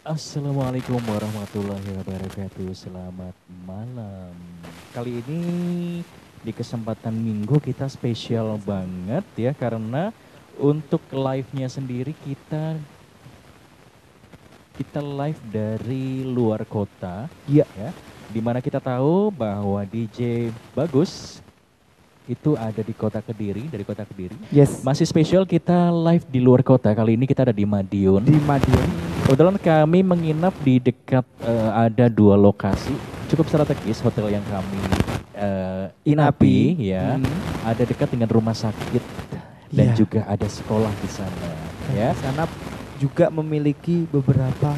Assalamualaikum 0.00 0.96
warahmatullahi 0.96 1.92
wabarakatuh. 2.00 2.72
Selamat 2.72 3.36
malam. 3.68 4.32
Kali 4.96 5.20
ini 5.20 5.42
di 6.40 6.52
kesempatan 6.56 7.12
minggu 7.12 7.60
kita 7.60 7.84
spesial 7.84 8.56
banget 8.64 9.20
ya 9.36 9.52
karena 9.52 10.08
untuk 10.56 11.04
live-nya 11.12 11.68
sendiri 11.68 12.16
kita 12.16 12.80
kita 14.80 15.04
live 15.04 15.40
dari 15.52 16.24
luar 16.24 16.64
kota. 16.64 17.28
Iya. 17.44 17.68
Ya. 17.76 17.92
Di 18.32 18.40
mana 18.40 18.64
kita 18.64 18.80
tahu 18.80 19.28
bahwa 19.28 19.84
DJ 19.84 20.48
Bagus 20.72 21.44
itu 22.24 22.56
ada 22.56 22.80
di 22.80 22.96
kota 22.96 23.20
Kediri, 23.20 23.68
dari 23.68 23.84
kota 23.84 24.08
Kediri. 24.08 24.48
Yes. 24.48 24.80
Masih 24.80 25.04
spesial 25.04 25.44
kita 25.44 25.92
live 25.92 26.24
di 26.24 26.40
luar 26.40 26.64
kota. 26.64 26.88
Kali 26.96 27.20
ini 27.20 27.28
kita 27.28 27.44
ada 27.44 27.52
di 27.52 27.68
Madiun. 27.68 28.24
Di 28.24 28.40
Madiun. 28.48 29.09
Kebetulan 29.30 29.62
kami 29.62 30.02
menginap 30.02 30.50
di 30.66 30.82
dekat 30.82 31.22
eh, 31.46 31.70
ada 31.70 32.10
dua 32.10 32.34
lokasi 32.34 32.90
cukup 33.30 33.46
strategis 33.46 34.02
hotel 34.02 34.26
yang 34.26 34.42
kami 34.50 34.82
eh, 35.38 35.86
inapi 36.02 36.74
ya. 36.90 37.14
Hmm. 37.14 37.30
Ada 37.62 37.86
dekat 37.86 38.10
dengan 38.10 38.26
rumah 38.26 38.58
sakit 38.58 38.98
dan 39.70 39.94
Iya. 39.94 39.94
juga 39.94 40.26
ada 40.26 40.50
sekolah 40.50 40.90
di 40.98 41.06
sana 41.06 41.46
ya. 41.94 42.10
Di 42.10 42.26
sana 42.26 42.42
juga 42.98 43.30
memiliki 43.30 44.02
beberapa 44.10 44.74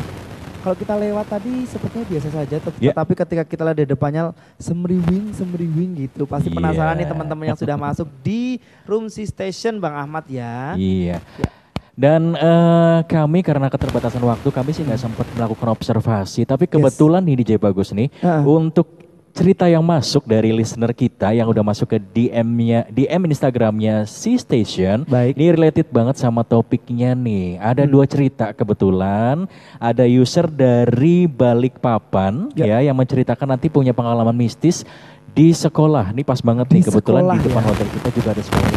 kalau 0.61 0.77
kita 0.77 1.01
lewat 1.01 1.33
tadi 1.33 1.65
sepertinya 1.65 2.07
biasa 2.13 2.29
saja, 2.29 2.57
Ya. 2.77 2.93
tetapi 2.93 3.13
ketika 3.25 3.43
kita 3.49 3.65
lihat 3.65 3.79
di 3.81 3.89
depannya 3.89 4.37
semriwing, 4.61 5.33
semriwing 5.33 5.97
gitu, 5.97 6.29
pasti 6.29 6.53
Iya. 6.53 6.61
penasaran 6.61 6.95
nih 7.01 7.09
teman-teman 7.09 7.45
yang 7.49 7.57
sudah 7.57 7.81
masuk 7.89 8.05
di 8.21 8.61
Room 8.85 9.09
C 9.09 9.25
Station, 9.25 9.81
Bang 9.81 9.97
Ahmad 9.97 10.29
ya. 10.29 10.77
Iya. 10.77 11.25
Ya. 11.41 11.49
Dan 11.93 12.33
eh, 12.33 12.99
kami 13.05 13.45
karena 13.45 13.69
keterbatasan 13.69 14.23
waktu 14.23 14.49
kami 14.49 14.73
sih 14.73 14.81
nggak 14.81 14.97
sempat 14.99 15.27
melakukan 15.33 15.69
observasi. 15.71 16.43
Tapi 16.43 16.65
kebetulan 16.65 17.21
nih 17.21 17.37
DJ 17.39 17.53
Bagus 17.57 17.93
nih 17.93 18.09
Heeh. 18.17 18.43
untuk 18.43 18.89
cerita 19.33 19.65
yang 19.65 19.81
masuk 19.81 20.25
dari 20.25 20.53
listener 20.53 20.93
kita 20.93 21.33
yang 21.33 21.49
udah 21.49 21.61
masuk 21.61 21.89
ke 21.89 21.99
DM-nya 21.99 22.85
DM 22.87 23.25
Instagramnya 23.27 24.05
C 24.05 24.37
Station. 24.37 25.05
Baik. 25.05 25.37
Ini 25.37 25.53
related 25.53 25.89
banget 25.89 26.17
sama 26.17 26.41
topiknya 26.43 27.13
nih. 27.13 27.57
Ada 27.57 27.85
Hmm. 27.85 27.93
dua 27.93 28.05
cerita 28.05 28.53
kebetulan. 28.53 29.49
Ada 29.77 30.05
user 30.05 30.49
dari 30.49 31.25
Balikpapan 31.25 32.53
Ya. 32.53 32.77
ya 32.77 32.89
yang 32.89 32.97
menceritakan 32.97 33.49
nanti 33.51 33.69
punya 33.69 33.93
pengalaman 33.93 34.37
mistis 34.37 34.85
di 35.29 35.49
sekolah. 35.49 36.13
Ini 36.13 36.25
pas 36.25 36.41
banget 36.41 36.69
Di 36.69 36.75
nih 36.75 36.83
kebetulan 36.89 37.21
sekolah 37.25 37.37
di 37.37 37.45
depan 37.45 37.63
ya. 37.63 37.69
hotel 37.69 37.89
kita 37.91 38.09
juga 38.13 38.29
ada 38.33 38.43
sekolah. 38.45 38.69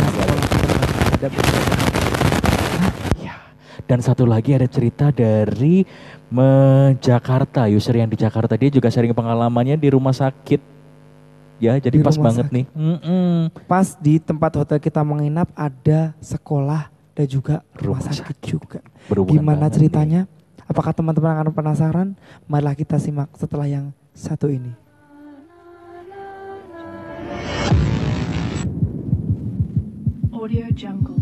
Ada. 1.16 1.85
Dan 3.86 4.02
satu 4.02 4.26
lagi 4.26 4.58
ada 4.58 4.66
cerita 4.66 5.14
dari 5.14 5.86
me 6.34 6.50
Jakarta, 6.98 7.70
user 7.70 7.94
yang 7.94 8.10
di 8.10 8.18
Jakarta 8.18 8.58
dia 8.58 8.74
juga 8.74 8.90
sharing 8.90 9.14
pengalamannya 9.14 9.78
di 9.78 9.94
rumah 9.94 10.14
sakit. 10.14 10.74
Ya, 11.56 11.78
jadi 11.80 12.02
Di 12.02 12.04
pas 12.04 12.18
banget 12.18 12.50
sakit. 12.50 12.56
nih. 12.58 12.66
Mm-mm. 12.74 13.54
Pas 13.64 13.96
di 13.96 14.20
tempat 14.20 14.52
hotel 14.58 14.82
kita 14.82 15.06
menginap 15.06 15.54
ada 15.56 16.12
sekolah 16.20 16.90
dan 17.16 17.28
juga 17.30 17.62
rumah, 17.78 18.02
Rumah 18.02 18.12
sakit, 18.12 18.38
juga. 18.44 18.80
Berhubungan 19.08 19.40
Gimana 19.40 19.56
banget 19.56 19.70
nih. 19.70 19.76
ceritanya? 19.80 20.22
Apakah 20.66 20.92
teman-teman 20.92 21.32
akan 21.32 21.54
penasaran? 21.54 22.08
Marilah 22.50 22.74
kita 22.74 22.98
simak 22.98 23.30
setelah 23.38 23.70
yang 23.70 23.94
satu 24.12 24.50
ini. 24.50 24.74
Audio 30.34 30.68
Jungle. 30.76 31.16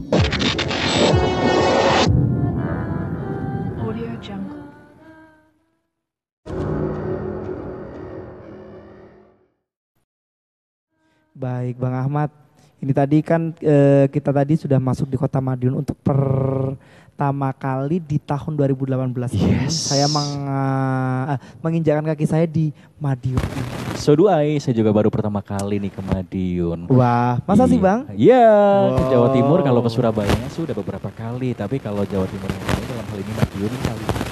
Baik, 11.33 11.81
Bang 11.81 11.97
Ahmad. 11.97 12.29
Ini 12.77 12.93
tadi 12.93 13.17
kan 13.25 13.57
eh, 13.57 14.05
kita 14.05 14.29
tadi 14.29 14.53
sudah 14.53 14.77
masuk 14.77 15.07
di 15.07 15.17
Kota 15.17 15.39
Madiun 15.39 15.81
untuk 15.81 15.97
pertama 16.03 17.49
kali 17.49 17.97
di 17.97 18.19
tahun 18.19 18.53
2018 18.53 19.33
ini. 19.33 19.65
Yes. 19.65 19.89
Saya 19.89 20.05
meng, 20.05 20.29
eh, 20.45 21.37
menginjakkan 21.57 22.05
kaki 22.05 22.25
saya 22.27 22.45
di 22.45 22.69
Madiun. 22.99 23.39
ini. 23.39 23.65
So 23.95 24.13
do 24.13 24.27
I, 24.27 24.59
saya 24.59 24.75
juga 24.75 24.91
baru 24.91 25.07
pertama 25.07 25.39
kali 25.39 25.79
nih 25.79 25.89
ke 25.89 26.01
Madiun. 26.03 26.85
Wah, 26.91 27.41
masa 27.47 27.65
sih 27.65 27.79
Iya. 27.79 27.85
Bang? 27.87 27.99
Iya, 28.13 28.45
ke 28.91 29.01
Wow. 29.01 29.09
Jawa 29.09 29.27
Timur 29.31 29.59
kalau 29.63 29.81
ke 29.81 29.89
Surabaya 29.89 30.37
sudah 30.51 30.75
beberapa 30.75 31.09
kali, 31.09 31.55
tapi 31.55 31.79
kalau 31.79 32.03
Jawa 32.03 32.27
Timur 32.27 32.45
yang 32.45 32.65
lain 32.67 32.85
dalam 32.85 33.05
hal 33.07 33.17
ini 33.17 33.31
Madiun 33.33 33.71
ini 33.71 33.79
kali 33.81 34.03
pertama 34.03 34.22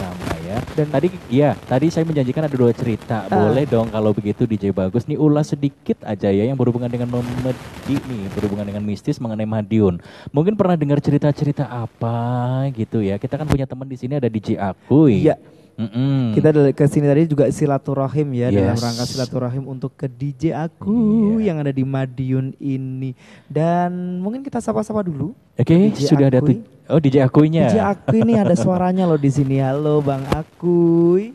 ya. 0.51 0.59
Dan 0.75 0.87
Tadi 0.91 1.07
iya, 1.31 1.55
tadi 1.55 1.87
saya 1.87 2.03
menjanjikan 2.03 2.45
ada 2.45 2.55
dua 2.55 2.75
cerita. 2.75 3.25
Ah. 3.31 3.47
Boleh 3.47 3.63
dong 3.63 3.87
kalau 3.87 4.11
begitu 4.11 4.43
DJ 4.43 4.75
Bagus 4.75 5.07
nih 5.07 5.15
ulas 5.15 5.55
sedikit 5.55 6.03
aja 6.03 6.27
ya 6.27 6.43
yang 6.43 6.59
berhubungan 6.59 6.91
dengan 6.91 7.07
memedi 7.07 7.95
nih, 7.95 8.27
berhubungan 8.35 8.67
dengan 8.67 8.83
mistis 8.83 9.17
mengenai 9.23 9.47
Madiun. 9.47 10.03
Mungkin 10.35 10.59
pernah 10.59 10.75
dengar 10.75 10.99
cerita-cerita 10.99 11.65
apa 11.71 12.67
gitu 12.75 12.99
ya. 12.99 13.15
Kita 13.15 13.39
kan 13.39 13.47
punya 13.47 13.63
teman 13.63 13.87
di 13.87 13.95
sini 13.95 14.19
ada 14.19 14.27
DJ 14.27 14.59
Akui. 14.59 15.23
Iya. 15.23 15.39
Mm-mm. 15.81 16.31
kita 16.31 16.49
dari- 16.49 16.71
ke 16.71 16.85
sini 16.85 17.03
tadi 17.03 17.25
juga 17.25 17.45
silaturahim 17.47 18.27
ya 18.31 18.47
dalam 18.47 18.71
Yes. 18.71 18.79
rangka 18.79 19.03
silaturahim 19.03 19.65
untuk 19.65 19.91
ke 19.91 20.05
DJ 20.05 20.53
aku 20.53 20.93
Iya. 21.35 21.49
yang 21.49 21.57
ada 21.57 21.69
di 21.69 21.81
Madiun 21.81 22.53
ini. 22.55 23.17
Dan 23.45 23.91
mungkin 24.17 24.39
kita 24.39 24.57
sapa-sapa 24.57 25.01
dulu. 25.01 25.33
Oke, 25.55 25.73
DJ 25.89 26.05
sudah 26.07 26.27
ada 26.27 26.37
Akui. 26.39 26.47
tuh. 26.53 26.57
Oh, 26.87 26.99
DJ 26.99 27.23
Akuinya. 27.23 27.65
DJ 27.65 27.81
aku 27.81 28.13
ini 28.15 28.33
ada 28.35 28.53
suaranya 28.59 29.03
loh 29.03 29.17
di 29.17 29.27
sini. 29.27 29.57
Halo 29.57 29.99
Bang 29.99 30.21
Akui. 30.29 31.33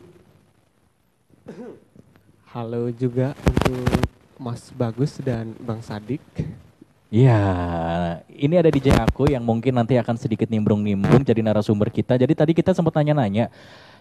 Halo 2.47 2.89
juga 2.89 3.35
untuk 3.37 3.85
Mas 4.37 4.71
Bagus 4.71 5.19
dan 5.19 5.53
Bang 5.59 5.79
Sadik. 5.79 6.23
Ya, 7.07 7.39
ini 8.29 8.53
ada 8.53 8.67
DJ 8.67 8.91
aku 8.93 9.25
yang 9.25 9.39
mungkin 9.39 9.71
nanti 9.71 9.95
akan 9.95 10.13
sedikit 10.13 10.45
nimbrung-nimbrung 10.45 11.23
jadi 11.23 11.39
narasumber 11.39 11.87
kita. 11.87 12.15
Jadi 12.15 12.33
tadi 12.35 12.51
kita 12.51 12.75
sempat 12.75 12.91
nanya-nanya, 12.93 13.47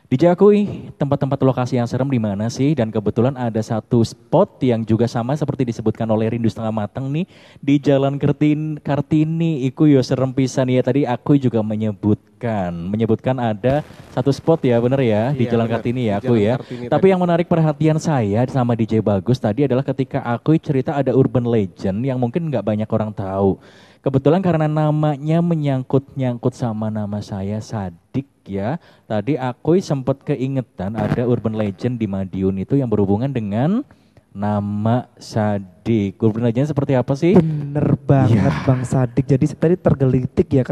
DJ 0.06 0.38
aku 0.38 0.54
ih, 0.54 0.94
tempat-tempat 0.94 1.34
lokasi 1.42 1.82
yang 1.82 1.90
serem 1.90 2.06
di 2.06 2.22
mana 2.22 2.46
sih? 2.46 2.78
Dan 2.78 2.94
kebetulan 2.94 3.34
ada 3.34 3.58
satu 3.58 4.06
spot 4.06 4.62
yang 4.62 4.86
juga 4.86 5.10
sama 5.10 5.34
seperti 5.34 5.66
disebutkan 5.66 6.06
oleh 6.06 6.30
Rindu 6.30 6.46
Setengah 6.46 6.70
Matang 6.70 7.10
nih 7.10 7.26
di 7.58 7.74
Jalan 7.82 8.14
Kertin, 8.14 8.78
Kartini. 8.78 9.66
Iku 9.66 9.90
yo 9.90 9.98
serem 10.06 10.30
pisan 10.30 10.70
ya. 10.70 10.78
Tadi 10.86 11.10
aku 11.10 11.34
juga 11.34 11.58
menyebutkan, 11.58 12.70
menyebutkan 12.86 13.34
ada 13.42 13.82
satu 14.14 14.30
spot 14.30 14.62
ya, 14.62 14.78
bener 14.78 15.02
ya 15.02 15.34
di 15.34 15.42
Iya, 15.42 15.58
Jalan 15.58 15.66
benar. 15.66 15.74
Kartini 15.82 16.02
ya 16.06 16.14
aku 16.22 16.38
Jalan 16.38 16.46
ya. 16.46 16.54
Kartini 16.62 16.86
Tapi 16.86 17.02
tadi. 17.02 17.10
yang 17.10 17.20
menarik 17.26 17.46
perhatian 17.50 17.98
saya 17.98 18.46
sama 18.46 18.78
DJ 18.78 19.02
Bagus 19.02 19.42
tadi 19.42 19.66
adalah 19.66 19.82
ketika 19.82 20.22
aku 20.22 20.54
cerita 20.62 20.94
ada 20.94 21.18
urban 21.18 21.50
legend 21.50 22.06
yang 22.06 22.22
mungkin 22.22 22.46
nggak 22.46 22.62
banyak 22.62 22.86
orang 22.94 23.10
tahu. 23.10 23.58
Kebetulan 24.06 24.38
karena 24.38 24.70
namanya 24.70 25.42
menyangkut-nyangkut 25.42 26.54
sama 26.54 26.94
nama 26.94 27.18
saya 27.18 27.58
Sadik 27.58 28.30
ya. 28.46 28.78
Tadi 29.10 29.34
aku 29.34 29.74
sempat 29.82 30.22
keingetan 30.22 30.94
ada 30.94 31.26
urban 31.26 31.58
legend 31.58 31.98
di 31.98 32.06
Madiun 32.06 32.62
itu 32.62 32.78
yang 32.78 32.86
berhubungan 32.86 33.26
dengan 33.26 33.82
nama 34.30 35.10
Sadik. 35.18 36.22
Urban 36.22 36.46
legend 36.46 36.70
seperti 36.70 36.94
apa 36.94 37.18
sih? 37.18 37.34
Bener 37.34 37.98
banget 38.06 38.46
Iya. 38.46 38.62
Bang 38.62 38.86
Sadik. 38.86 39.26
Jadi 39.26 39.50
tadi 39.58 39.74
tergelitik 39.74 40.54
ya 40.54 40.62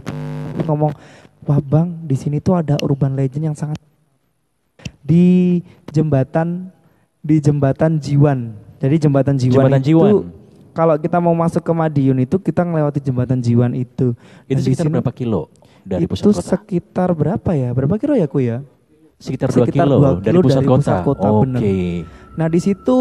ngomong, 0.70 0.94
wah 1.42 1.58
Bang 1.58 2.06
di 2.06 2.14
sini 2.14 2.38
tuh 2.38 2.54
ada 2.54 2.78
urban 2.86 3.18
legend 3.18 3.50
yang 3.50 3.58
sangat 3.58 3.82
di 5.02 5.58
jembatan 5.90 6.70
di 7.18 7.42
jembatan 7.42 7.98
Jiwan. 7.98 8.54
Jadi 8.78 8.94
jembatan 9.10 9.34
Jiwan 9.42 9.66
Jembatan 9.66 9.82
itu 9.82 9.88
Jiwan. 9.90 10.43
Kalau 10.74 10.98
kita 10.98 11.22
mau 11.22 11.32
masuk 11.32 11.62
ke 11.62 11.72
Madiun 11.72 12.18
itu 12.20 12.36
kita 12.36 12.66
melewati 12.66 12.98
jembatan 12.98 13.38
Jiwan 13.38 13.72
itu. 13.72 14.12
Itu 14.50 14.58
di 14.58 14.62
sekitar 14.66 14.90
sini- 14.90 14.94
berapa 14.98 15.12
kilo 15.14 15.48
dari 15.86 16.04
itu 16.04 16.10
pusat 16.10 16.34
kota? 16.34 16.42
sekitar 16.58 17.08
berapa 17.14 17.50
ya? 17.54 17.70
Berapa 17.70 17.94
kilo 17.96 18.18
ya 18.18 18.26
ku 18.26 18.42
ya? 18.42 18.60
Sekitar 19.16 19.48
2 19.48 19.70
sekitar 19.70 19.86
kilo, 19.86 19.96
dua 19.96 20.10
dari 20.18 20.34
kilo 20.34 20.40
pusat 20.42 20.60
dari 20.60 20.68
kota. 20.68 20.80
pusat 20.82 20.98
kota, 21.06 21.28
Oke. 21.30 21.40
bener. 21.46 21.60
Nah 22.34 22.46
di 22.50 22.60
situ 22.60 22.96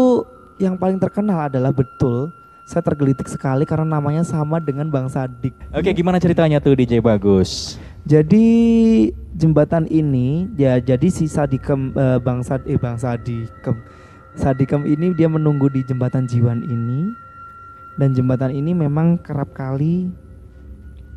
yang 0.62 0.78
paling 0.78 1.02
terkenal 1.02 1.50
adalah 1.50 1.74
betul 1.74 2.30
saya 2.64 2.80
tergelitik 2.80 3.28
sekali 3.28 3.68
karena 3.68 3.98
namanya 3.98 4.24
sama 4.24 4.56
dengan 4.56 4.88
Bang 4.88 5.10
Sadik. 5.10 5.52
Oke, 5.74 5.92
gimana 5.92 6.16
ceritanya 6.16 6.62
tuh 6.64 6.72
DJ 6.72 7.04
Bagus? 7.04 7.76
Jadi 8.04 8.46
jembatan 9.34 9.84
ini 9.90 10.46
ya 10.54 10.78
jadi 10.78 11.08
si 11.10 11.26
Sadikem 11.26 11.92
eh, 11.92 12.18
Bang 12.22 12.40
Sad 12.46 12.62
eh 12.70 12.78
Bang 12.78 12.96
Sadikem 12.96 13.74
Sadikem 14.34 14.86
ini 14.86 15.10
dia 15.12 15.26
menunggu 15.26 15.66
di 15.66 15.82
jembatan 15.82 16.24
Jiwan 16.24 16.62
ini 16.62 17.10
dan 17.94 18.10
jembatan 18.14 18.50
ini 18.50 18.74
memang 18.74 19.18
kerap 19.22 19.54
kali 19.54 20.10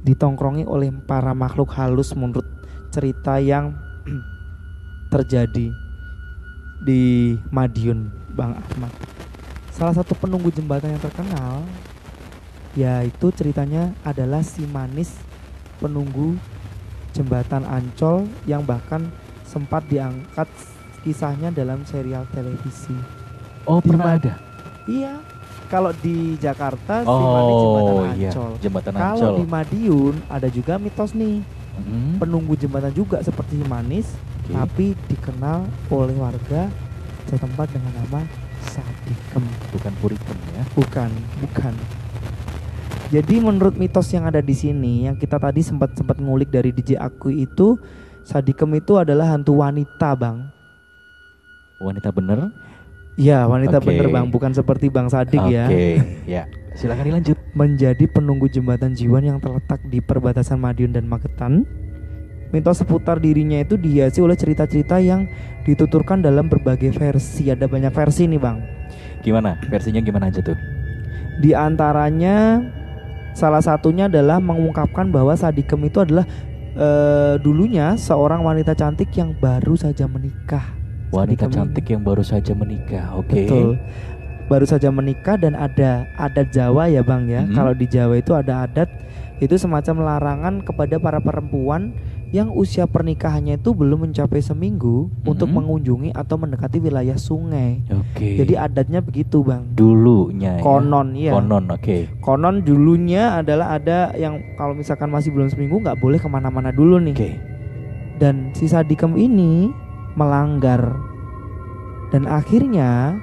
ditongkrongi 0.05 0.63
oleh 0.63 0.93
para 1.03 1.33
makhluk 1.33 1.73
halus 1.73 2.13
menurut 2.13 2.45
cerita 2.93 3.41
yang 3.41 3.73
terjadi 5.13 5.73
di 6.81 7.35
Madiun 7.49 8.07
Bang 8.37 8.53
Ahmad. 8.55 8.93
Salah 9.73 9.93
satu 9.97 10.13
penunggu 10.17 10.53
jembatan 10.53 10.93
yang 10.93 11.01
terkenal 11.01 11.65
yaitu 12.77 13.33
ceritanya 13.33 13.89
adalah 14.05 14.45
si 14.45 14.61
manis 14.69 15.17
penunggu 15.81 16.37
jembatan 17.17 17.65
Ancol 17.65 18.29
yang 18.45 18.61
bahkan 18.61 19.09
sempat 19.49 19.81
diangkat 19.89 20.45
kisahnya 21.01 21.49
dalam 21.49 21.81
serial 21.89 22.29
televisi. 22.29 22.93
Oh, 23.65 23.81
pernah 23.81 24.21
ada. 24.21 24.37
Iya. 24.85 25.36
Kalau 25.67 25.91
di 25.93 26.35
Jakarta 26.37 27.03
Simane 27.03 27.51
Jembatan 27.53 27.93
Oh, 27.93 28.05
iya, 28.13 28.29
Ancol. 28.29 28.51
Jembatan 28.57 28.93
Kalau 28.93 29.11
Ancol. 29.13 29.35
di 29.35 29.45
Madiun 29.45 30.15
ada 30.27 30.47
juga 30.47 30.73
mitos 30.77 31.11
nih 31.11 31.43
Mm, 31.77 32.17
penunggu 32.17 32.57
jembatan 32.57 32.89
juga 32.89 33.21
seperti 33.21 33.61
Manis 33.61 34.09
oke. 34.09 34.49
tapi 34.49 34.85
dikenal 35.05 35.61
oleh 35.87 36.17
warga 36.17 36.73
setempat 37.23 37.69
dengan 37.69 37.93
nama 37.95 38.25
Sadikem. 38.63 39.45
bukan 39.69 39.93
Purikem 40.01 40.37
ya. 40.51 40.65
Bukan, 40.73 41.09
bukan. 41.37 41.73
Jadi 43.07 43.35
menurut 43.37 43.77
mitos 43.77 44.09
yang 44.09 44.25
ada 44.25 44.41
di 44.41 44.51
sini 44.51 45.05
yang 45.05 45.15
kita 45.15 45.37
tadi 45.37 45.61
sempat 45.61 45.93
sempat 45.93 46.17
ngulik 46.17 46.49
dari 46.49 46.73
DJ 46.73 46.97
Aku 46.97 47.29
itu 47.29 47.77
Sadikem 48.23 48.73
itu 48.73 48.97
adalah 48.97 49.29
hantu 49.29 49.61
wanita, 49.61 50.11
Bang. 50.11 50.49
Wanita 51.77 52.09
bener? 52.09 52.49
Ya, 53.17 53.49
wanita 53.49 53.81
Oke. 53.81 53.89
bener, 53.89 54.13
Bang, 54.13 54.29
bukan 54.29 54.53
seperti 54.53 54.93
Bang 54.93 55.09
Sadik 55.09 55.41
Oke, 55.41 55.49
ya. 55.49 55.65
ya. 56.29 56.43
Silakan 56.77 57.09
dilanjut. 57.09 57.37
Menjadi 57.57 58.05
penunggu 58.05 58.45
jembatan 58.45 58.93
Jiwan 58.93 59.25
yang 59.25 59.41
terletak 59.41 59.81
di 59.89 59.97
perbatasan 59.97 60.61
Madiun 60.61 60.93
dan 60.93 61.09
Magetan. 61.09 61.65
Mitos 62.53 62.85
seputar 62.85 63.17
dirinya 63.17 63.57
itu 63.57 63.73
dihiasi 63.75 64.21
oleh 64.21 64.37
cerita-cerita 64.37 65.01
yang 65.01 65.25
dituturkan 65.65 66.21
dalam 66.21 66.45
berbagai 66.45 66.93
versi. 66.93 67.49
Ada 67.49 67.65
banyak 67.65 67.89
versi 67.89 68.29
nih, 68.29 68.37
Bang. 68.37 68.61
Gimana? 69.25 69.57
Versinya 69.65 69.99
gimana 69.99 70.29
aja 70.29 70.45
tuh? 70.45 70.55
Di 71.41 71.57
antaranya 71.57 72.61
salah 73.33 73.65
satunya 73.65 74.05
adalah 74.05 74.37
mengungkapkan 74.37 75.09
bahwa 75.09 75.33
Sadikem 75.33 75.81
itu 75.89 76.05
adalah 76.05 76.29
eh, 76.77 77.35
dulunya 77.41 77.97
seorang 77.97 78.45
wanita 78.45 78.77
cantik 78.77 79.09
yang 79.17 79.33
baru 79.33 79.73
saja 79.73 80.05
menikah. 80.05 80.76
Wanita 81.11 81.47
cantik 81.47 81.87
yang 81.87 82.03
baru 82.03 82.21
saja 82.21 82.51
menikah. 82.51 83.15
Oke. 83.15 83.47
Betul. 83.47 83.79
Baru 84.47 84.63
saja 84.63 84.87
menikah 84.91 85.35
dan 85.35 85.55
ada 85.55 86.07
adat 86.15 86.51
Jawa 86.51 86.87
ya 86.87 87.03
Bang 87.03 87.27
ya. 87.27 87.43
Mhm. 87.43 87.51
Kalau 87.51 87.73
di 87.75 87.87
Jawa 87.87 88.15
itu 88.15 88.31
ada 88.31 88.63
adat 88.63 88.87
itu 89.37 89.53
semacam 89.53 89.95
larangan 90.01 90.63
kepada 90.63 90.97
para 90.97 91.19
perempuan 91.19 91.93
yang 92.27 92.51
usia 92.51 92.83
pernikahannya 92.83 93.55
itu 93.55 93.71
belum 93.71 94.03
mencapai 94.03 94.43
seminggu 94.43 95.07
untuk 95.23 95.47
Mhm. 95.47 95.55
mengunjungi 95.55 96.09
atau 96.11 96.35
mendekati 96.35 96.83
wilayah 96.83 97.15
sungai. 97.15 97.87
Oke. 97.87 98.35
Jadi 98.35 98.55
adatnya 98.55 98.99
begitu 98.99 99.43
Bang. 99.43 99.71
dulunya 99.71 100.59
ya. 100.59 100.63
Konon 100.63 101.15
ya. 101.15 101.31
Konon, 101.31 101.71
oke. 101.71 102.19
Konon 102.19 102.63
dulunya 102.63 103.39
adalah 103.39 103.79
ada 103.79 104.11
yang 104.15 104.43
kalau 104.59 104.75
misalkan 104.75 105.07
masih 105.07 105.31
belum 105.31 105.47
seminggu 105.47 105.79
nggak 105.79 105.99
boleh 105.99 106.19
ke 106.19 106.27
mana-mana 106.27 106.75
dulu 106.75 106.99
nih. 106.99 107.15
Oke. 107.15 107.31
Dan 108.17 108.51
si 108.51 108.67
Sadikem 108.67 109.15
ini 109.15 109.71
melanggar. 110.17 110.97
Dan 112.09 112.25
akhirnya 112.25 113.21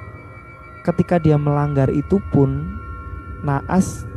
ketika 0.87 1.19
dia 1.19 1.35
melanggar 1.35 1.91
itu 1.91 2.21
pun 2.31 2.79
naas 3.43 4.07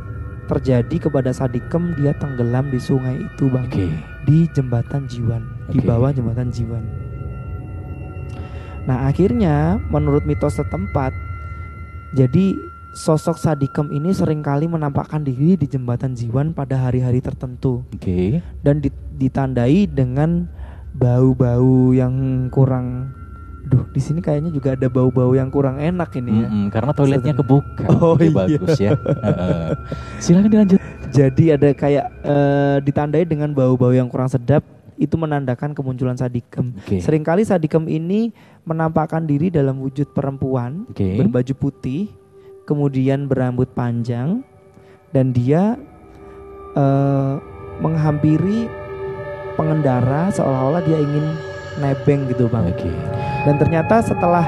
terjadi 0.49 1.09
kepada 1.09 1.29
Sadikem 1.35 1.93
dia 1.99 2.17
tenggelam 2.17 2.73
di 2.73 2.81
sungai 2.81 3.21
itu 3.21 3.53
bang 3.53 3.69
Oke. 3.69 3.87
di 4.25 4.49
jembatan 4.57 5.05
Jiwan 5.05 5.45
di 5.69 5.81
Oke. 5.81 5.87
bawah 5.89 6.09
jembatan 6.09 6.49
Jiwan. 6.49 6.85
Nah 8.89 9.05
akhirnya 9.05 9.77
menurut 9.93 10.25
mitos 10.25 10.57
setempat 10.57 11.13
jadi 12.17 12.57
sosok 12.97 13.37
Sadikem 13.37 13.93
ini 13.93 14.17
sering 14.17 14.41
kali 14.41 14.65
menampakkan 14.65 15.21
diri 15.21 15.61
di 15.61 15.69
jembatan 15.69 16.17
Jiwan 16.17 16.57
pada 16.57 16.81
hari-hari 16.81 17.21
tertentu 17.21 17.85
Oke. 17.93 18.41
dan 18.65 18.81
di- 18.81 18.93
ditandai 19.21 19.85
dengan 19.85 20.49
bau-bau 20.99 21.95
yang 21.95 22.47
kurang 22.51 23.15
Duh, 23.69 23.85
di 23.93 24.01
sini 24.01 24.25
kayaknya 24.25 24.49
juga 24.49 24.73
ada 24.73 24.89
bau-bau 24.89 25.37
yang 25.37 25.53
kurang 25.53 25.77
enak 25.77 26.09
ini 26.17 26.41
ya. 26.41 26.49
Mm-mm, 26.49 26.65
karena 26.73 26.93
toiletnya 26.97 27.35
kebuka. 27.37 27.85
Oh, 28.01 28.17
Oke, 28.17 28.33
iya. 28.33 28.33
bagus 28.33 28.77
ya. 28.81 28.91
Silakan 30.25 30.49
dilanjut. 30.49 30.81
Jadi 31.13 31.45
ada 31.53 31.69
kayak 31.77 32.07
eh, 32.25 32.77
ditandai 32.81 33.29
dengan 33.29 33.53
bau-bau 33.53 33.93
yang 33.93 34.09
kurang 34.09 34.33
sedap 34.33 34.65
itu 34.97 35.21
menandakan 35.21 35.77
kemunculan 35.77 36.17
Sadikem. 36.17 36.73
Oke. 36.81 37.05
Seringkali 37.05 37.45
Sadikem 37.45 37.85
ini 37.93 38.33
menampakkan 38.65 39.29
diri 39.29 39.53
dalam 39.53 39.85
wujud 39.85 40.17
perempuan 40.17 40.89
Oke. 40.89 41.21
berbaju 41.21 41.53
putih, 41.53 42.09
kemudian 42.65 43.29
berambut 43.29 43.69
panjang 43.77 44.41
dan 45.13 45.37
dia 45.37 45.77
eh, 46.73 47.35
menghampiri 47.85 48.88
pengendara 49.59 50.31
seolah-olah 50.31 50.81
dia 50.87 51.03
ingin 51.03 51.35
nebeng 51.83 52.31
gitu 52.31 52.47
bang. 52.47 52.71
Oke. 52.71 52.91
Dan 53.43 53.59
ternyata 53.59 53.99
setelah 53.99 54.47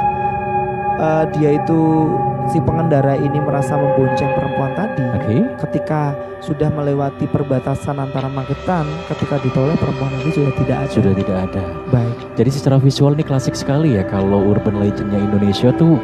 eh, 1.02 1.24
dia 1.34 1.58
itu 1.58 2.06
si 2.50 2.58
pengendara 2.62 3.14
ini 3.14 3.38
merasa 3.38 3.78
membonceng 3.78 4.30
perempuan 4.34 4.74
tadi, 4.74 5.04
Oke. 5.14 5.36
ketika 5.66 6.14
sudah 6.40 6.72
melewati 6.72 7.28
perbatasan 7.30 8.00
antara 8.00 8.26
Magetan, 8.26 8.88
ketika 9.12 9.38
ditoleh 9.44 9.76
perempuan 9.76 10.10
tadi 10.18 10.30
sudah 10.34 10.52
tidak 10.58 10.76
ada. 10.82 10.90
Sudah 10.90 11.12
tidak 11.14 11.36
ada. 11.50 11.64
Baik. 11.92 12.16
Jadi 12.40 12.50
secara 12.50 12.76
visual 12.80 13.12
ini 13.14 13.22
klasik 13.22 13.54
sekali 13.54 13.94
ya 13.94 14.02
kalau 14.08 14.40
urban 14.50 14.80
legendnya 14.82 15.20
Indonesia 15.20 15.70
tuh 15.76 16.00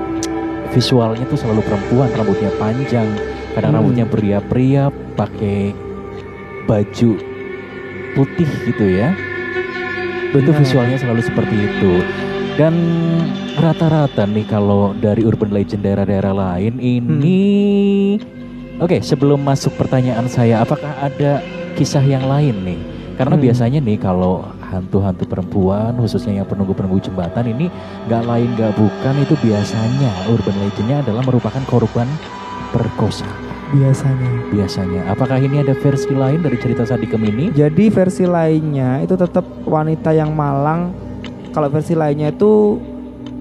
visualnya 0.70 1.24
tuh 1.26 1.40
selalu 1.40 1.64
perempuan, 1.64 2.10
rambutnya 2.14 2.52
panjang, 2.60 3.08
kadang 3.56 3.70
Hmm. 3.74 3.78
rambutnya 3.80 4.04
pria-pria 4.06 4.92
pakai 5.16 5.72
baju 6.68 7.35
putih 8.16 8.48
gitu 8.64 8.88
ya. 8.88 9.12
Benar. 10.32 10.58
visualnya 10.58 10.98
selalu 10.98 11.22
seperti 11.22 11.54
itu. 11.54 12.02
Dan 12.56 12.74
rata-rata 13.60 14.24
nih 14.24 14.48
kalau 14.48 14.96
dari 14.96 15.24
urban 15.24 15.52
legend 15.52 15.84
daerah-daerah 15.84 16.32
lain 16.32 16.80
ini 16.80 17.40
Oke, 18.76 19.00
sebelum 19.00 19.40
masuk 19.40 19.72
pertanyaan 19.80 20.28
saya, 20.28 20.60
apakah 20.60 20.92
ada 21.00 21.40
kisah 21.80 22.04
yang 22.04 22.28
lain 22.28 22.52
nih? 22.60 22.80
Karena 23.16 23.40
Hmm. 23.40 23.44
biasanya 23.48 23.80
nih 23.80 23.96
kalau 23.96 24.44
hantu-hantu 24.60 25.24
perempuan, 25.24 25.96
khususnya 25.96 26.44
yang 26.44 26.48
penunggu-penunggu 26.48 27.00
jembatan 27.00 27.56
ini 27.56 27.72
nggak 28.04 28.22
lain 28.28 28.52
nggak 28.52 28.76
bukan 28.76 29.14
itu 29.24 29.32
biasanya 29.40 30.12
urban 30.28 30.56
legendnya 30.60 31.00
adalah 31.00 31.24
merupakan 31.24 31.64
korban 31.64 32.04
perkosaan. 32.76 33.45
Biasanya. 33.74 34.30
Biasanya, 34.54 35.00
apakah 35.10 35.42
ini 35.42 35.58
ada 35.58 35.74
versi 35.74 36.14
lain 36.14 36.44
dari 36.44 36.54
cerita 36.60 36.86
Sadikem 36.86 37.22
ini? 37.26 37.50
Jadi 37.50 37.90
versi 37.90 38.22
lainnya 38.22 39.02
itu 39.02 39.18
tetap 39.18 39.42
wanita 39.66 40.14
yang 40.14 40.30
malang. 40.30 40.94
Kalau 41.50 41.66
versi 41.72 41.98
lainnya 41.98 42.30
itu 42.30 42.78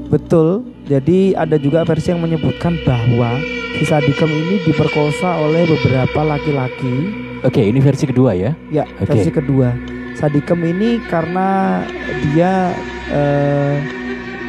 betul. 0.09 0.65
Jadi 0.85 1.33
ada 1.33 1.57
juga 1.57 1.81
versi 1.81 2.13
yang 2.13 2.21
menyebutkan 2.21 2.77
bahwa 2.85 3.37
si 3.77 3.85
Sadikem 3.85 4.29
ini 4.29 4.61
diperkosa 4.65 5.41
oleh 5.45 5.65
beberapa 5.65 6.21
laki-laki. 6.25 7.25
Oke, 7.45 7.61
ini 7.61 7.77
versi 7.77 8.09
kedua 8.09 8.33
ya. 8.33 8.57
Ya, 8.73 8.85
Oke. 9.01 9.13
versi 9.13 9.29
kedua. 9.29 9.73
Sadikem 10.15 10.63
ini 10.63 11.03
karena 11.11 11.81
dia 12.23 12.71
eh, 13.11 14.04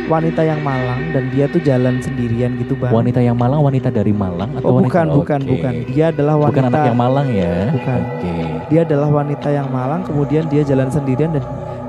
wanita 0.07 0.43
yang 0.47 0.61
malang 0.63 1.11
dan 1.11 1.25
dia 1.35 1.45
tuh 1.51 1.61
jalan 1.63 1.99
sendirian 1.99 2.55
gitu 2.63 2.79
bang. 2.79 2.95
Wanita 2.95 3.21
yang 3.23 3.37
Malang, 3.37 3.61
wanita 3.63 3.91
dari 3.91 4.15
Malang 4.15 4.55
atau 4.57 4.67
oh 4.71 4.75
wanita- 4.81 4.87
bukan, 4.87 5.07
bukan, 5.13 5.41
Oke. 5.43 5.51
bukan. 5.53 5.73
Dia 5.91 6.05
adalah 6.15 6.35
wanita. 6.39 6.51
Bukan 6.55 6.65
anak 6.71 6.83
yang 6.87 6.99
Malang 6.99 7.29
ya. 7.35 7.55
Bukan. 7.75 8.01
Oke. 8.01 8.35
Dia 8.67 8.81
adalah 8.83 9.09
wanita 9.11 9.49
yang 9.51 9.69
malang. 9.71 10.01
Kemudian 10.03 10.45
dia 10.51 10.63
jalan 10.67 10.89
sendirian 10.91 11.31
dan 11.35 11.45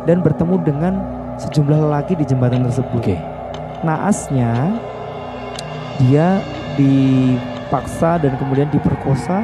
dan 0.06 0.18
bertemu 0.22 0.56
dengan 0.62 0.94
sejumlah 1.38 1.80
lelaki 1.90 2.14
di 2.18 2.26
jembatan 2.26 2.66
tersebut. 2.66 3.02
Oke. 3.02 3.18
Naasnya 3.86 4.74
dia 6.02 6.42
dipaksa 6.78 8.22
dan 8.22 8.38
kemudian 8.38 8.70
diperkosa 8.70 9.42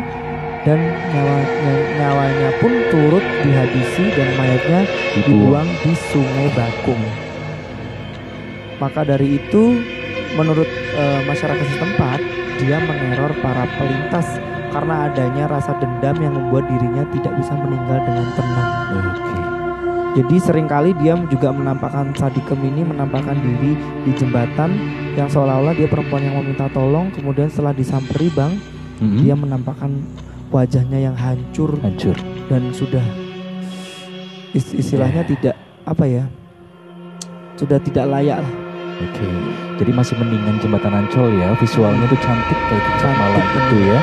dan 0.63 0.79
nyawanya, 1.11 1.73
nyawanya 1.99 2.49
pun 2.63 2.71
turut 2.87 3.25
dihabisi 3.43 4.05
dan 4.15 4.29
mayatnya 4.39 4.81
dibuang 5.17 5.67
di 5.83 5.91
Sungai 6.09 6.47
Bakung. 6.55 7.22
Maka 8.83 9.07
dari 9.07 9.39
itu, 9.39 9.79
menurut 10.35 10.67
eh, 10.67 11.21
masyarakat 11.23 11.67
setempat, 11.71 12.19
dia 12.59 12.83
meneror 12.83 13.31
para 13.39 13.63
pelintas 13.79 14.27
karena 14.75 15.07
adanya 15.07 15.47
rasa 15.47 15.71
dendam 15.79 16.19
yang 16.19 16.35
membuat 16.35 16.67
dirinya 16.67 17.07
tidak 17.15 17.31
bisa 17.39 17.55
meninggal 17.55 18.03
dengan 18.03 18.27
tenang. 18.35 18.69
Oke. 18.91 19.35
Jadi 20.13 20.35
sering 20.37 20.67
kali 20.67 20.93
dia 20.99 21.17
juga 21.25 21.49
menampakkan 21.49 22.13
Sadikem 22.13 22.59
ini 22.61 22.85
menampakkan 22.85 23.33
diri 23.39 23.73
di 24.03 24.11
jembatan 24.13 24.77
yang 25.15 25.25
seolah-olah 25.25 25.73
dia 25.73 25.89
perempuan 25.89 26.21
yang 26.21 26.37
meminta 26.37 26.69
tolong. 26.69 27.09
Kemudian 27.09 27.49
setelah 27.49 27.73
disamperi 27.73 28.29
bang, 28.29 28.53
Mm-mm. 28.99 29.25
dia 29.25 29.33
menampakkan 29.33 29.89
wajahnya 30.51 31.01
yang 31.01 31.15
hancur 31.17 31.81
hancur. 31.81 32.13
dan 32.45 32.69
sudah 32.75 33.01
is- 34.53 34.75
istilahnya 34.75 35.25
Ya. 35.25 35.29
tidak 35.33 35.55
apa 35.81 36.05
ya, 36.05 36.23
sudah 37.57 37.81
tidak 37.81 38.05
layak 38.05 38.45
lah. 38.45 38.62
Oke. 39.09 39.29
Jadi 39.81 39.91
masih 39.91 40.15
mendingan 40.15 40.55
jembatan 40.63 40.93
Ancol 40.95 41.33
ya. 41.35 41.51
Visualnya 41.59 42.05
tuh 42.07 42.19
cantik 42.23 42.59
kayak 42.69 42.83
Cantik 43.01 43.19
malam 43.19 43.43
gitu 43.43 43.77
ya. 43.83 43.99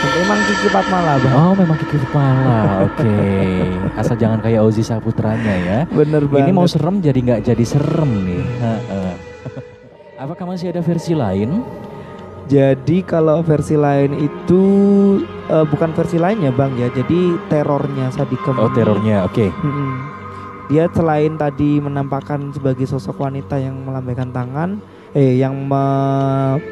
Memang 0.00 0.40
Kiki 0.48 0.68
Fatmala 0.72 1.12
bang. 1.20 1.34
Oh, 1.36 1.52
memang 1.52 1.76
Kiki 1.76 1.96
Fatmala. 2.00 2.88
Oke. 2.88 3.16
Asal 4.00 4.16
jangan 4.16 4.40
kayak 4.40 4.64
Ozi 4.64 4.80
Saputranya 4.80 5.54
ya. 5.60 5.78
Bener 5.92 6.24
banget. 6.24 6.48
Ini 6.48 6.52
mau 6.56 6.64
serem 6.64 7.04
jadi 7.04 7.20
nggak 7.20 7.40
jadi 7.44 7.64
serem 7.68 8.10
nih. 8.24 8.44
Apakah 10.16 10.44
masih 10.48 10.72
ada 10.72 10.80
versi 10.80 11.12
lain? 11.12 11.60
Jadi 12.50 13.06
kalau 13.06 13.46
versi 13.46 13.78
lain 13.78 14.16
itu 14.18 14.62
eh, 15.46 15.66
bukan 15.68 15.94
versi 15.94 16.18
lainnya 16.18 16.50
bang 16.50 16.74
ya. 16.80 16.88
Jadi 16.90 17.36
terornya 17.46 18.10
Sadikem. 18.10 18.56
Oh, 18.56 18.72
terornya. 18.72 19.28
Oke. 19.28 19.52
Mm-mm. 19.52 20.19
Dia 20.70 20.86
selain 20.94 21.34
tadi 21.34 21.82
menampakkan 21.82 22.54
sebagai 22.54 22.86
sosok 22.86 23.26
wanita 23.26 23.58
yang 23.58 23.74
melambaikan 23.82 24.30
tangan, 24.30 24.78
eh 25.12 25.34
yang 25.34 25.58
me- 25.66 26.62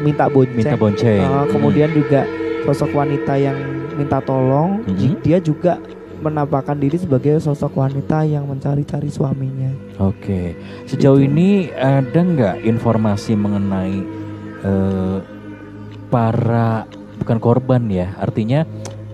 minta 0.00 0.24
bonceng. 0.32 0.56
Minta 0.56 0.76
bonceng. 0.80 1.20
Uh, 1.20 1.44
kemudian 1.52 1.92
juga 1.92 2.24
sosok 2.64 2.96
wanita 2.96 3.36
yang 3.36 3.60
minta 3.92 4.24
tolong. 4.24 4.80
Ji- 4.96 5.20
Dia 5.20 5.36
juga 5.36 5.76
menampakkan 6.24 6.80
diri 6.80 6.96
sebagai 6.96 7.36
sosok 7.36 7.76
wanita 7.76 8.24
yang 8.24 8.48
mencari-cari 8.48 9.12
suaminya. 9.12 9.68
Oke, 10.00 10.56
sejauh 10.88 11.20
ini 11.20 11.68
ada 11.76 12.16
nggak 12.16 12.64
informasi 12.64 13.36
mengenai 13.36 14.00
eh, 14.64 15.18
para 16.08 16.88
bukan 17.20 17.36
korban 17.36 17.84
ya, 17.92 18.16
artinya 18.16 18.64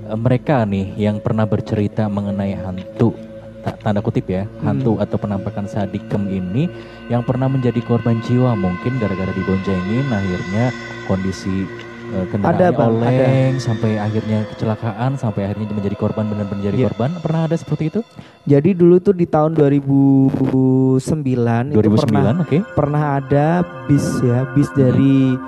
eh, 0.07 0.15
mereka 0.15 0.63
nih 0.63 0.95
yang 0.95 1.19
pernah 1.19 1.43
bercerita 1.43 2.07
mengenai 2.07 2.55
hantu 2.55 3.19
tanda 3.63 4.03
kutip 4.03 4.27
ya, 4.27 4.43
hantu 4.63 4.99
atau 4.99 5.17
penampakan 5.17 5.71
sadikem 5.71 6.27
ini 6.27 6.67
yang 7.07 7.23
pernah 7.23 7.47
menjadi 7.47 7.79
korban 7.87 8.19
jiwa 8.27 8.59
mungkin 8.59 8.99
gara-gara 8.99 9.31
diboncengin 9.31 10.07
akhirnya 10.11 10.75
kondisi 11.07 11.67
kendaraannya 12.13 12.61
Ada, 12.61 12.77
Bang, 12.77 13.01
oleng 13.01 13.57
sampai 13.57 13.97
akhirnya 13.97 14.45
kecelakaan 14.53 15.17
sampai 15.17 15.49
akhirnya 15.49 15.73
menjadi 15.73 15.97
korban 15.97 16.29
benar-benar 16.29 16.69
jadi 16.69 16.77
Iya. 16.77 16.87
korban. 16.93 17.11
Pernah 17.25 17.49
ada 17.49 17.57
seperti 17.57 17.89
itu? 17.89 18.01
Jadi 18.45 18.77
dulu 18.77 19.01
tuh 19.01 19.17
di 19.17 19.25
tahun 19.25 19.57
2009, 19.57 21.73
itu 21.73 21.81
2009 21.81 22.05
pernah 22.05 22.45
oke. 22.45 22.59
pernah 22.77 23.03
ada 23.17 23.65
bis 23.89 24.05
ya, 24.21 24.45
bis 24.53 24.69
dari 24.77 25.41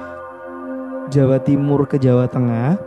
Jawa 1.12 1.36
Timur 1.44 1.84
ke 1.84 2.00
Jawa 2.00 2.32
Tengah. 2.32 2.80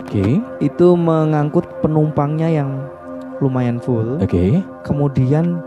Oke. 0.00 0.40
Itu 0.64 0.96
mengangkut 0.96 1.84
penumpangnya 1.84 2.48
yang 2.48 2.88
lumayan 3.42 3.76
full. 3.76 4.16
oke 4.16 4.62
Kemudian 4.82 5.58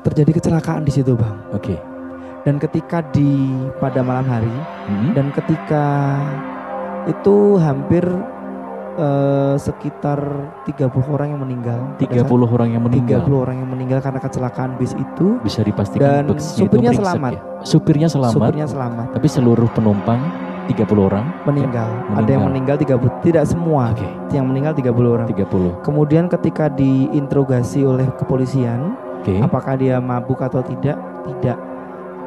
terjadi 0.00 0.32
kecelakaan 0.34 0.82
di 0.82 0.90
situ, 0.90 1.12
Bang. 1.12 1.36
oke 1.50 1.76
Dan 2.40 2.56
ketika 2.56 3.04
di 3.06 3.52
pada 3.76 4.00
malam 4.00 4.24
hari 4.24 4.48
Hmm. 4.82 5.12
dan 5.12 5.28
ketika 5.30 5.84
itu 7.06 7.36
hampir 7.56 8.02
eh, 8.92 9.56
sekitar 9.56 10.18
30 10.66 10.76
orang 11.06 11.32
yang 11.32 11.40
meninggal. 11.40 11.78
Pada 11.94 12.10
30 12.20 12.48
orang 12.50 12.68
yang 12.70 12.82
meninggal 12.82 13.22
30 13.22 13.38
orang 13.38 13.56
yang 13.56 13.70
meninggal 13.70 13.98
karena 14.00 14.18
kecelakaan 14.18 14.70
bis 14.76 14.92
itu. 14.92 15.40
bisa 15.40 15.62
dipastikan 15.62 16.26
Dan 16.26 16.26
itu 16.26 16.42
supirnya 16.42 16.92
selamat. 16.92 17.30
ya? 17.30 17.40
supirnya 17.62 18.08
selamat 18.08 18.34
Supirnya 18.34 18.66
selamat. 18.66 19.06
tapi 19.14 19.26
seluruh 19.26 19.68
penumpang 19.70 20.20
30 20.70 21.08
orang 21.10 21.24
meninggal. 21.44 21.90
Ada 22.14 22.30
yang 22.30 22.44
meninggal 22.46 22.76
30 22.78 23.26
tidak 23.26 23.44
semua. 23.50 23.90
oke 23.90 24.06
Yang 24.30 24.46
meninggal 24.46 24.72
30 24.78 25.14
orang. 25.16 25.26
30 25.26 25.86
Kemudian 25.86 26.24
ketika 26.30 26.70
diinterogasi 26.70 27.80
oleh 27.82 28.06
kepolisian, 28.14 28.94
oke 29.20 29.34
apakah 29.42 29.74
dia 29.74 29.98
mabuk 29.98 30.38
atau 30.40 30.62
tidak? 30.62 30.96
Tidak. 31.26 31.58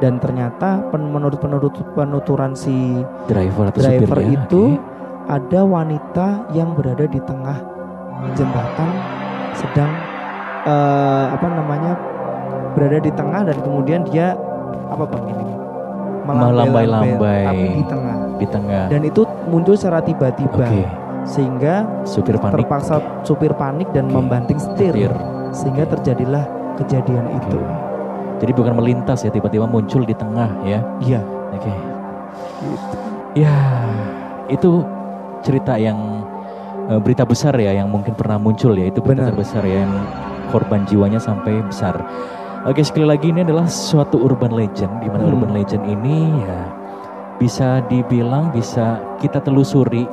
Dan 0.02 0.18
ternyata 0.20 0.84
pen- 0.90 1.08
menurut 1.08 1.38
penurut 1.38 1.72
penuturan 1.94 2.52
si 2.52 3.00
driver 3.30 3.70
atau 3.72 3.80
driver 3.80 4.20
supirnya 4.20 4.36
itu 4.36 4.62
oke. 4.76 4.82
ada 5.30 5.60
wanita 5.64 6.26
yang 6.52 6.76
berada 6.76 7.06
di 7.08 7.20
tengah 7.22 7.58
jembatan 8.34 8.90
sedang 9.54 9.90
eh, 10.66 11.26
apa 11.30 11.46
namanya 11.46 11.92
berada 12.74 12.98
di 12.98 13.12
tengah 13.14 13.46
dan 13.46 13.56
kemudian 13.62 14.02
dia 14.08 14.34
apa 14.90 15.06
bang 15.06 15.24
ini 15.30 15.53
Melambai-lambai. 16.24 17.44
tapi 17.44 17.66
di 17.76 17.84
tengah 17.84 18.16
di 18.40 18.46
tengah 18.48 18.84
dan 18.88 19.00
itu 19.04 19.22
muncul 19.46 19.76
secara 19.76 20.00
tiba-tiba 20.00 20.64
oke 20.64 20.82
sehingga 21.24 21.88
supir 22.04 22.36
panik 22.36 22.64
terpaksa 22.64 23.00
supir 23.24 23.52
panik 23.56 23.88
dan 23.96 24.08
Oke. 24.08 24.16
membanting 24.20 24.58
setir 24.60 24.92
Setir. 24.92 25.12
sehingga 25.56 25.84
terjadilah 25.88 26.44
kejadian 26.76 27.24
Oke. 27.32 27.36
itu 27.48 27.60
jadi 28.44 28.52
bukan 28.52 28.74
melintas 28.76 29.24
ya 29.24 29.30
tiba-tiba 29.32 29.64
muncul 29.64 30.04
di 30.04 30.12
tengah 30.12 30.48
ya 30.66 30.80
iya 31.00 31.20
oke 31.54 31.64
gitu. 31.64 32.96
ya 33.40 33.54
itu 34.52 34.70
cerita 35.40 35.76
yang 35.80 36.24
eh, 36.92 37.00
berita 37.00 37.24
besar 37.24 37.56
ya 37.56 37.72
yang 37.72 37.88
mungkin 37.88 38.12
pernah 38.12 38.36
muncul 38.36 38.72
ya 38.76 38.88
itu 38.88 39.00
berita 39.00 39.24
Benar. 39.24 39.32
terbesar 39.32 39.62
ya 39.64 39.84
yang 39.84 39.94
korban 40.52 40.86
jiwanya 40.86 41.18
sampai 41.18 41.58
besar. 41.66 41.98
Oke 42.64 42.80
sekali 42.80 43.04
lagi 43.04 43.28
ini 43.28 43.44
adalah 43.44 43.68
suatu 43.68 44.24
urban 44.24 44.56
legend 44.56 45.04
di 45.04 45.08
mana 45.12 45.28
Hmm. 45.28 45.36
urban 45.36 45.52
legend 45.52 45.84
ini 45.84 46.32
ya 46.48 46.64
bisa 47.36 47.84
dibilang 47.92 48.48
bisa 48.56 49.04
kita 49.20 49.36
telusuri 49.44 50.08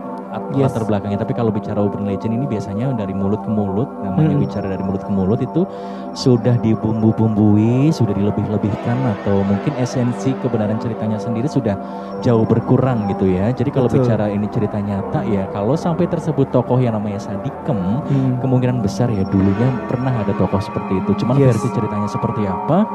Yes. 0.51 0.71
latar 0.71 0.83
belakangnya. 0.83 1.15
Tapi 1.17 1.31
kalau 1.31 1.49
bicara 1.49 1.79
urban 1.79 2.03
legend 2.03 2.33
ini 2.33 2.45
biasanya 2.45 2.91
dari 2.93 3.11
mulut 3.11 3.39
ke 3.39 3.49
mulut, 3.49 3.87
namanya 3.99 4.35
Hmm. 4.35 4.43
bicara 4.43 4.65
dari 4.67 4.79
mulut 4.79 4.99
ke 4.99 5.11
mulut 5.11 5.39
itu 5.39 5.61
sudah 6.13 6.55
dibumbu-bumbui, 6.57 7.89
sudah 7.89 8.11
dilebih-lebihkan 8.11 8.97
atau 9.17 9.41
mungkin 9.41 9.73
esensi 9.75 10.31
kebenaran 10.37 10.77
ceritanya 10.77 11.17
sendiri 11.17 11.47
sudah 11.47 11.75
jauh 12.19 12.43
berkurang 12.43 13.07
gitu 13.07 13.27
ya. 13.27 13.51
Jadi 13.51 13.69
kalau 13.69 13.87
Betul. 13.87 14.03
bicara 14.03 14.27
ini 14.27 14.47
cerita 14.47 14.77
nyata 14.77 15.23
ya, 15.23 15.47
kalau 15.49 15.73
sampai 15.73 16.05
tersebut 16.05 16.47
tokoh 16.49 16.77
yang 16.77 16.93
namanya 16.93 17.19
Sadikem, 17.19 17.79
Hmm. 18.01 18.39
kemungkinan 18.39 18.79
besar 18.79 19.07
ya 19.07 19.23
dulunya 19.23 19.67
pernah 19.87 20.13
ada 20.13 20.31
tokoh 20.31 20.59
seperti 20.59 20.95
itu. 20.97 21.11
Cuman 21.17 21.35
Yes. 21.37 21.55
versi 21.55 21.67
ceritanya 21.71 22.07
seperti 22.07 22.43
apa? 22.43 22.87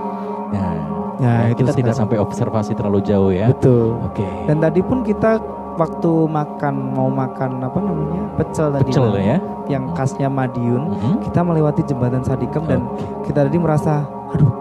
Nah, 0.47 0.75
Nah, 1.17 1.49
ya, 1.49 1.51
itu 1.51 1.65
kita 1.65 1.73
tidak 1.73 1.97
sekarang. 1.97 2.01
sampai 2.07 2.17
observasi 2.21 2.73
terlalu 2.73 3.01
jauh 3.01 3.33
ya. 3.33 3.49
betul 3.49 3.97
Oke. 4.05 4.23
dan 4.45 4.61
tadi 4.61 4.81
pun 4.81 5.01
kita 5.01 5.41
waktu 5.77 6.11
makan 6.27 6.75
mau 6.91 7.07
makan 7.07 7.61
apa 7.61 7.79
namanya 7.79 8.23
pecel 8.35 8.67
tadi 8.71 8.85
Pecel 8.87 9.09
ya. 9.15 9.37
yang 9.67 9.93
khasnya 9.93 10.27
Madiun 10.27 10.83
Mhm. 10.91 11.15
kita 11.23 11.41
melewati 11.41 11.83
jembatan 11.83 12.21
Sadikem 12.21 12.65
dan 12.65 12.81
Oke. 12.83 13.29
kita 13.29 13.45
tadi 13.45 13.57
merasa 13.57 14.05
aduh 14.31 14.53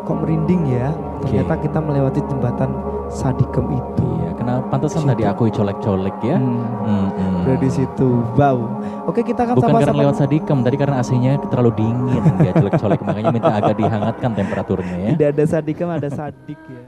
kok 0.00 0.16
merinding 0.16 0.62
ya 0.68 0.94
Oke. 1.18 1.28
ternyata 1.28 1.54
kita 1.58 1.78
melewati 1.78 2.20
jembatan 2.24 2.70
Sadikem 3.06 3.68
itu 3.70 4.04
Iya, 4.16 4.30
kenapa 4.34 4.64
pantesan 4.70 5.04
Situ. 5.04 5.10
tadi 5.10 5.22
aku 5.24 5.42
colek-colek 5.46 6.16
ya? 6.20 6.36
Hmm, 6.36 6.64
Hmm, 6.80 7.08
hmm. 7.10 7.42
Udah 7.44 7.56
di 7.58 7.68
situ 7.68 8.08
wow 8.32 8.56
oke 9.04 9.20
kita 9.20 9.44
akan 9.44 9.54
Bukan 9.54 9.68
karena 9.68 9.84
sama-sama 9.84 10.02
lewat 10.02 10.16
Sadikem, 10.16 10.58
tadi 10.60 10.76
karena 10.76 10.96
AC-nya 10.98 11.32
terlalu 11.44 11.70
dingin 11.74 12.22
dia 12.38 12.52
colek-colek 12.54 13.00
makanya 13.00 13.30
minta 13.30 13.52
agak 13.52 13.74
dihangatkan 13.74 14.30
temperaturnya 14.32 14.96
ya. 14.96 15.10
tidak 15.14 15.28
ada 15.30 15.44
Sadikem 15.46 15.88
ada 15.88 16.08
Sadik 16.08 16.60
ya 16.64 16.82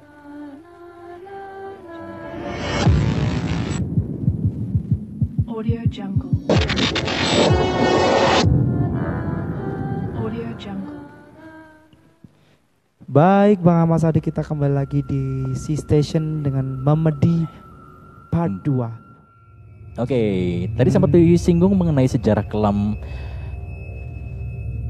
Audio 5.56 5.80
Jungle. 5.88 6.36
Audio 10.20 10.48
Jungle. 10.60 11.00
baik 13.08 13.64
Bang 13.64 13.88
Ahmad 13.88 14.04
Sadik 14.04 14.28
kita 14.28 14.44
kembali 14.44 14.76
lagi 14.76 15.00
di 15.08 15.48
C 15.56 15.72
Station 15.80 16.44
dengan 16.44 16.76
Memedi 16.84 17.48
Part 18.28 18.68
Hmm. 18.68 18.84
2 19.96 20.04
Oke, 20.04 20.20
tadi 20.76 20.92
sempat 20.92 21.08
disinggung 21.08 21.72
mengenai 21.72 22.04
sejarah 22.04 22.44
kelam 22.44 23.00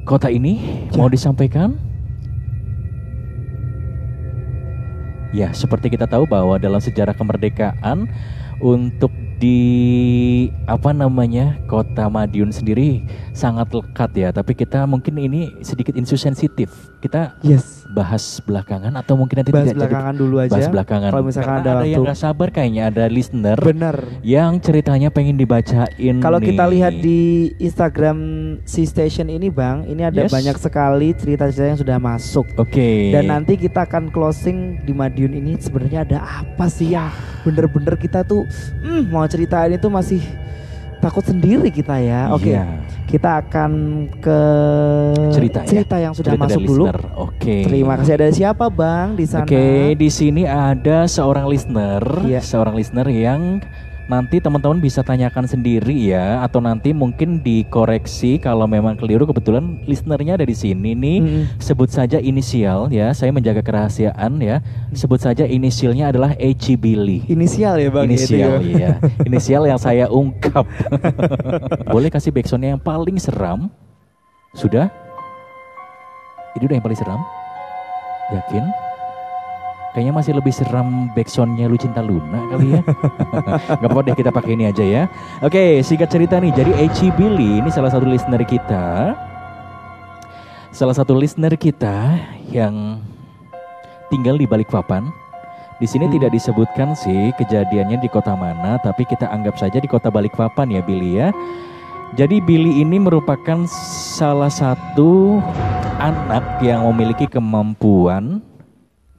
kota 0.03 0.35
ini. 0.35 0.83
Mau 0.99 1.07
disampaikan? 1.07 1.79
Ya, 5.31 5.55
seperti 5.55 5.95
kita 5.95 6.11
tahu 6.11 6.27
bahwa 6.27 6.59
dalam 6.59 6.83
sejarah 6.83 7.15
kemerdekaan 7.15 8.11
untuk 8.59 9.15
di 9.37 9.59
apa 10.67 10.91
namanya 10.91 11.61
kota 11.71 12.09
Madiun 12.11 12.51
sendiri 12.51 13.07
sangat 13.31 13.71
lekat 13.73 14.11
ya. 14.17 14.29
Tapi 14.35 14.53
kita 14.57 14.85
mungkin 14.85 15.17
ini 15.21 15.55
sedikit 15.63 15.95
insensitif. 15.95 16.73
Kita 16.99 17.37
yes 17.45 17.86
bahas 17.97 18.45
belakangan 18.45 18.93
atau 18.93 19.17
mungkin 19.17 19.41
nanti 19.41 19.49
bahas 19.57 19.73
tidak 19.73 19.73
jadi 19.73 19.81
belakangan 19.89 20.15
dulu 20.21 20.37
aja 20.45 20.53
bahas 20.53 20.69
belakangan. 20.69 21.11
Kalau 21.17 21.25
misalkan 21.25 21.49
Karena 21.57 21.65
ada 21.65 21.73
ada 21.81 21.87
yang 21.89 22.05
gak 22.05 22.19
sabar 22.21 22.49
kayaknya 22.53 22.83
ada 22.93 23.05
listener 23.09 23.57
bener 23.57 23.97
yang 24.21 24.61
ceritanya 24.61 25.09
pengen 25.09 25.41
dibacain. 25.41 26.21
Kalau 26.21 26.37
kita 26.37 26.69
lihat 26.69 26.93
di 27.01 27.49
Instagram 27.57 28.19
C 28.69 28.85
Station 28.85 29.33
ini 29.33 29.49
Bang, 29.49 29.89
ini 29.89 30.05
ada 30.05 30.29
Yes. 30.29 30.33
banyak 30.33 30.57
sekali 30.59 31.15
cerita-cerita 31.15 31.69
yang 31.73 31.81
sudah 31.81 31.99
masuk. 32.03 32.45
Oke. 32.59 33.15
Dan 33.15 33.31
nanti 33.31 33.55
kita 33.55 33.87
akan 33.87 34.11
closing 34.11 34.83
di 34.83 34.93
Madiun 34.93 35.33
ini 35.39 35.55
sebenarnya 35.57 36.03
ada 36.03 36.19
apa 36.43 36.67
sih 36.67 36.93
yang 36.93 37.09
bener-bener 37.47 37.95
kita 37.95 38.27
tuh 38.27 38.43
hmm, 38.83 39.09
mau 39.09 39.23
ceritain 39.31 39.71
itu 39.71 39.87
masih 39.87 40.19
takut 40.99 41.25
sendiri 41.25 41.69
kita 41.69 41.97
ya. 42.01 42.33
Oke, 42.33 42.53
Iya. 42.53 42.65
kita 43.07 43.45
akan 43.45 43.71
ke 44.19 44.41
Cerita 45.31 45.63
ya? 45.63 45.69
cerita 45.69 45.97
yang 46.01 46.13
sudah 46.17 46.33
Cerita 46.35 46.45
masuk 46.49 46.63
dulu. 46.65 46.85
Oke. 47.17 47.67
Terima 47.69 47.95
kasih 48.01 48.15
ada 48.17 48.29
siapa 48.33 48.67
Bang 48.69 49.15
di 49.15 49.25
sana? 49.29 49.45
Oke, 49.45 49.95
di 49.95 50.09
sini 50.09 50.43
ada 50.45 51.05
seorang 51.07 51.47
listener, 51.47 52.03
Iya. 52.25 52.41
seorang 52.43 52.75
listener 52.75 53.07
yang 53.09 53.61
nanti 54.07 54.39
teman-teman 54.39 54.79
bisa 54.79 55.03
tanyakan 55.03 55.51
sendiri 55.51 56.15
ya 56.15 56.39
atau 56.47 56.63
nanti 56.63 56.95
mungkin 56.95 57.43
dikoreksi 57.43 58.39
kalau 58.39 58.71
memang 58.71 58.95
keliru. 58.95 59.27
Kebetulan 59.27 59.83
listenernya 59.85 60.39
ada 60.39 60.47
di 60.47 60.55
sini 60.55 60.95
nih. 60.95 61.19
Mm-mm. 61.19 61.45
sebut 61.59 61.91
saja 61.91 62.23
inisial 62.23 62.87
ya 62.93 63.11
saya 63.11 63.35
menjaga 63.35 63.61
kerahasiaan 63.67 64.39
ya. 64.39 64.63
Sebut 64.95 65.19
saja 65.19 65.43
inisialnya 65.43 66.15
adalah 66.15 66.39
Eci 66.39 66.79
Billy. 66.79 67.27
Inisial 67.27 67.83
ya 67.83 67.91
bang. 67.91 68.07
inisial 68.07 68.63
itu 68.63 68.79
ya? 68.79 68.79
ya. 68.79 68.93
inisial 69.27 69.63
yang 69.67 69.81
saya 69.83 70.07
ungkap. 70.07 70.65
Boleh 71.95 72.09
kasih 72.09 72.31
backsoundnya 72.31 72.79
yang 72.79 72.83
paling 72.83 73.19
seram? 73.19 73.67
Sudah? 74.55 74.89
Ini 76.57 76.65
udah 76.65 76.77
yang 76.79 76.87
paling 76.87 76.99
seram? 76.99 77.21
Yakin 78.33 78.86
kayaknya 79.97 80.13
masih 80.13 80.37
lebih 80.37 80.53
seram 80.53 81.09
backsoundnya 81.17 81.73
lu 81.73 81.81
cinta 81.81 82.05
Luna 82.05 82.53
kali 82.53 82.77
ya 82.77 82.81
nggak 83.81 83.89
apa-apa 83.89 84.13
deh 84.13 84.17
kita 84.21 84.29
pakai 84.29 84.53
ini 84.53 84.69
aja 84.69 84.85
ya 84.85 85.03
oke 85.41 85.81
singkat 85.81 86.13
cerita 86.13 86.37
nih 86.37 86.53
jadi 86.53 86.73
Eci 86.85 87.09
Billy 87.17 87.65
ini 87.65 87.73
salah 87.73 87.89
satu 87.89 88.05
listener 88.05 88.45
kita 88.45 89.17
salah 90.69 90.93
satu 90.93 91.17
listener 91.17 91.57
kita 91.57 92.21
yang 92.53 93.01
tinggal 94.13 94.37
di 94.37 94.45
Balikpapan 94.45 95.09
di 95.77 95.85
sini 95.85 96.09
Hmm. 96.09 96.17
tidak 96.17 96.33
disebutkan 96.33 96.97
sih 96.97 97.37
kejadiannya 97.37 98.01
di 98.01 98.09
kota 98.09 98.33
mana, 98.33 98.81
tapi 98.81 99.05
kita 99.05 99.29
anggap 99.29 99.61
saja 99.61 99.77
di 99.77 99.85
kota 99.85 100.09
Balikpapan 100.09 100.73
ya 100.73 100.81
Billy 100.81 101.21
ya. 101.21 101.29
Jadi 102.17 102.41
Billy 102.41 102.81
ini 102.81 102.97
merupakan 102.97 103.69
salah 104.17 104.49
satu 104.49 105.37
anak 106.01 106.65
yang 106.65 106.81
memiliki 106.89 107.29
kemampuan 107.29 108.41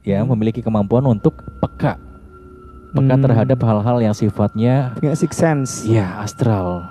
ya, 0.08 0.24
Hmm. 0.24 0.32
memiliki 0.32 0.58
kemampuan 0.58 1.04
untuk 1.04 1.36
peka. 1.60 2.00
Peka 2.88 3.14
Hmm. 3.14 3.22
terhadap 3.22 3.58
hal-hal 3.60 4.00
yang 4.00 4.16
sifatnya 4.16 4.96
Punya 4.96 5.12
six 5.12 5.36
sense. 5.36 5.84
ya 5.84 6.18
astral. 6.18 6.88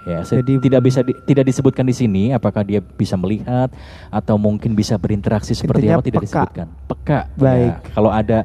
Ya, 0.00 0.24
Jadi- 0.24 0.62
tidak 0.62 0.80
bisa 0.80 1.04
di- 1.04 1.18
tidak 1.20 1.44
disebutkan 1.44 1.84
di 1.84 1.92
sini 1.92 2.32
apakah 2.32 2.64
dia 2.64 2.80
bisa 2.80 3.20
melihat 3.20 3.68
atau 4.08 4.40
mungkin 4.40 4.72
bisa 4.72 4.96
berinteraksi 4.96 5.52
seperti 5.52 5.92
apa 5.92 6.00
tidak 6.00 6.24
peka. 6.24 6.26
disebutkan. 6.48 6.66
Peka. 6.88 7.20
Baik. 7.36 7.72
Ya, 7.76 7.92
kalau 7.92 8.08
ada 8.08 8.38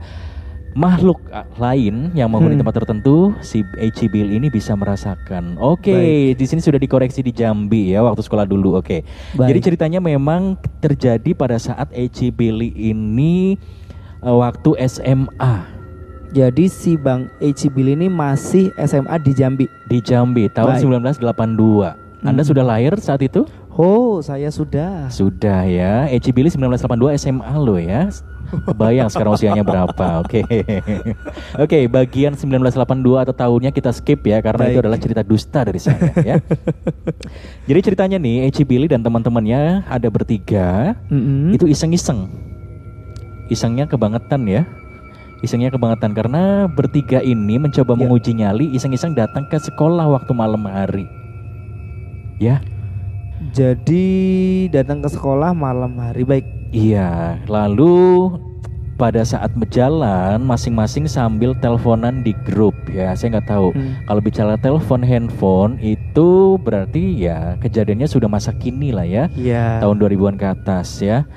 makhluk 0.76 1.24
ah, 1.32 1.48
lain 1.56 2.12
yang 2.12 2.28
menghuni 2.28 2.60
Hmm. 2.60 2.62
tempat 2.62 2.76
tertentu, 2.76 3.32
si 3.40 3.64
H. 3.80 4.12
Bill 4.12 4.28
ini 4.28 4.52
bisa 4.52 4.76
merasakan. 4.76 5.56
Oke, 5.56 5.96
Baik. 5.96 6.36
di 6.36 6.46
sini 6.46 6.60
sudah 6.60 6.76
dikoreksi 6.76 7.24
di 7.24 7.32
Jambi 7.32 7.96
ya 7.96 8.04
waktu 8.04 8.20
sekolah 8.20 8.44
dulu. 8.44 8.76
Oke. 8.76 9.08
Baik. 9.32 9.56
Jadi 9.56 9.60
ceritanya 9.64 10.04
memang 10.04 10.60
terjadi 10.82 11.32
pada 11.32 11.56
saat 11.56 11.88
H. 11.90 12.28
Billy 12.30 12.68
ini 12.76 13.56
eh, 14.26 14.36
waktu 14.36 14.70
SMA 14.84 15.56
Jadi 16.30 16.68
si 16.68 17.00
Bang 17.00 17.32
Eci 17.40 17.72
Bill 17.72 17.96
ini 17.96 18.12
masih 18.12 18.68
SMA 18.76 19.16
di 19.24 19.32
Jambi. 19.32 19.66
di 19.88 20.04
Jambi 20.04 20.52
tahun 20.52 20.76
Baik. 20.76 21.16
1982. 21.24 21.96
Anda 22.20 22.42
Hmm. 22.42 22.50
sudah 22.50 22.64
lahir 22.66 22.92
saat 22.98 23.22
itu? 23.22 23.48
Oh, 23.72 24.20
saya 24.20 24.48
sudah. 24.50 25.08
Sudah 25.08 25.64
ya. 25.64 26.08
Eci 26.08 26.32
Billy 26.32 26.48
1982 26.48 27.12
SMA 27.14 27.54
lo 27.56 27.76
ya. 27.76 28.08
Kebayang 28.66 29.08
sekarang 29.08 29.36
usianya 29.36 29.64
berapa. 29.64 30.08
Oke. 30.24 30.44
Oke, 31.56 31.80
bagian 31.86 32.36
1982 32.36 33.24
atau 33.24 33.36
tahunnya 33.36 33.72
kita 33.72 33.92
skip 33.92 34.24
ya 34.24 34.40
karena 34.40 34.68
itu 34.68 34.80
Baik. 34.80 34.84
adalah 34.84 35.00
cerita 35.00 35.22
dusta 35.22 35.64
dari 35.64 35.80
saya 35.80 36.00
ya. 36.20 36.36
Jadi 37.68 37.80
ceritanya 37.82 38.18
nih 38.18 38.48
Eci 38.48 38.64
Billy 38.64 38.88
dan 38.88 39.00
teman-temannya 39.02 39.84
ada 39.86 40.08
bertiga 40.08 40.96
Mm-mm. 41.08 41.52
itu 41.52 41.68
iseng-iseng. 41.68 42.28
Isengnya 43.48 43.86
kebangetan 43.86 44.46
ya. 44.50 44.66
Isengnya 45.40 45.70
kebangetan 45.70 46.16
karena 46.16 46.66
bertiga 46.66 47.22
ini 47.22 47.62
mencoba 47.62 47.94
Ya. 47.94 48.00
menguji 48.02 48.32
nyali 48.34 48.66
iseng-iseng 48.74 49.14
datang 49.14 49.46
ke 49.46 49.60
sekolah 49.60 50.10
waktu 50.10 50.32
malam 50.34 50.66
hari. 50.66 51.06
Ya, 52.40 52.60
Jadi 53.52 54.08
datang 54.72 55.04
ke 55.04 55.12
sekolah 55.12 55.52
malam 55.52 56.00
hari 56.00 56.24
baik. 56.24 56.48
Iya, 56.72 57.40
lalu 57.46 58.32
pada 58.96 59.28
saat 59.28 59.52
berjalan 59.54 60.40
masing-masing 60.40 61.06
sambil 61.06 61.52
teleponan 61.60 62.24
di 62.24 62.32
grup 62.48 62.74
ya. 62.88 63.12
Saya 63.14 63.38
nggak 63.38 63.48
tahu. 63.52 63.76
Hmm. 63.76 64.00
Kalau 64.08 64.22
bicara 64.24 64.56
telepon 64.56 65.04
handphone 65.04 65.76
itu 65.84 66.56
berarti 66.64 67.28
ya 67.28 67.60
kejadiannya 67.60 68.08
sudah 68.08 68.32
masa 68.32 68.56
kini 68.56 68.96
lah 68.96 69.04
ya. 69.04 69.28
Iya. 69.36 69.84
Tahun 69.84 70.00
2000-an 70.00 70.36
ke 70.40 70.48
atas 70.48 71.04
ya. 71.04 71.28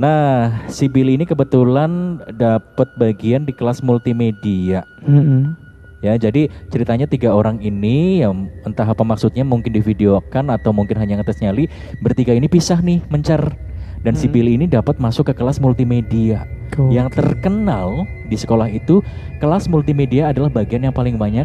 Nah, 0.00 0.64
si 0.72 0.88
Billy 0.88 1.20
ini 1.20 1.28
kebetulan 1.28 2.24
dapat 2.40 2.88
bagian 2.96 3.44
di 3.44 3.52
kelas 3.52 3.84
multimedia. 3.84 4.80
Mm-mm. 5.04 5.52
Ya, 6.00 6.16
jadi 6.16 6.48
ceritanya 6.72 7.04
tiga 7.04 7.36
orang 7.36 7.60
ini 7.60 8.24
yang 8.24 8.48
entah 8.64 8.88
apa 8.88 9.04
maksudnya 9.04 9.44
mungkin 9.44 9.76
divideokan 9.76 10.48
atau 10.48 10.72
mungkin 10.72 10.96
hanya 10.96 11.20
ngetes 11.20 11.44
nyali 11.44 11.68
bertiga 12.00 12.32
ini 12.32 12.48
pisah 12.48 12.80
nih 12.80 13.04
mencar 13.12 13.52
dan 14.00 14.16
si 14.16 14.24
Hmm. 14.24 14.32
Billy 14.32 14.56
ini 14.56 14.64
dapat 14.64 14.96
masuk 14.96 15.28
ke 15.28 15.36
kelas 15.36 15.60
multimedia. 15.60 16.48
Gokil. 16.72 16.96
Yang 16.96 17.20
terkenal 17.20 18.08
di 18.32 18.36
sekolah 18.40 18.72
itu 18.72 19.04
kelas 19.44 19.68
multimedia 19.68 20.32
adalah 20.32 20.48
bagian 20.48 20.88
yang 20.88 20.96
paling 20.96 21.20
banyak 21.20 21.44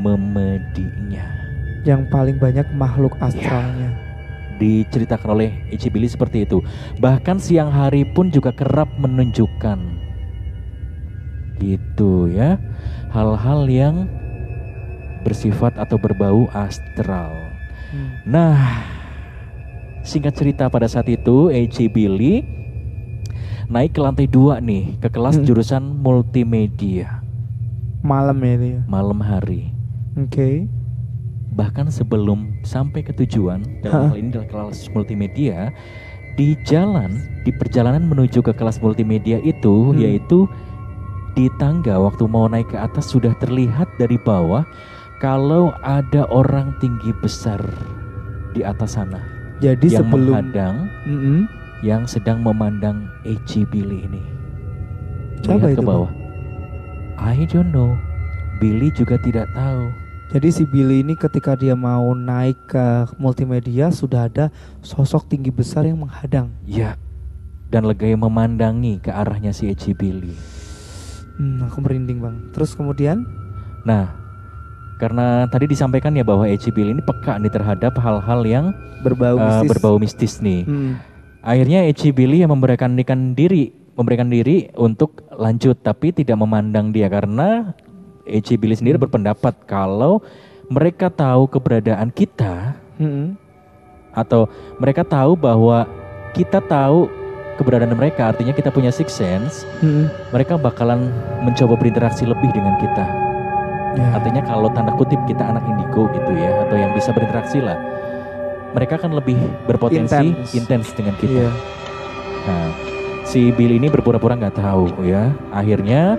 memedinya. 0.00 1.44
yang 1.82 2.06
paling 2.14 2.38
banyak 2.38 2.62
makhluk 2.78 3.10
astralnya. 3.18 3.90
Diceritakan 4.60 5.28
oleh 5.38 5.50
Ichi 5.70 5.88
Billy 5.88 6.08
seperti 6.08 6.44
itu. 6.44 6.60
Bahkan 6.98 7.38
siang 7.38 7.72
hari 7.72 8.04
pun 8.04 8.28
juga 8.28 8.52
kerap 8.52 8.88
menunjukkan 8.98 10.02
gitu 11.62 12.26
ya 12.26 12.58
hal-hal 13.14 13.70
yang 13.70 14.10
bersifat 15.22 15.78
atau 15.78 15.94
berbau 15.94 16.50
astral. 16.50 17.30
Hmm. 17.94 18.10
Nah, 18.26 18.58
singkat 20.02 20.34
cerita 20.34 20.66
pada 20.66 20.90
saat 20.90 21.06
itu 21.06 21.46
A.J. 21.54 21.86
Billy 21.94 22.42
naik 23.70 23.94
ke 23.94 24.00
lantai 24.02 24.26
dua 24.26 24.58
nih 24.58 24.98
ke 24.98 25.08
kelas 25.08 25.38
Hmm. 25.38 25.46
jurusan 25.46 25.82
multimedia 26.02 27.22
Malam 28.02 28.42
ya 28.42 28.82
malam 28.90 29.22
hari. 29.22 29.70
Oke. 30.18 30.66
Bahkan 31.52 31.92
sebelum 31.92 32.64
sampai 32.64 33.04
ke 33.04 33.12
tujuan 33.12 33.60
dalam 33.84 34.08
hal 34.08 34.16
ini 34.16 34.28
adalah 34.32 34.48
kelas 34.48 34.88
multimedia 34.88 35.68
di 36.32 36.56
jalan 36.64 37.20
di 37.44 37.52
perjalanan 37.52 38.08
menuju 38.08 38.40
ke 38.40 38.56
kelas 38.56 38.80
multimedia 38.80 39.36
itu 39.44 39.92
Hmm. 39.92 40.00
yaitu 40.00 40.48
di 41.32 41.52
tangga 41.60 42.00
waktu 42.00 42.24
mau 42.24 42.48
naik 42.48 42.72
ke 42.72 42.78
atas 42.80 43.12
sudah 43.12 43.36
terlihat 43.36 43.88
dari 44.00 44.16
bawah 44.16 44.64
kalau 45.20 45.76
ada 45.80 46.24
orang 46.32 46.72
tinggi 46.80 47.12
besar 47.20 47.60
di 48.52 48.64
atas 48.64 48.96
sana 48.96 49.20
Jadi 49.60 49.92
yang 49.92 50.08
sebelum 50.08 50.32
menghadang 50.34 50.76
Mm-mm. 51.04 51.38
yang 51.80 52.02
sedang 52.04 52.40
memandang 52.40 53.08
Eci 53.22 53.62
Billy 53.62 54.08
ini. 54.08 54.22
Siapa 55.40 55.68
Melihat 55.68 55.78
ke 55.78 55.82
bawah. 55.84 56.10
I 57.16 57.44
don't 57.46 57.70
know. 57.70 57.94
Billy 58.58 58.90
juga 58.90 59.16
tidak 59.22 59.46
tahu. 59.54 59.88
Jadi 60.32 60.48
si 60.48 60.64
Billy 60.64 61.04
ini 61.04 61.12
ketika 61.12 61.52
dia 61.52 61.76
mau 61.76 62.16
naik 62.16 62.56
ke 62.64 62.86
multimedia 63.20 63.92
sudah 63.92 64.32
ada 64.32 64.48
sosok 64.80 65.28
tinggi 65.28 65.52
besar 65.52 65.84
yang 65.84 66.00
menghadang. 66.00 66.48
Ya. 66.64 66.96
Dan 67.68 67.84
legai 67.84 68.16
memandangi 68.16 68.96
ke 69.04 69.12
arahnya 69.12 69.52
si 69.52 69.68
Eci 69.68 69.92
Billy. 69.92 70.32
Hmm, 71.36 71.68
aku 71.68 71.84
merinding 71.84 72.24
bang. 72.24 72.36
Terus 72.56 72.72
kemudian? 72.72 73.28
Nah, 73.84 74.08
karena 74.96 75.44
tadi 75.52 75.68
disampaikan 75.68 76.16
ya 76.16 76.24
bahwa 76.24 76.48
Eci 76.48 76.72
Billy 76.72 76.96
ini 76.96 77.04
peka 77.04 77.36
nih 77.36 77.52
terhadap 77.52 77.92
hal-hal 78.00 78.40
yang 78.48 78.72
Berbau 79.04 79.36
eh, 79.36 79.44
mistis. 79.44 79.68
berbau 79.68 79.96
mistis 80.00 80.34
nih. 80.40 80.64
Hmm. 80.64 80.96
Akhirnya 81.44 81.84
Eci 81.84 82.08
Billy 82.08 82.40
yang 82.40 82.56
memberikan 82.56 82.96
diri, 83.36 83.68
memberikan 84.00 84.32
diri 84.32 84.72
untuk 84.80 85.28
lanjut 85.28 85.76
tapi 85.84 86.16
tidak 86.16 86.40
memandang 86.40 86.88
dia 86.88 87.12
karena 87.12 87.76
Eci 88.24 88.54
Billy 88.54 88.72
sendiri 88.72 88.96
Hmm. 88.96 89.04
berpendapat 89.04 89.54
kalau 89.64 90.22
mereka 90.66 91.08
tahu 91.08 91.46
keberadaan 91.46 92.08
kita 92.08 92.78
Mm-mm. 92.96 93.34
atau 94.12 94.46
mereka 94.78 95.02
tahu 95.02 95.34
bahwa 95.34 95.84
kita 96.32 96.60
tahu 96.60 97.10
keberadaan 97.54 97.92
mereka 97.92 98.32
artinya 98.32 98.50
kita 98.50 98.70
punya 98.70 98.88
six 98.88 99.12
sense 99.12 99.68
Mm-mm. 99.80 100.08
mereka 100.30 100.56
bakalan 100.56 101.12
mencoba 101.40 101.76
berinteraksi 101.76 102.24
lebih 102.24 102.48
dengan 102.50 102.78
kita 102.78 103.06
Ya. 103.92 104.08
artinya 104.16 104.40
kalau 104.40 104.72
tanda 104.72 104.88
kutip 104.96 105.20
kita 105.28 105.44
anak 105.44 105.60
indigo 105.68 106.08
gitu 106.08 106.32
ya 106.32 106.64
atau 106.64 106.80
yang 106.80 106.96
bisa 106.96 107.12
berinteraksi 107.12 107.60
lah 107.60 107.76
mereka 108.72 108.96
akan 108.96 109.20
lebih 109.20 109.36
berpotensi 109.68 110.32
Intens. 110.56 110.96
dengan 110.96 111.12
kita 111.20 111.44
Iya. 111.44 111.50
Nah, 112.42 112.68
si 113.22 113.52
Billy 113.52 113.76
ini 113.76 113.86
berpura-pura 113.86 114.32
nggak 114.34 114.56
tahu 114.56 114.88
ya. 115.04 115.28
Akhirnya 115.52 116.16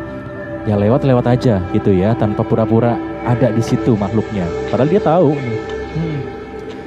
ya 0.63 0.75
lewat-lewat 0.75 1.25
aja 1.27 1.59
gitu 1.71 1.91
ya, 1.91 2.15
tanpa 2.15 2.41
pura-pura 2.41 2.95
ada 3.23 3.49
di 3.49 3.59
situ 3.59 3.95
makhluknya. 3.95 4.43
Padahal 4.67 4.89
dia 4.89 5.01
tahu 5.01 5.35
nih, 5.35 5.59
Hmm. 5.93 6.19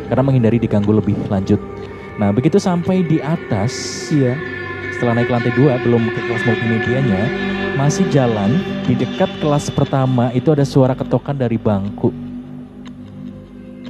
karena 0.08 0.22
menghindari 0.22 0.58
diganggu 0.58 0.90
lebih 0.90 1.14
lanjut. 1.28 1.60
Nah, 2.16 2.32
begitu 2.32 2.56
sampai 2.56 3.04
di 3.04 3.20
atas, 3.20 3.72
Iya. 4.08 4.34
setelah 4.92 5.20
naik 5.20 5.28
lantai 5.28 5.52
dua 5.52 5.76
belum 5.78 6.08
ke 6.08 6.20
kelas 6.24 6.40
multimedianya 6.42 7.20
masih 7.76 8.08
jalan 8.08 8.56
di 8.88 8.96
dekat 8.96 9.28
kelas 9.44 9.68
pertama 9.68 10.32
itu 10.32 10.48
ada 10.48 10.64
suara 10.64 10.96
ketokan 10.96 11.36
dari 11.36 11.60
bangku 11.60 12.08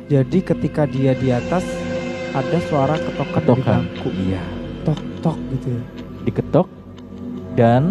Jadi 0.07 0.39
ketika 0.39 0.83
dia 0.83 1.15
di 1.15 1.31
atas 1.31 1.63
ada 2.31 2.59
suara 2.67 2.95
ketokan, 2.95 3.23
dari 3.23 3.35
ketokan 3.39 3.81
bangku. 3.87 4.09
iya 4.19 4.43
Tok 4.83 4.99
tok 5.19 5.39
gitu 5.55 5.67
ya. 5.71 5.83
diketok 6.23 6.67
dan 7.55 7.83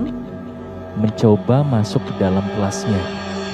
mencoba 0.95 1.61
masuk 1.61 2.01
ke 2.01 2.13
dalam 2.17 2.43
kelasnya 2.51 3.01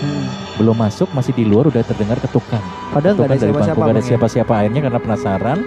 Hmm. 0.02 0.26
belum 0.58 0.74
masuk 0.76 1.14
masih 1.14 1.30
di 1.30 1.46
luar 1.46 1.70
udah 1.70 1.86
terdengar 1.86 2.18
ketukan 2.18 2.58
Padahal 2.90 3.14
ketukan 3.14 3.22
ada 3.22 3.38
dari 3.38 3.54
bangku 3.54 3.62
siapa-siapa. 3.62 3.78
nggak 3.78 3.94
ada 3.94 4.02
ya? 4.02 4.08
siapa-siapa 4.10 4.54
akhirnya 4.56 4.82
karena 4.82 5.00
penasaran 5.00 5.60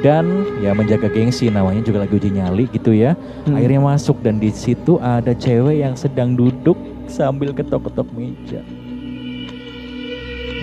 dan 0.00 0.24
ya 0.58 0.72
menjaga 0.72 1.06
gengsi 1.06 1.44
namanya 1.46 1.78
juga 1.80 1.98
lagi 2.00 2.16
uji 2.16 2.30
nyali 2.32 2.64
gitu 2.68 2.90
ya 2.90 3.12
Hmm. 3.44 3.52
akhirnya 3.52 3.80
masuk 3.82 4.16
dan 4.18 4.36
di 4.36 4.48
situ 4.48 4.96
ada 4.96 5.30
cewek 5.30 5.76
yang 5.78 5.92
sedang 5.92 6.32
duduk 6.32 6.74
sambil 7.04 7.52
ketok-ketok 7.52 8.08
meja 8.10 8.64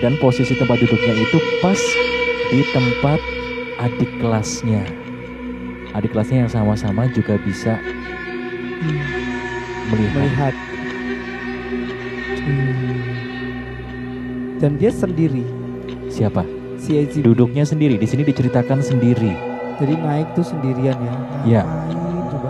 dan 0.00 0.18
posisi 0.18 0.56
tempat 0.56 0.74
duduknya 0.76 1.14
itu 1.14 1.38
pas 1.60 1.78
di 2.48 2.66
tempat 2.68 3.20
adik 3.78 4.10
kelasnya 4.18 4.82
adik 5.92 6.10
kelasnya 6.10 6.42
yang 6.42 6.52
sama-sama 6.52 7.06
juga 7.08 7.38
bisa 7.38 7.78
Hmm. 8.80 9.29
Melihat 9.90 10.14
melihat. 10.22 10.54
Hmm. 12.40 12.98
Dan 14.60 14.76
dia 14.76 14.92
sendiri, 14.92 15.44
siapa 16.12 16.44
si 16.80 16.96
Eji. 16.96 17.20
duduknya 17.20 17.64
sendiri 17.68 18.00
di 18.00 18.08
sini 18.08 18.24
diceritakan 18.24 18.80
sendiri 18.80 19.32
Jadi 19.80 19.94
naik 19.96 20.28
tuh 20.36 20.44
sendirian 20.44 20.96
ya. 21.00 21.14
Iya. 21.48 21.62
Coba 22.28 22.48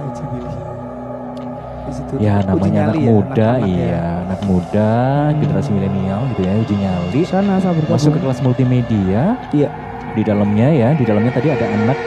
situ 1.90 2.12
ya 2.22 2.42
uji 2.42 2.46
namanya 2.46 2.80
anak 2.90 2.94
nyali 2.94 2.98
ya, 2.98 3.10
muda 3.10 3.50
anak-anak 3.50 3.66
ya. 3.66 3.70
iya 3.70 4.02
anak 4.26 4.40
muda 4.46 4.90
generasi 5.38 5.70
milenial 5.74 6.20
gitu 6.34 6.42
ya 6.46 6.52
uji 6.58 6.74
nyali 6.78 7.20
sana 7.26 7.54
masuk 7.86 8.10
ke 8.14 8.20
kelas 8.22 8.40
multimedia. 8.42 9.22
Iya. 9.54 9.70
Di 10.10 10.26
dalamnya 10.26 10.68
ya, 10.74 10.88
di 10.98 11.06
dalamnya 11.06 11.30
tadi 11.30 11.54
ada 11.54 11.66
anak 11.70 11.98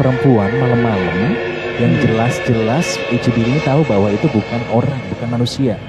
perempuan 0.00 0.48
malam-malam 0.56 1.49
yang 1.80 1.96
jelas-jelas 2.04 3.00
ICB 3.08 3.40
ini 3.40 3.60
tahu 3.64 3.80
bahwa 3.88 4.12
itu 4.12 4.28
bukan 4.28 4.60
orang, 4.68 5.00
bukan 5.16 5.28
manusia. 5.32 5.80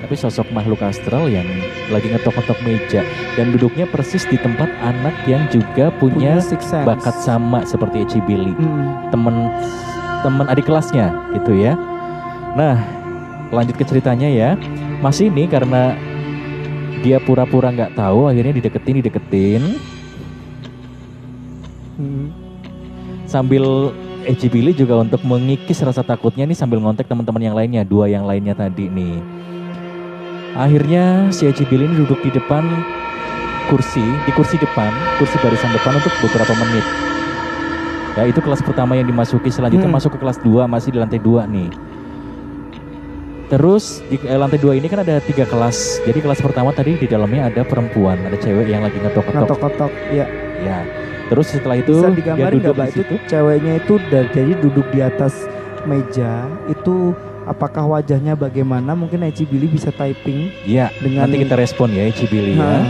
Tapi 0.00 0.16
sosok 0.16 0.48
makhluk 0.52 0.80
astral 0.84 1.28
yang 1.28 1.44
lagi 1.88 2.12
ngetok-ngetok 2.12 2.60
meja 2.64 3.04
dan 3.36 3.52
duduknya 3.52 3.88
persis 3.88 4.24
di 4.28 4.36
tempat 4.40 4.68
anak 4.84 5.12
yang 5.28 5.44
juga 5.52 5.92
punya, 5.96 6.40
punya 6.40 6.84
bakat 6.84 7.16
sama 7.20 7.64
seperti 7.64 8.04
Eci 8.04 8.20
Billy, 8.24 8.52
Hmm. 8.56 9.08
temen 9.12 9.48
temen 10.20 10.44
adik 10.48 10.68
kelasnya 10.68 11.12
gitu 11.36 11.56
ya. 11.56 11.76
Nah, 12.56 12.80
lanjut 13.52 13.76
ke 13.76 13.84
ceritanya 13.84 14.28
ya. 14.28 14.50
Mas 15.00 15.20
ini 15.20 15.44
karena 15.48 15.96
dia 17.04 17.20
pura-pura 17.20 17.68
nggak 17.72 17.96
tahu, 17.96 18.28
akhirnya 18.28 18.56
dideketin, 18.60 19.00
dideketin, 19.00 19.62
Hmm. 21.96 22.28
sambil 23.24 23.92
Eci 24.24 24.48
Billy 24.48 24.72
juga 24.72 24.96
untuk 24.96 25.20
mengikis 25.22 25.84
rasa 25.84 26.00
takutnya 26.00 26.48
nih 26.48 26.56
sambil 26.56 26.80
ngontek 26.80 27.04
teman-teman 27.04 27.42
yang 27.44 27.56
lainnya, 27.56 27.84
dua 27.84 28.08
yang 28.08 28.24
lainnya 28.24 28.56
tadi 28.56 28.88
nih. 28.88 29.20
Akhirnya 30.56 31.28
si 31.28 31.44
Eci 31.44 31.68
Billy 31.68 31.84
ini 31.84 32.00
duduk 32.00 32.20
di 32.24 32.32
depan 32.32 32.64
kursi, 33.68 34.04
di 34.24 34.32
kursi 34.32 34.56
depan, 34.56 34.92
kursi 35.20 35.36
barisan 35.40 35.72
depan 35.72 35.96
untuk 36.00 36.12
beberapa 36.24 36.52
menit. 36.56 36.86
Ya 38.14 38.24
itu 38.30 38.38
kelas 38.38 38.62
pertama 38.62 38.94
yang 38.94 39.10
dimasuki, 39.10 39.50
selanjutnya 39.50 39.90
Hmm. 39.90 39.98
masuk 39.98 40.14
ke 40.14 40.18
kelas 40.22 40.38
2 40.40 40.70
masih 40.70 40.94
di 40.94 40.98
lantai 41.02 41.18
2 41.18 41.44
nih. 41.50 41.68
Terus 43.50 44.00
di 44.08 44.16
eh, 44.24 44.38
lantai 44.40 44.56
2 44.56 44.72
ini 44.78 44.86
kan 44.88 45.04
ada 45.04 45.20
tiga 45.20 45.44
kelas. 45.44 46.00
Jadi 46.06 46.22
kelas 46.24 46.40
pertama 46.40 46.72
tadi 46.72 46.96
di 46.96 47.04
dalamnya 47.04 47.52
ada 47.52 47.60
perempuan, 47.66 48.16
ada 48.24 48.38
cewek 48.40 48.70
yang 48.70 48.86
lagi 48.86 48.96
ngetok-ngetok. 49.02 49.58
Kotok-kotok. 49.58 49.92
Ya. 50.14 50.26
Ya. 50.64 50.80
Terus 51.24 51.46
setelah 51.48 51.76
itu 51.76 51.94
Bisa 51.94 52.10
dia 52.34 52.46
duduk 52.48 52.74
di 52.74 52.84
Itu 52.84 52.94
situ. 52.94 53.14
ceweknya 53.26 53.72
itu 53.76 53.94
da- 54.08 54.28
jadi 54.28 54.52
duduk 54.54 54.86
di 54.88 55.00
atas 55.00 55.48
meja 55.82 56.44
itu 56.66 57.12
apakah 57.44 57.84
wajahnya 57.90 58.32
bagaimana? 58.32 58.92
Mungkin 58.92 59.20
Eci 59.22 59.44
Billy 59.44 59.66
bisa 59.66 59.88
typing 59.90 60.48
Iya, 60.64 60.88
dengan 60.96 61.24
nanti 61.24 61.40
kita 61.40 61.54
respon 61.54 61.92
ya 61.92 62.04
Ici 62.04 62.24
Billy 62.24 62.54
ya. 62.54 62.64
Nah, 62.80 62.84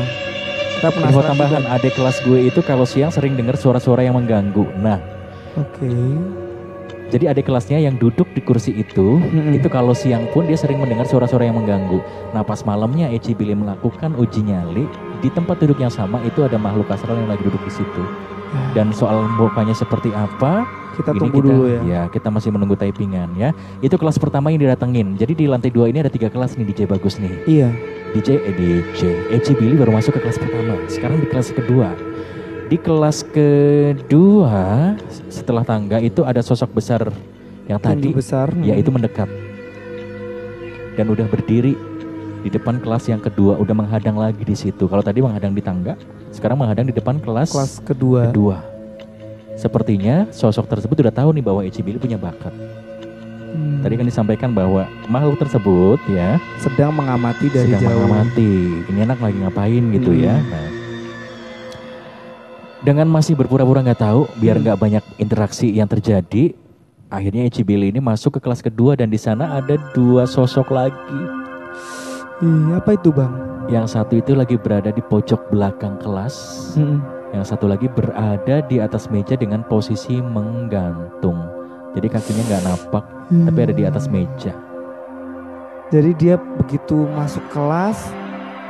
kita 0.75 0.89
Info 0.89 0.97
penasaran 1.01 1.29
tambahan, 1.29 1.63
juga. 1.63 1.75
adik 1.75 1.93
kelas 1.95 2.17
gue 2.21 2.39
itu 2.45 2.61
kalau 2.61 2.85
siang 2.85 3.11
sering 3.11 3.35
dengar 3.35 3.55
suara-suara 3.55 4.03
yang 4.03 4.15
mengganggu. 4.15 4.67
Nah, 4.77 4.99
Oke. 5.55 5.91
Jadi 7.15 7.31
adik 7.31 7.47
kelasnya 7.47 7.79
yang 7.79 7.95
duduk 7.95 8.27
di 8.35 8.43
kursi 8.43 8.75
itu, 8.75 9.23
Mm-mm. 9.23 9.55
itu 9.55 9.71
kalau 9.71 9.95
siang 9.95 10.27
pun 10.35 10.51
dia 10.51 10.59
sering 10.59 10.83
mendengar 10.83 11.07
suara-suara 11.07 11.47
yang 11.47 11.55
mengganggu. 11.55 12.03
Nah, 12.35 12.43
pas 12.43 12.67
malamnya 12.67 13.07
Eci 13.07 13.39
Billy 13.39 13.55
melakukan 13.55 14.19
uji 14.19 14.43
nyali, 14.43 14.91
di 15.23 15.31
tempat 15.31 15.63
duduk 15.63 15.79
yang 15.79 15.95
sama 15.95 16.19
itu 16.27 16.43
ada 16.43 16.59
makhluk 16.59 16.91
astral 16.91 17.15
yang 17.15 17.31
lagi 17.31 17.47
duduk 17.47 17.63
di 17.63 17.71
situ. 17.71 18.03
Dan 18.75 18.91
soal 18.91 19.31
mukanya 19.39 19.79
seperti 19.79 20.11
apa, 20.11 20.67
kita 20.99 21.15
ini 21.15 21.21
tunggu 21.23 21.39
kita, 21.39 21.47
dulu 21.47 21.65
ya. 21.71 21.81
Ya, 21.87 22.03
kita 22.11 22.35
masih 22.35 22.51
menunggu 22.51 22.75
typingan 22.75 23.31
ya. 23.39 23.55
Itu 23.79 23.95
kelas 23.95 24.19
pertama 24.19 24.51
yang 24.51 24.67
didatengin. 24.67 25.15
Jadi 25.15 25.39
di 25.39 25.47
lantai 25.47 25.71
dua 25.71 25.87
ini 25.87 26.03
ada 26.03 26.11
tiga 26.11 26.27
kelas 26.27 26.59
nih 26.59 26.67
DJ 26.67 26.91
bagus 26.91 27.23
nih. 27.23 27.35
Iya. 27.47 27.71
DJ, 28.15 28.43
eh, 28.43 28.55
DJ, 28.55 29.01
Eci 29.31 29.55
Billy 29.55 29.79
baru 29.79 29.95
masuk 29.95 30.19
ke 30.19 30.21
kelas 30.23 30.39
pertama. 30.39 30.79
Sekarang 30.91 31.19
di 31.23 31.27
kelas 31.31 31.55
kedua. 31.55 31.95
Di 32.65 32.81
kelas 32.81 33.21
kedua 33.29 34.97
setelah 35.29 35.63
tangga 35.63 36.01
itu 36.01 36.25
ada 36.25 36.41
sosok 36.41 36.81
besar 36.81 37.13
yang 37.69 37.77
tadi 37.81 38.09
Tinggi 38.13 38.17
besar. 38.17 38.49
yaitu 38.61 38.89
mendekat 38.89 39.29
dan 40.97 41.07
udah 41.11 41.27
berdiri 41.29 41.75
di 42.45 42.49
depan 42.53 42.77
kelas 42.81 43.09
yang 43.09 43.21
kedua 43.21 43.57
udah 43.57 43.73
menghadang 43.73 44.17
lagi 44.21 44.45
di 44.45 44.57
situ. 44.57 44.85
Kalau 44.85 45.01
tadi 45.01 45.25
menghadang 45.25 45.57
di 45.57 45.65
tangga, 45.65 45.97
sekarang 46.29 46.61
menghadang 46.61 46.85
di 46.89 46.95
depan 46.95 47.17
kelas, 47.17 47.51
kelas 47.53 47.73
kedua. 47.81 48.29
kedua. 48.31 48.59
Sepertinya 49.57 50.29
sosok 50.29 50.69
tersebut 50.69 51.09
udah 51.09 51.15
tahu 51.15 51.31
nih 51.37 51.45
bahwa 51.45 51.61
Eci 51.65 51.81
Billy 51.81 51.97
punya 51.97 52.21
bakat. 52.21 52.53
Hmm. 53.55 53.81
Tadi 53.81 53.95
kan 53.97 54.07
disampaikan 54.09 54.51
bahwa 54.51 54.85
makhluk 55.07 55.41
tersebut 55.41 56.03
ya 56.11 56.43
sedang 56.59 56.91
mengamati 56.91 57.49
dari 57.49 57.71
sedang 57.71 57.87
jauh. 57.87 57.97
mengamati 58.03 58.83
ini 58.93 58.99
anak 58.99 59.19
lagi 59.23 59.37
ngapain 59.41 59.85
gitu 59.95 60.11
ya. 60.11 60.37
Hmm. 60.37 60.51
Nah, 60.51 60.69
dengan 62.85 63.09
masih 63.09 63.33
berpura-pura 63.33 63.81
nggak 63.81 64.05
tahu, 64.05 64.29
biar 64.39 64.61
Hmm. 64.61 64.63
nggak 64.69 64.79
banyak 64.79 65.05
interaksi 65.17 65.73
yang 65.73 65.89
terjadi, 65.89 66.53
akhirnya 67.09 67.49
Eci 67.49 67.65
Billy 67.65 67.89
ini 67.89 67.99
masuk 67.99 68.37
ke 68.37 68.41
kelas 68.45 68.61
kedua 68.61 68.93
dan 68.93 69.09
di 69.09 69.17
sana 69.17 69.57
ada 69.57 69.81
dua 69.97 70.29
sosok 70.29 70.69
lagi. 70.69 71.21
Ih, 72.45 72.77
apa 72.77 72.93
itu 72.93 73.09
bang? 73.09 73.33
Yang 73.73 73.97
satu 73.97 74.21
itu 74.21 74.37
lagi 74.37 74.61
berada 74.61 74.93
di 74.93 75.01
pojok 75.01 75.49
belakang 75.49 75.97
kelas, 75.97 76.37
Mm-mm. 76.77 77.01
yang 77.33 77.41
satu 77.41 77.65
lagi 77.65 77.89
berada 77.89 78.61
di 78.69 78.77
atas 78.77 79.09
meja 79.09 79.33
dengan 79.33 79.65
posisi 79.65 80.21
menggantung. 80.21 81.41
Jadi 81.97 82.07
kakinya 82.13 82.43
nggak 82.53 82.65
napak, 82.69 83.05
tapi 83.49 83.59
ada 83.65 83.73
di 83.73 83.85
atas 83.89 84.13
meja. 84.13 84.53
Jadi 85.89 86.11
dia 86.21 86.37
begitu 86.37 87.09
masuk 87.17 87.41
kelas, 87.49 88.13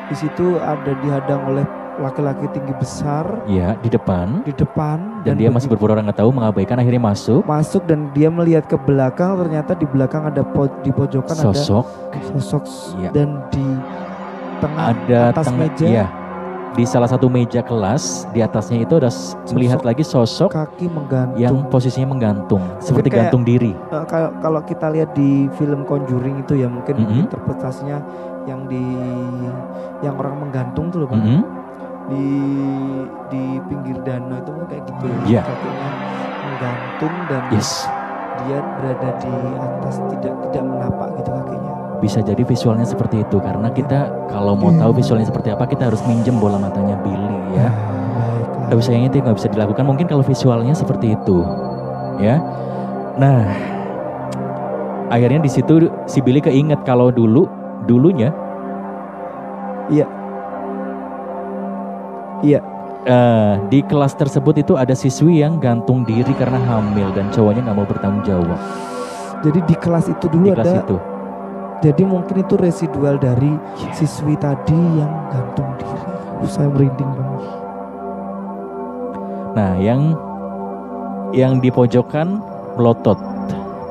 di 0.07 0.15
situ 0.15 0.61
ada 0.61 0.93
dihadang 1.03 1.43
oleh 1.51 1.67
laki-laki 1.97 2.47
tinggi 2.51 2.75
besar 2.75 3.25
Ya, 3.45 3.77
di 3.77 3.87
depan. 3.87 4.43
di 4.43 4.51
depan 4.51 5.23
Dan 5.23 5.37
dia 5.37 5.49
masih 5.49 5.67
begitu 5.67 5.79
berpura-pura 5.79 6.03
nggak 6.03 6.19
tahu, 6.19 6.31
mengabaikan 6.31 6.77
akhirnya 6.77 7.01
masuk. 7.01 7.43
masuk 7.45 7.83
dan 7.85 8.11
dia 8.11 8.29
melihat 8.29 8.65
ke 8.65 8.77
belakang 8.77 9.39
ternyata 9.39 9.73
di 9.73 9.87
belakang 9.87 10.23
ada 10.25 10.43
po- 10.43 10.71
di 10.81 10.91
pojokan 10.91 11.35
Sosok 11.35 11.85
ada 12.11 12.19
sosok 12.35 12.63
Iya. 12.97 13.11
dan 13.11 13.29
di 13.49 13.67
tengah 14.57 14.85
ada 14.93 15.21
atas 15.31 15.47
tengah 15.47 15.61
meja 15.61 15.87
iya. 15.87 16.07
di 16.71 16.83
salah 16.85 17.07
satu 17.07 17.27
meja 17.29 17.61
kelas 17.61 18.27
di 18.31 18.41
atasnya 18.41 18.81
itu 18.81 18.95
ada 18.97 19.07
s- 19.07 19.35
melihat 19.49 19.83
lagi 19.83 20.03
sosok 20.03 20.51
kaki 20.51 20.87
menggantung. 20.89 21.39
yang 21.39 21.55
posisinya 21.69 22.09
menggantung 22.09 22.63
seperti 22.79 23.09
kayak- 23.09 23.29
gantung 23.29 23.43
diri 23.43 23.71
Eh, 23.71 24.05
kalau 24.05 24.35
kalau 24.39 24.61
kita 24.63 24.89
lihat 24.89 25.13
di 25.13 25.47
film 25.53 25.85
Conjuring 25.85 26.41
itu 26.41 26.57
ya 26.57 26.67
mungkin 26.67 26.97
Mhm. 26.97 27.19
interpretasinya 27.25 27.99
yang 28.45 28.67
di 28.67 28.83
yang 30.01 30.15
orang 30.15 30.37
menggantung 30.39 30.89
tuh 30.89 31.01
loh 31.01 31.09
bang 31.09 31.23
Mm-mm. 31.23 31.43
Di 32.09 32.29
di 33.33 33.45
pinggir 33.65 33.97
danau 34.05 34.37
itu 34.37 34.53
kayak 34.69 34.83
gitu 34.89 35.05
ya. 35.09 35.17
Iya. 35.25 35.43
kakinya 35.45 35.89
menggantung 36.45 37.15
dan 37.33 37.43
yes. 37.51 37.71
dia 38.45 38.59
berada 38.77 39.11
di 39.21 39.33
atas 39.57 39.95
tidak 40.13 40.35
tidak 40.51 40.65
menapak 40.65 41.09
gitu 41.19 41.31
kakinya. 41.33 41.73
Bisa 42.03 42.19
jadi 42.21 42.43
visualnya 42.45 42.85
seperti 42.85 43.25
itu 43.25 43.37
karena 43.41 43.69
kita 43.73 44.13
kalau 44.29 44.53
mau 44.53 44.69
tahu 44.77 44.93
visualnya 45.01 45.25
seperti 45.25 45.49
apa 45.57 45.65
kita 45.65 45.89
harus 45.89 46.05
minjem 46.05 46.37
bola 46.37 46.61
matanya 46.61 47.01
Billy 47.01 47.39
ya. 47.57 47.73
Baiklah 47.73 48.69
tapi 48.69 48.81
sayangnya 48.85 49.09
itu 49.13 49.17
nggak 49.25 49.37
bisa 49.41 49.49
dilakukan. 49.49 49.85
Mungkin 49.89 50.07
kalau 50.09 50.25
visualnya 50.25 50.77
seperti 50.77 51.17
itu 51.17 51.41
ya. 52.21 52.37
Nah 53.17 53.49
akhirnya 55.09 55.41
di 55.41 55.51
situ 55.53 55.89
si 56.05 56.21
Billy 56.21 56.45
keinget 56.45 56.85
kalau 56.85 57.09
dulu 57.09 57.49
dulunya 57.89 58.33
Iya. 59.93 60.24
Eh, 63.05 63.55
di 63.69 63.85
kelas 63.85 64.17
tersebut 64.17 64.65
itu 64.65 64.81
ada 64.81 64.97
siswi 64.97 65.45
yang 65.45 65.61
gantung 65.61 66.09
diri 66.09 66.33
karena 66.41 66.57
hamil 66.65 67.13
dan 67.13 67.29
cowoknya 67.29 67.61
nggak 67.69 67.77
mau 67.77 67.85
bertanggung 67.85 68.25
jawab 68.25 68.57
Jadi 69.45 69.61
di 69.69 69.77
kelas 69.77 70.09
itu 70.09 70.25
di 70.33 70.41
dulu 70.41 70.49
kelas 70.49 70.65
ada 70.65 70.81
itu. 70.81 70.97
jadi 71.85 72.01
mungkin 72.01 72.41
itu 72.41 72.57
residual 72.57 73.21
dari 73.21 73.61
siswi 73.93 74.41
tadi 74.41 74.73
yang 74.97 75.13
gantung 75.29 75.69
diri. 75.77 76.01
Uh, 76.41 76.49
saya 76.49 76.73
merinding 76.73 77.13
banget. 77.13 77.45
Nah, 79.53 79.77
yang 79.77 80.17
yang 81.31 81.61
di 81.61 81.69
pojokan 81.69 82.41
melotot 82.75 83.21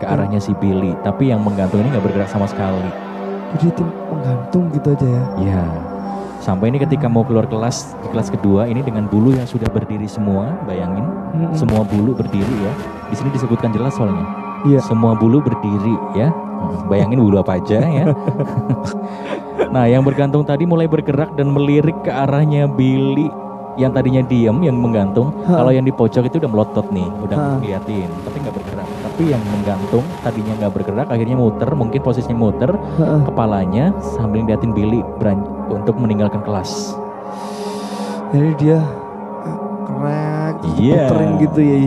ke 0.02 0.06
Hmm. 0.10 0.14
arahnya 0.18 0.42
si 0.42 0.58
Billy, 0.58 0.98
tapi 1.06 1.30
yang 1.30 1.46
menggantung 1.46 1.86
ini 1.86 1.94
nggak 1.94 2.02
bergerak 2.02 2.34
sama 2.34 2.50
sekali. 2.50 2.90
Jadi 3.54 3.78
tim 3.78 3.94
menggantung 4.10 4.74
gitu 4.74 4.90
aja 4.90 5.06
ya. 5.06 5.24
Ya. 5.54 5.66
Sampai 6.44 6.68
ini 6.68 6.78
ketika 6.78 7.08
mau 7.08 7.24
keluar 7.24 7.48
kelas 7.48 7.96
di 8.04 8.12
kelas 8.12 8.28
kedua 8.28 8.68
ini 8.68 8.84
dengan 8.84 9.08
bulu 9.08 9.32
yang 9.32 9.48
sudah 9.48 9.72
berdiri 9.72 10.12
semua, 10.12 10.52
bayangin 10.68 11.08
Mm-mm. 11.32 11.56
semua 11.56 11.88
bulu 11.88 12.12
berdiri 12.12 12.56
ya. 12.60 12.74
Di 13.08 13.16
sini 13.16 13.32
disebutkan 13.32 13.72
jelas 13.72 13.96
soalnya. 13.96 14.28
Iya. 14.68 14.84
Semua 14.84 15.16
bulu 15.16 15.40
berdiri 15.40 15.96
ya. 16.20 16.36
Hmm, 16.36 16.92
Bayangin 16.92 17.24
bulu 17.24 17.40
apa 17.40 17.56
aja 17.56 17.80
ya. 17.80 18.12
nah, 19.74 19.88
yang 19.88 20.04
bergantung 20.04 20.44
tadi 20.44 20.68
mulai 20.68 20.84
bergerak 20.84 21.32
dan 21.40 21.48
melirik 21.48 21.96
ke 22.04 22.12
arahnya 22.12 22.68
Billy 22.68 23.32
yang 23.80 23.96
tadinya 23.96 24.20
diam 24.22 24.60
yang 24.60 24.76
menggantung. 24.76 25.32
Kalau 25.48 25.72
yang 25.72 25.88
di 25.88 25.96
pojok 25.96 26.28
itu 26.28 26.44
udah 26.44 26.52
melotot 26.52 26.92
nih, 26.92 27.08
udah 27.24 27.36
Ha. 27.40 27.48
ngeliatin, 27.64 28.10
tapi 28.28 28.38
nggak 28.44 28.56
bergerak. 28.60 28.83
Tapi 29.14 29.30
yang 29.30 29.46
menggantung 29.46 30.02
tadinya 30.26 30.58
nggak 30.58 30.74
bergerak, 30.74 31.06
akhirnya 31.14 31.38
muter, 31.38 31.70
mungkin 31.78 32.02
posisinya 32.02 32.34
muter, 32.34 32.74
Heeh. 32.74 33.22
kepalanya 33.30 33.94
sambil 34.18 34.42
ngeliatin 34.42 34.74
Billy 34.74 35.06
beran- 35.22 35.46
untuk 35.70 36.02
meninggalkan 36.02 36.42
kelas. 36.42 36.98
Jadi 38.34 38.50
dia 38.58 38.82
ah, 38.82 40.50
terus 40.58 40.82
Iya. 40.82 41.06
puterin 41.06 41.32
gitu 41.46 41.60
ya. 41.62 41.78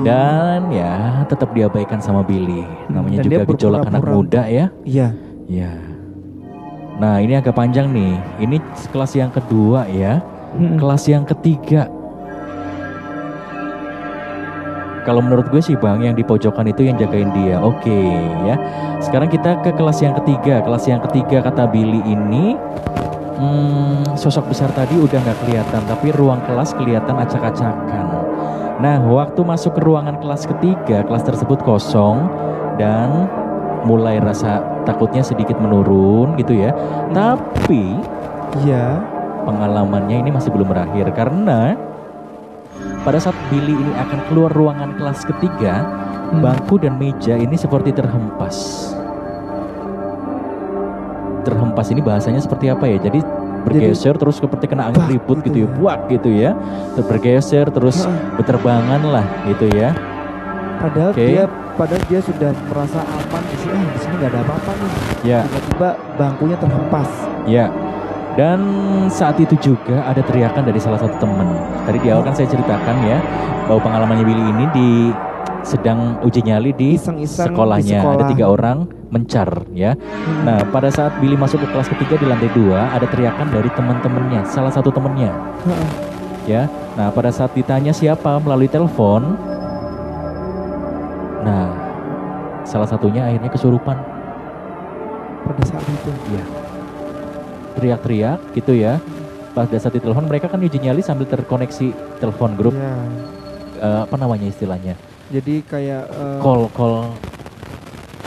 Dan 0.00 0.60
ya 0.72 0.94
tetap 1.28 1.52
diabaikan 1.52 2.00
sama 2.00 2.24
Billy. 2.24 2.64
Namanya 2.88 3.20
Dan 3.20 3.24
juga 3.28 3.44
gejolak 3.52 3.84
anak 3.92 4.02
muda 4.08 4.42
ya. 4.48 4.72
Iya. 4.88 5.12
Ya. 5.44 5.76
Nah 6.96 7.20
ini 7.20 7.36
agak 7.36 7.52
panjang 7.52 7.92
nih. 7.92 8.16
Ini 8.40 8.56
kelas 8.88 9.12
yang 9.12 9.28
kedua 9.28 9.84
ya. 9.92 10.24
Mm-mm. 10.56 10.80
Kelas 10.80 11.04
yang 11.04 11.28
ketiga. 11.28 11.92
Kalau 15.02 15.18
menurut 15.18 15.50
gue 15.50 15.58
sih 15.58 15.74
bang, 15.74 15.98
yang 15.98 16.14
di 16.14 16.22
pojokan 16.22 16.70
itu 16.70 16.86
yang 16.86 16.94
jagain 16.94 17.30
dia. 17.34 17.58
Oke 17.58 18.06
ya. 18.46 18.56
Sekarang 19.02 19.26
kita 19.26 19.58
ke 19.60 19.74
kelas 19.74 19.98
yang 19.98 20.14
ketiga. 20.22 20.62
Kelas 20.62 20.86
yang 20.86 21.02
ketiga 21.10 21.42
kata 21.42 21.66
Billy 21.66 21.98
ini, 22.06 22.54
hmm, 23.38 24.14
sosok 24.14 24.54
besar 24.54 24.70
tadi 24.70 24.94
udah 24.94 25.18
nggak 25.18 25.38
kelihatan, 25.42 25.82
tapi 25.90 26.14
ruang 26.14 26.38
kelas 26.46 26.70
kelihatan 26.78 27.18
acak-acakan. 27.18 28.06
Nah, 28.78 28.98
waktu 29.02 29.40
masuk 29.42 29.78
ke 29.78 29.80
ruangan 29.82 30.18
kelas 30.18 30.46
ketiga, 30.46 31.06
kelas 31.06 31.22
tersebut 31.26 31.62
kosong 31.62 32.26
dan 32.78 33.30
mulai 33.82 34.22
rasa 34.22 34.62
takutnya 34.86 35.22
sedikit 35.22 35.58
menurun 35.58 36.38
gitu 36.38 36.54
ya. 36.54 36.70
Tapi 37.10 37.98
Iya. 38.62 39.02
pengalamannya 39.42 40.22
ini 40.22 40.30
masih 40.30 40.54
belum 40.54 40.70
berakhir 40.70 41.10
karena 41.18 41.74
pada 43.02 43.18
saat 43.18 43.34
Billy 43.50 43.74
ini 43.74 43.92
akan 43.98 44.18
keluar 44.30 44.50
ruangan 44.54 44.94
kelas 44.94 45.26
ketiga, 45.26 45.82
Hmm. 46.32 46.40
bangku 46.40 46.80
dan 46.80 46.96
meja 46.96 47.36
ini 47.36 47.54
seperti 47.54 47.92
terhempas. 47.92 48.88
Terhempas 51.42 51.90
ini 51.90 52.00
bahasanya 52.00 52.40
seperti 52.40 52.70
apa 52.70 52.86
ya? 52.86 52.96
Jadi 53.02 53.20
bergeser 53.62 54.14
terus 54.18 54.38
seperti 54.38 54.66
kena 54.66 54.90
angin 54.90 55.06
ribut 55.06 55.42
gitu 55.42 55.50
gitu 55.52 55.58
ya, 55.58 55.68
ya. 55.68 55.74
buak 55.76 56.00
gitu 56.08 56.28
ya. 56.32 56.50
Terus 56.96 57.06
bergeser 57.06 57.66
terus 57.68 57.96
berterbangan 58.38 59.02
lah 59.02 59.26
gitu 59.44 59.66
ya. 59.76 59.92
Padahal 60.80 61.10
Oke. 61.14 61.22
dia 61.22 61.44
padahal 61.78 62.02
dia 62.10 62.20
sudah 62.24 62.50
merasa 62.70 63.00
aman 63.02 63.42
di 63.46 63.56
sini. 63.60 63.74
Ah, 63.76 63.86
di 63.92 63.98
sini 64.00 64.14
nggak 64.18 64.30
ada 64.32 64.40
apa-apa 64.42 64.70
nih. 64.72 64.90
Ya, 65.22 65.40
Tiba-tiba 65.46 65.88
bangkunya 66.18 66.56
terhempas. 66.58 67.08
ya. 67.44 67.66
Dan 68.32 68.60
saat 69.12 69.36
itu 69.36 69.52
juga 69.60 70.08
ada 70.08 70.24
teriakan 70.24 70.64
dari 70.64 70.80
salah 70.80 70.96
satu 70.96 71.20
teman. 71.20 71.52
Tadi 71.84 71.98
di 72.00 72.08
awal 72.08 72.24
kan 72.24 72.32
saya 72.32 72.48
ceritakan 72.48 72.96
ya 73.04 73.18
bahwa 73.68 73.80
pengalamannya 73.84 74.24
Billy 74.24 74.44
ini 74.56 74.64
di 74.72 74.90
sedang 75.62 76.18
uji 76.26 76.42
nyali 76.42 76.74
di 76.74 76.98
Iseng-iseng 76.98 77.54
di 77.54 77.54
sekolahnya 77.54 78.02
ada 78.02 78.08
sekolah. 78.08 78.28
tiga 78.34 78.46
orang 78.50 78.78
mencar 79.14 79.48
ya. 79.76 79.94
Hmm. 79.94 80.42
Nah 80.48 80.58
pada 80.72 80.90
saat 80.90 81.14
Billy 81.22 81.38
masuk 81.38 81.62
ke 81.62 81.68
kelas 81.70 81.86
ketiga 81.92 82.18
di 82.18 82.26
lantai 82.26 82.50
dua 82.56 82.90
ada 82.90 83.06
teriakan 83.06 83.52
dari 83.52 83.70
teman-temannya, 83.76 84.42
salah 84.48 84.72
satu 84.72 84.90
temannya 84.90 85.30
Heeh. 85.68 85.90
ya. 86.50 86.62
Nah 86.98 87.12
pada 87.14 87.30
saat 87.30 87.54
ditanya 87.54 87.94
siapa 87.94 88.40
melalui 88.42 88.66
telepon, 88.66 89.36
nah 91.46 91.68
salah 92.66 92.88
satunya 92.88 93.28
akhirnya 93.28 93.52
kesurupan, 93.52 93.96
pada 95.46 95.62
saat 95.68 95.84
itu. 95.84 96.10
Teriak-teriak 97.74 98.38
gitu 98.54 98.72
ya. 98.76 99.00
Pada 99.52 99.76
saat 99.76 99.92
di 99.92 100.00
telepon 100.00 100.24
mereka 100.24 100.48
kan 100.48 100.56
uji 100.64 100.80
nyali 100.80 101.04
sambil 101.04 101.28
terkoneksi 101.28 101.92
telepon 102.16 102.56
grup 102.56 102.72
Iya. 102.72 102.96
eh, 103.84 104.00
apa 104.08 104.16
namanya 104.16 104.48
istilahnya 104.48 104.96
Jadi 105.28 105.60
kayak 105.68 106.08
eh, 106.08 106.40
call 106.40 106.72
call 106.72 107.12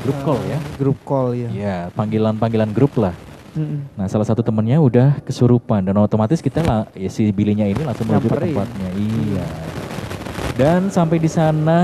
grup 0.06 0.18
call 0.22 0.38
eh, 0.46 0.54
ya. 0.54 0.60
Grup 0.78 0.98
call 1.02 1.28
ya. 1.34 1.50
Ya 1.50 1.78
panggilan-panggilan 1.98 2.70
grup 2.78 2.94
lah. 3.02 3.18
Mm-mm. 3.58 3.90
Nah, 3.98 4.06
salah 4.06 4.28
satu 4.28 4.44
temennya 4.46 4.78
udah 4.78 5.18
kesurupan 5.26 5.82
dan 5.88 5.96
otomatis 5.98 6.44
kita 6.44 6.60
lah, 6.62 6.92
ya 6.92 7.08
si 7.08 7.32
bilinya 7.32 7.64
ini 7.64 7.82
langsung 7.88 8.06
menuju 8.06 8.28
ke 8.28 8.52
tempatnya. 8.52 8.90
Iya. 8.94 9.46
Dan 10.60 10.92
sampai 10.92 11.18
di 11.24 11.32
sana 11.32 11.80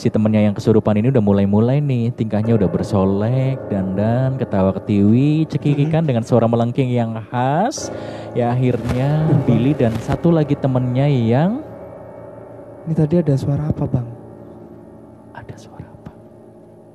si 0.00 0.08
temennya 0.08 0.48
yang 0.48 0.56
kesurupan 0.56 0.96
ini 0.96 1.12
udah 1.12 1.20
mulai-mulai 1.20 1.76
nih, 1.76 2.08
tingkahnya 2.16 2.56
udah 2.56 2.72
bersolek, 2.72 3.60
dandan, 3.68 4.40
ketawa 4.40 4.72
ketiwi, 4.72 5.44
cekikikan 5.44 6.08
dengan 6.08 6.24
suara 6.24 6.48
melengking 6.48 6.88
yang 6.88 7.12
khas. 7.28 7.92
Ya 8.32 8.48
akhirnya 8.48 9.28
Billy 9.44 9.76
dan 9.76 9.92
satu 10.00 10.32
lagi 10.32 10.56
temennya 10.56 11.04
yang 11.04 11.60
Ini 12.88 12.96
tadi 12.96 13.20
ada 13.20 13.36
suara 13.36 13.68
apa 13.68 13.84
bang? 13.84 14.08
ada 15.36 15.54
suara 15.60 15.84
apa? 15.84 16.12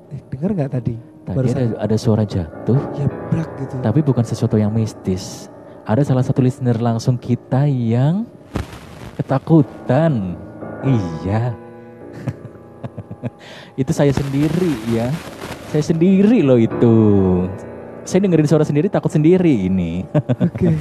Eh, 0.10 0.22
dengar 0.34 0.50
nggak 0.58 0.72
tadi? 0.74 0.96
Tadi 1.26 1.38
Barusan. 1.38 1.58
ada, 1.62 1.66
ada 1.86 1.96
suara 2.02 2.24
jatuh, 2.26 2.80
Ya 2.98 3.06
brak 3.30 3.50
gitu. 3.62 3.76
tapi 3.86 4.00
bukan 4.02 4.26
sesuatu 4.26 4.58
yang 4.58 4.74
mistis. 4.74 5.46
Ada 5.86 6.02
salah 6.02 6.26
satu 6.26 6.42
listener 6.42 6.82
langsung 6.82 7.22
kita 7.22 7.70
yang 7.70 8.26
ketakutan. 9.16 10.34
Iya. 10.82 11.54
itu 13.82 13.92
saya 13.92 14.12
sendiri 14.12 14.74
ya. 14.92 15.10
Saya 15.72 15.84
sendiri 15.84 16.40
loh 16.46 16.60
itu. 16.60 16.96
Saya 18.06 18.22
dengerin 18.24 18.48
suara 18.48 18.64
sendiri 18.64 18.88
takut 18.88 19.10
sendiri 19.10 19.66
ini. 19.66 20.06
Oke. 20.46 20.72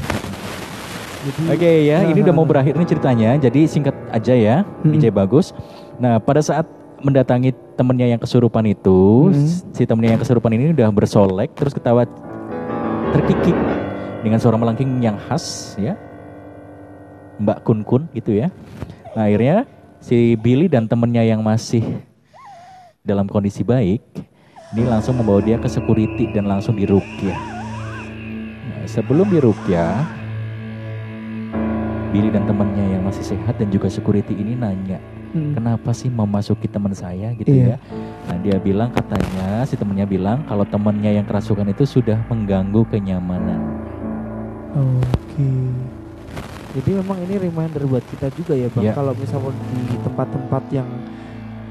Jadi 1.25 1.41
Oke 1.49 1.73
ya, 1.89 2.05
ini 2.05 2.21
udah 2.21 2.37
mau 2.37 2.45
berakhir 2.45 2.77
nih 2.77 2.85
ceritanya. 2.85 3.31
Jadi 3.41 3.65
singkat 3.65 3.97
aja 4.13 4.37
ya, 4.37 4.57
Hmm. 4.85 4.93
DJ 4.93 5.09
bagus. 5.09 5.57
Nah, 5.97 6.21
pada 6.21 6.45
saat 6.45 6.69
mendatangi 7.01 7.57
temennya 7.81 8.13
yang 8.13 8.21
kesurupan 8.21 8.69
itu, 8.69 9.33
Hmm. 9.33 9.49
si 9.73 9.89
temennya 9.89 10.17
yang 10.17 10.23
kesurupan 10.23 10.53
ini 10.53 10.77
udah 10.77 10.93
bersolek, 10.93 11.57
terus 11.57 11.73
ketawa 11.73 12.05
terkikik 13.17 13.57
dengan 14.21 14.37
suara 14.37 14.61
melengking 14.61 15.01
yang 15.01 15.17
khas 15.17 15.77
ya, 15.81 15.97
Mbak 17.41 17.59
Kun 17.65 17.81
Kun 17.89 18.03
gitu 18.13 18.37
ya. 18.37 18.53
Nah, 19.17 19.25
akhirnya 19.25 19.65
si 20.05 20.37
Billy 20.37 20.69
dan 20.69 20.85
temennya 20.85 21.25
yang 21.25 21.41
masih 21.41 22.05
dalam 23.05 23.29
kondisi 23.29 23.61
baik, 23.61 24.01
ini 24.73 24.83
langsung 24.89 25.21
membawa 25.21 25.45
dia 25.45 25.61
ke 25.61 25.69
security 25.69 26.33
dan 26.33 26.49
langsung 26.49 26.73
dirukyah. 26.73 27.37
Nah, 28.65 28.89
sebelum 28.89 29.29
dirukyah, 29.29 30.09
Billy 32.09 32.33
dan 32.33 32.49
temannya 32.49 32.97
yang 32.97 33.05
masih 33.05 33.21
sehat 33.21 33.61
dan 33.61 33.69
juga 33.69 33.93
security 33.93 34.33
ini 34.33 34.57
nanya, 34.57 34.97
Mm. 35.37 35.53
kenapa 35.53 35.93
sih 35.93 36.09
memasuki 36.09 36.65
teman 36.65 36.97
saya 36.97 37.37
gitu 37.37 37.53
Iya. 37.53 37.75
ya? 37.75 37.77
Nah 38.25 38.37
dia 38.41 38.57
bilang 38.57 38.89
katanya 38.95 39.67
si 39.69 39.75
temannya 39.75 40.07
bilang 40.07 40.47
kalau 40.49 40.65
temannya 40.65 41.11
yang 41.21 41.27
kerasukan 41.27 41.67
itu 41.75 41.85
sudah 41.85 42.23
mengganggu 42.31 42.87
kenyamanan. 42.89 43.61
Oke. 44.73 45.51
Jadi 46.79 46.91
memang 47.03 47.19
ini 47.27 47.51
reminder 47.51 47.83
buat 47.85 48.07
kita 48.09 48.31
juga 48.33 48.55
ya 48.55 48.71
bang. 48.71 48.85
Ya. 48.89 48.93
Kalau 48.95 49.11
misalnya 49.13 49.51
di 49.75 49.99
tempat-tempat 50.07 50.63
yang 50.71 50.87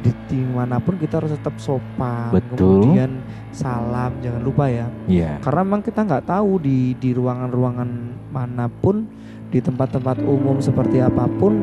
di 0.04 0.12
di 0.28 0.40
mana 0.44 0.78
pun 0.84 1.00
kita 1.00 1.24
harus 1.24 1.32
tetap 1.32 1.56
sopan. 1.58 2.36
Betul. 2.36 2.84
Kemudian 2.84 3.24
salam, 3.56 4.12
jangan 4.20 4.42
lupa 4.44 4.68
ya. 4.68 4.92
Iya. 5.08 5.40
Karena 5.40 5.62
memang 5.64 5.82
kita 5.82 6.04
nggak 6.04 6.28
tahu 6.28 6.60
di 6.60 6.94
di 7.00 7.16
ruangan-ruangan 7.16 7.90
mana 8.36 8.68
pun 8.68 9.08
di 9.54 9.62
tempat-tempat 9.62 10.26
umum 10.26 10.58
seperti 10.58 10.98
apa 10.98 11.30
pun, 11.38 11.62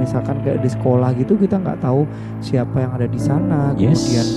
misalkan 0.00 0.40
kayak 0.40 0.64
di 0.64 0.72
sekolah 0.72 1.12
gitu 1.20 1.36
kita 1.36 1.60
nggak 1.60 1.84
tahu 1.84 2.08
siapa 2.40 2.80
yang 2.80 2.96
ada 2.96 3.06
di 3.06 3.20
sana. 3.20 3.76
Yes. 3.76 4.02
Kemudian 4.02 4.28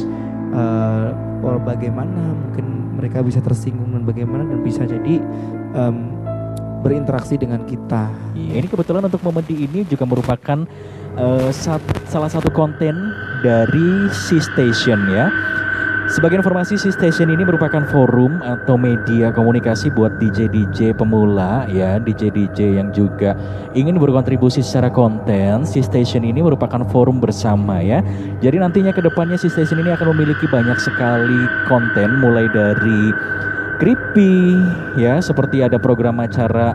or 1.39 1.55
bagaimana 1.63 2.35
mungkin 2.35 2.99
mereka 2.99 3.23
bisa 3.23 3.39
tersinggung 3.39 3.95
dan 3.95 4.03
bagaimana 4.03 4.43
dan 4.43 4.59
bisa 4.59 4.83
jadi 4.83 5.23
em, 5.71 5.95
berinteraksi 6.83 7.39
dengan 7.39 7.63
kita. 7.63 8.11
Iya, 8.35 8.63
Ini 8.63 8.67
kebetulan 8.67 9.07
untuk 9.07 9.23
momen 9.23 9.43
di 9.47 9.67
ini 9.67 9.83
juga 9.87 10.03
merupakan 10.03 10.67
eh, 11.15 11.49
sat- 11.55 12.03
salah 12.07 12.27
satu 12.31 12.51
konten 12.51 12.95
dari 13.43 14.07
C 14.11 14.39
Station 14.39 15.07
ya. 15.11 15.31
Sebagai 16.09 16.41
informasi, 16.41 16.73
C 16.73 16.89
Station 16.89 17.29
ini 17.29 17.45
merupakan 17.45 17.85
forum 17.85 18.41
atau 18.41 18.81
media 18.81 19.29
komunikasi 19.29 19.93
buat 19.93 20.17
DJ-DJ 20.17 20.97
pemula 20.97 21.69
ya, 21.69 22.01
DJ-DJ 22.01 22.81
yang 22.81 22.89
juga 22.89 23.37
ingin 23.77 23.93
berkontribusi 24.01 24.65
secara 24.65 24.89
konten. 24.89 25.69
C 25.69 25.85
Station 25.85 26.25
ini 26.25 26.41
merupakan 26.41 26.81
forum 26.89 27.21
bersama 27.21 27.77
ya. 27.77 28.01
Jadi 28.41 28.57
nantinya 28.57 28.89
ke 28.89 29.05
depannya 29.05 29.37
C 29.37 29.53
Station 29.53 29.85
ini 29.85 29.93
akan 29.93 30.17
memiliki 30.17 30.49
banyak 30.49 30.81
sekali 30.81 31.45
konten 31.69 32.17
mulai 32.17 32.49
dari 32.49 33.13
creepy 33.77 34.57
ya, 34.97 35.21
seperti 35.21 35.61
ada 35.61 35.77
program 35.77 36.25
acara 36.25 36.73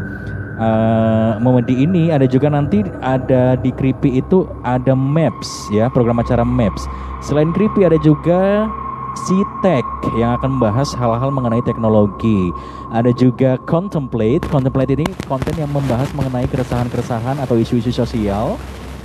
Momedi 1.42 1.82
ini 1.82 2.14
ada 2.14 2.30
juga 2.30 2.46
nanti 2.46 2.86
ada 3.02 3.58
di 3.58 3.74
Creepy 3.74 4.22
itu 4.22 4.46
ada 4.62 4.94
Maps 4.94 5.68
ya 5.74 5.90
program 5.90 6.22
acara 6.22 6.46
Maps. 6.46 6.86
Selain 7.24 7.50
Creepy 7.50 7.82
ada 7.82 7.98
juga 7.98 8.70
C-Tech 9.14 9.86
yang 10.18 10.34
akan 10.38 10.58
membahas 10.58 10.90
hal-hal 10.94 11.30
mengenai 11.30 11.62
teknologi. 11.62 12.50
Ada 12.90 13.14
juga 13.14 13.58
Contemplate. 13.66 14.42
Contemplate 14.50 14.94
ini 14.98 15.06
konten 15.30 15.54
yang 15.54 15.70
membahas 15.70 16.10
mengenai 16.18 16.50
keresahan-keresahan 16.50 17.38
atau 17.38 17.54
isu-isu 17.54 17.94
sosial. 17.94 18.58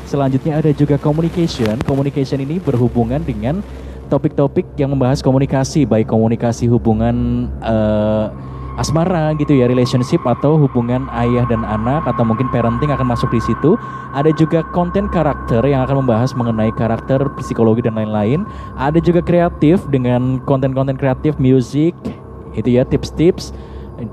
Selanjutnya 0.10 0.58
ada 0.58 0.74
juga 0.74 0.98
Communication. 0.98 1.78
Communication 1.86 2.42
ini 2.42 2.58
berhubungan 2.58 3.22
dengan 3.22 3.62
topik-topik 4.10 4.66
yang 4.82 4.90
membahas 4.90 5.22
komunikasi, 5.22 5.86
baik 5.86 6.10
komunikasi 6.10 6.66
hubungan 6.66 7.46
eh, 7.62 8.26
asmara 8.80 9.36
gitu 9.36 9.52
ya, 9.52 9.68
relationship 9.68 10.24
atau 10.24 10.56
hubungan 10.56 11.12
ayah 11.12 11.44
dan 11.52 11.68
anak 11.68 12.08
atau 12.08 12.24
mungkin 12.24 12.48
parenting 12.50 12.90
akan 12.90 13.12
masuk 13.12 13.28
di 13.30 13.44
situ. 13.44 13.76
Ada 14.16 14.32
juga 14.34 14.64
konten 14.72 15.12
karakter 15.12 15.62
yang 15.68 15.84
akan 15.84 16.08
membahas 16.08 16.32
mengenai 16.34 16.72
karakter, 16.74 17.28
psikologi 17.38 17.84
dan 17.84 18.00
lain-lain. 18.00 18.48
Ada 18.80 19.04
juga 19.04 19.20
kreatif 19.20 19.84
dengan 19.92 20.40
konten-konten 20.48 20.96
kreatif, 20.96 21.36
music, 21.38 21.92
itu 22.56 22.80
ya 22.80 22.88
tips-tips 22.88 23.52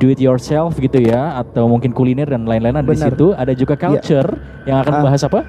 do 0.02 0.10
it 0.10 0.18
yourself 0.18 0.74
gitu 0.82 0.98
ya 0.98 1.38
atau 1.38 1.70
mungkin 1.70 1.94
kuliner 1.94 2.26
dan 2.26 2.42
lain-lain 2.42 2.82
ada 2.82 2.90
di 2.90 2.98
situ. 2.98 3.32
Ada 3.38 3.54
juga 3.54 3.78
culture 3.78 4.26
yang 4.66 4.82
akan 4.82 4.90
Ah. 4.90 4.96
membahas 4.98 5.22
apa? 5.30 5.40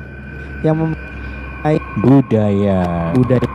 Yang 0.61 0.75
mem 0.77 0.91
Budaya. 2.03 3.11
budaya 3.15 3.47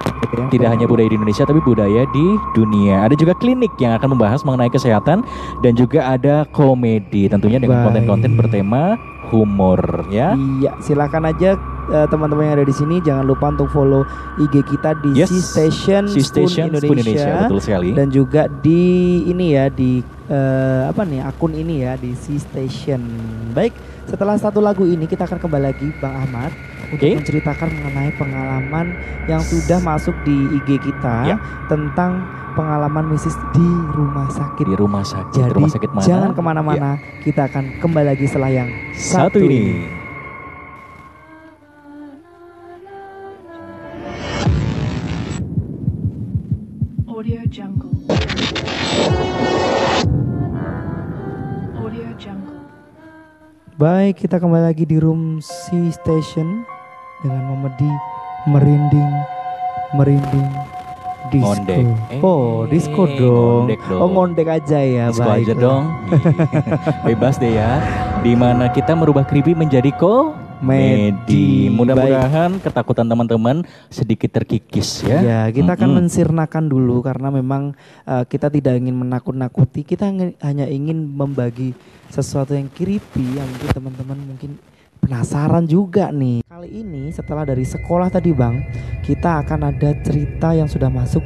Tidak 0.48 0.68
hanya 0.68 0.88
budaya 0.88 1.08
di 1.12 1.16
Indonesia 1.16 1.44
tapi 1.44 1.60
budaya 1.60 2.08
di 2.08 2.26
dunia. 2.56 3.04
Ada 3.04 3.14
juga 3.20 3.36
klinik 3.36 3.72
yang 3.76 3.92
akan 4.00 4.16
membahas 4.16 4.40
mengenai 4.42 4.72
kesehatan 4.72 5.20
dan 5.60 5.72
juga 5.76 6.08
ada 6.08 6.48
komedi 6.48 7.28
tentunya 7.28 7.60
dengan 7.60 7.84
konten-konten 7.84 8.32
bertema 8.36 8.96
humor 9.32 10.08
ya. 10.12 10.36
Iya, 10.36 10.72
silakan 10.84 11.32
aja 11.32 11.56
eh, 11.88 12.06
teman-teman 12.08 12.48
yang 12.48 12.54
ada 12.60 12.66
di 12.68 12.74
sini 12.76 13.00
jangan 13.00 13.24
lupa 13.24 13.48
untuk 13.52 13.68
follow 13.72 14.04
IG 14.40 14.60
kita 14.68 14.96
di 15.00 15.24
Yes, 15.24 15.32
C 15.32 15.40
Station, 15.40 16.08
Si 16.08 16.20
Station 16.20 16.68
Spoon 16.72 17.00
Indonesia 17.00 17.48
betul 17.48 17.60
sekali. 17.60 17.90
dan 17.96 18.12
juga 18.12 18.48
di 18.60 19.24
ini 19.28 19.56
ya 19.56 19.72
di 19.72 20.04
eh, 20.28 20.82
apa 20.88 21.04
nih 21.08 21.24
akun 21.24 21.56
ini 21.56 21.84
ya 21.84 21.96
di 21.96 22.12
C 22.12 22.36
Station. 22.36 23.00
Baik, 23.56 23.72
setelah 24.08 24.36
satu 24.36 24.60
lagu 24.60 24.84
ini 24.84 25.08
kita 25.08 25.24
akan 25.24 25.40
kembali 25.40 25.64
lagi 25.64 25.88
Bang 26.00 26.12
Ahmad 26.28 26.52
untuk 26.92 27.02
Oke. 27.02 27.16
menceritakan 27.16 27.68
mengenai 27.72 28.12
pengalaman 28.14 28.86
yang 29.24 29.40
sudah 29.40 29.80
masuk 29.80 30.12
di 30.22 30.36
IG 30.54 30.76
kita 30.78 31.16
Ya. 31.24 31.36
tentang 31.66 32.20
pengalaman 32.52 33.08
misis 33.08 33.32
di 33.50 33.64
rumah 33.90 34.28
sakit. 34.28 34.64
di 34.68 34.76
rumah 34.76 35.00
sakit. 35.00 35.40
Jadi 35.40 35.56
rumah 35.56 35.72
sakit 35.72 35.90
mana? 35.90 36.04
jangan 36.04 36.30
ke 36.30 36.42
mana-mana, 36.44 36.90
kita 37.24 37.48
akan 37.48 37.80
kembali 37.80 38.06
lagi 38.12 38.24
setelah 38.28 38.52
yang 38.52 38.68
Ya. 38.68 38.92
Satu 38.92 39.40
ini. 39.40 39.88
Audio 47.06 47.40
Jungle. 47.46 47.90
Audio 51.74 52.08
Jungle. 52.18 52.58
Baik, 53.74 54.14
kita 54.18 54.36
kembali 54.36 54.64
lagi 54.64 54.84
di 54.84 54.98
room 54.98 55.38
C 55.38 55.70
Station 55.90 56.66
dengan 57.22 57.42
memedi 57.54 57.90
merinding, 58.50 59.10
merinding 59.94 60.48
disco. 61.30 61.54
Ngondek. 61.54 61.84
Eh, 62.10 62.20
oh, 62.20 62.66
disco 62.66 63.02
dong. 63.06 63.70
ngondek 63.70 63.80
dong. 63.86 64.00
Oh, 64.02 64.08
ngondek 64.10 64.48
aja 64.50 64.78
ya, 64.82 65.06
Disco 65.08 65.24
baik. 65.24 65.46
aja 65.46 65.54
dong. 65.56 65.82
Bebas 67.06 67.38
deh 67.38 67.54
ya. 67.56 67.80
Di 68.20 68.34
mana 68.34 68.68
kita 68.68 68.92
merubah 68.92 69.24
creepy 69.24 69.54
menjadi 69.56 69.94
komedi. 69.96 70.42
Medi. 70.62 71.66
Mudah-mudahan 71.74 72.62
ketakutan 72.62 73.06
teman-teman 73.10 73.66
sedikit 73.90 74.30
terkikis 74.30 75.02
ya. 75.02 75.18
Ya, 75.18 75.40
kita 75.50 75.74
akan 75.74 75.90
Mm-mm. 75.90 75.98
mensirnakan 76.06 76.70
dulu 76.70 77.02
karena 77.02 77.34
memang 77.34 77.74
uh, 78.06 78.22
kita 78.22 78.46
tidak 78.46 78.78
ingin 78.78 78.94
menakut-nakuti, 78.94 79.82
kita 79.82 80.06
hanya 80.38 80.66
ingin 80.70 81.02
membagi 81.18 81.74
sesuatu 82.14 82.54
yang 82.54 82.70
creepy 82.70 83.42
yang 83.42 83.48
mungkin 83.50 83.70
teman-teman 83.74 84.18
mungkin 84.22 84.50
penasaran 85.02 85.66
juga 85.66 86.14
nih. 86.14 86.46
Kali 86.46 86.70
ini 86.70 87.10
setelah 87.10 87.42
dari 87.42 87.66
sekolah 87.66 88.06
tadi 88.06 88.30
Bang, 88.30 88.62
kita 89.02 89.42
akan 89.42 89.74
ada 89.74 89.90
cerita 89.98 90.54
yang 90.54 90.70
sudah 90.70 90.86
masuk 90.86 91.20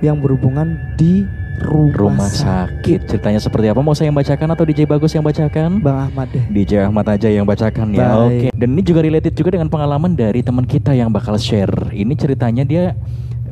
yang 0.00 0.16
berhubungan 0.16 0.96
di 0.96 1.28
rumah, 1.60 2.24
Rumah 2.24 2.30
sakit. 2.30 3.10
Ceritanya 3.10 3.42
seperti 3.42 3.68
apa? 3.68 3.84
Mau 3.84 3.92
saya 3.92 4.08
yang 4.08 4.16
bacakan 4.16 4.48
atau 4.54 4.64
DJ 4.64 4.88
Bagus 4.88 5.12
yang 5.12 5.26
bacakan? 5.26 5.84
Bang 5.84 6.08
Ahmad 6.08 6.30
deh. 6.32 6.44
DJ 6.48 6.88
Ahmad 6.88 7.04
aja 7.10 7.28
yang 7.28 7.44
bacakan 7.44 7.92
ya. 7.92 8.16
Oke. 8.16 8.48
Dan 8.54 8.68
ini 8.72 8.82
juga 8.82 9.04
related 9.04 9.34
juga 9.36 9.58
dengan 9.58 9.68
pengalaman 9.68 10.16
dari 10.16 10.40
teman 10.40 10.64
kita 10.64 10.96
yang 10.96 11.12
bakal 11.12 11.36
share. 11.36 11.92
Ini 11.92 12.14
ceritanya 12.14 12.62
dia 12.64 12.96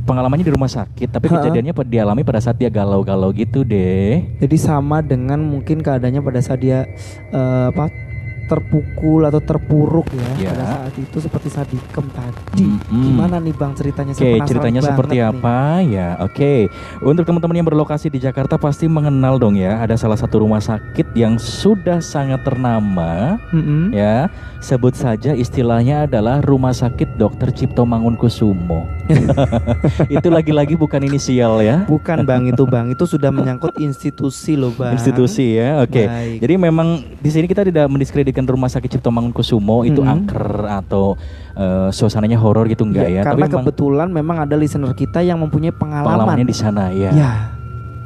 pengalamannya 0.06 0.46
di 0.46 0.54
rumah 0.54 0.70
sakit, 0.70 1.10
tapi 1.10 1.26
kejadiannya 1.26 1.74
pada 1.74 1.90
dialami 1.90 2.22
pada 2.22 2.38
saat 2.38 2.54
dia 2.56 2.70
galau-galau 2.70 3.34
gitu 3.34 3.66
deh. 3.66 4.22
Jadi 4.38 4.56
sama 4.56 5.02
dengan 5.02 5.42
mungkin 5.42 5.82
keadaannya 5.82 6.22
pada 6.22 6.38
saat 6.38 6.62
dia 6.62 6.86
eh, 7.34 7.66
apa 7.74 8.05
terpukul 8.46 9.22
atau 9.22 9.38
terpuruk 9.38 10.06
ya, 10.08 10.28
Ya. 10.38 10.50
pada 10.50 10.64
saat 10.80 10.94
itu 10.96 11.18
seperti 11.18 11.48
sadikem 11.48 12.06
tadi. 12.08 12.62
Mm-mm. 12.62 13.02
Gimana 13.02 13.36
nih 13.36 13.52
Bang 13.52 13.72
ceritanya? 13.72 14.12
Oke, 14.12 14.22
penasaran 14.22 14.46
ceritanya 14.46 14.80
seperti 14.80 15.16
nih. 15.16 15.26
apa 15.26 15.58
ya? 15.82 16.08
Oke, 16.20 16.54
untuk 17.00 17.22
teman-teman 17.22 17.56
yang 17.56 17.66
berlokasi 17.66 18.06
di 18.06 18.18
Jakarta 18.18 18.54
pasti 18.56 18.86
mengenal 18.86 19.36
dong 19.36 19.54
ya. 19.54 19.78
Ada 19.78 19.96
salah 19.96 20.16
satu 20.16 20.40
rumah 20.40 20.58
sakit 20.58 21.12
yang 21.12 21.36
sudah 21.36 21.98
sangat 21.98 22.42
ternama, 22.42 23.36
Mm-mm. 23.50 23.90
ya. 23.90 24.30
Sebut 24.56 24.92
saja 24.92 25.30
istilahnya 25.30 26.04
adalah 26.04 26.40
Rumah 26.40 26.72
Sakit 26.72 27.14
Dr. 27.14 27.52
Cipto 27.52 27.86
Mangunkusumo. 27.86 28.88
Itu 30.10 30.28
lagi-lagi 30.28 30.74
bukan 30.74 30.98
inisial 31.00 31.60
ya, 31.60 31.86
Bukan 31.86 32.26
Bang 32.26 32.44
itu 32.44 32.66
Bang, 32.66 32.90
itu 32.90 33.06
sudah 33.06 33.30
menyangkut 33.30 33.78
institusi 33.78 34.58
loh 34.58 34.74
Bang. 34.74 34.92
institusi 34.92 35.54
ya. 35.54 35.78
Oke. 35.78 36.04
Baik. 36.04 36.38
Jadi 36.42 36.54
memang 36.58 36.88
di 37.16 37.30
sini 37.30 37.46
kita 37.46 37.62
tidak 37.62 37.86
mendiskreditkan 37.86 38.35
Rumah 38.44 38.68
Sakit 38.68 38.98
Cipto 38.98 39.08
Mangunkusumo 39.08 39.88
itu 39.88 40.04
Mm-mm. 40.04 40.12
angker 40.12 40.68
atau 40.68 41.16
eh, 41.56 41.88
suasananya 41.88 42.36
horor 42.36 42.68
gitu 42.68 42.84
enggak 42.84 43.08
Iya, 43.08 43.22
ya. 43.22 43.22
Karena 43.24 43.46
Tapi 43.46 43.52
memang 43.54 43.64
kebetulan 43.64 44.08
memang 44.12 44.36
ada 44.44 44.54
listener 44.58 44.92
kita 44.92 45.24
yang 45.24 45.40
mempunyai 45.40 45.72
pengalaman. 45.72 46.04
pengalamannya 46.04 46.44
di 46.44 46.56
sana 46.56 46.92
ya. 46.92 47.10
Ya. 47.14 47.32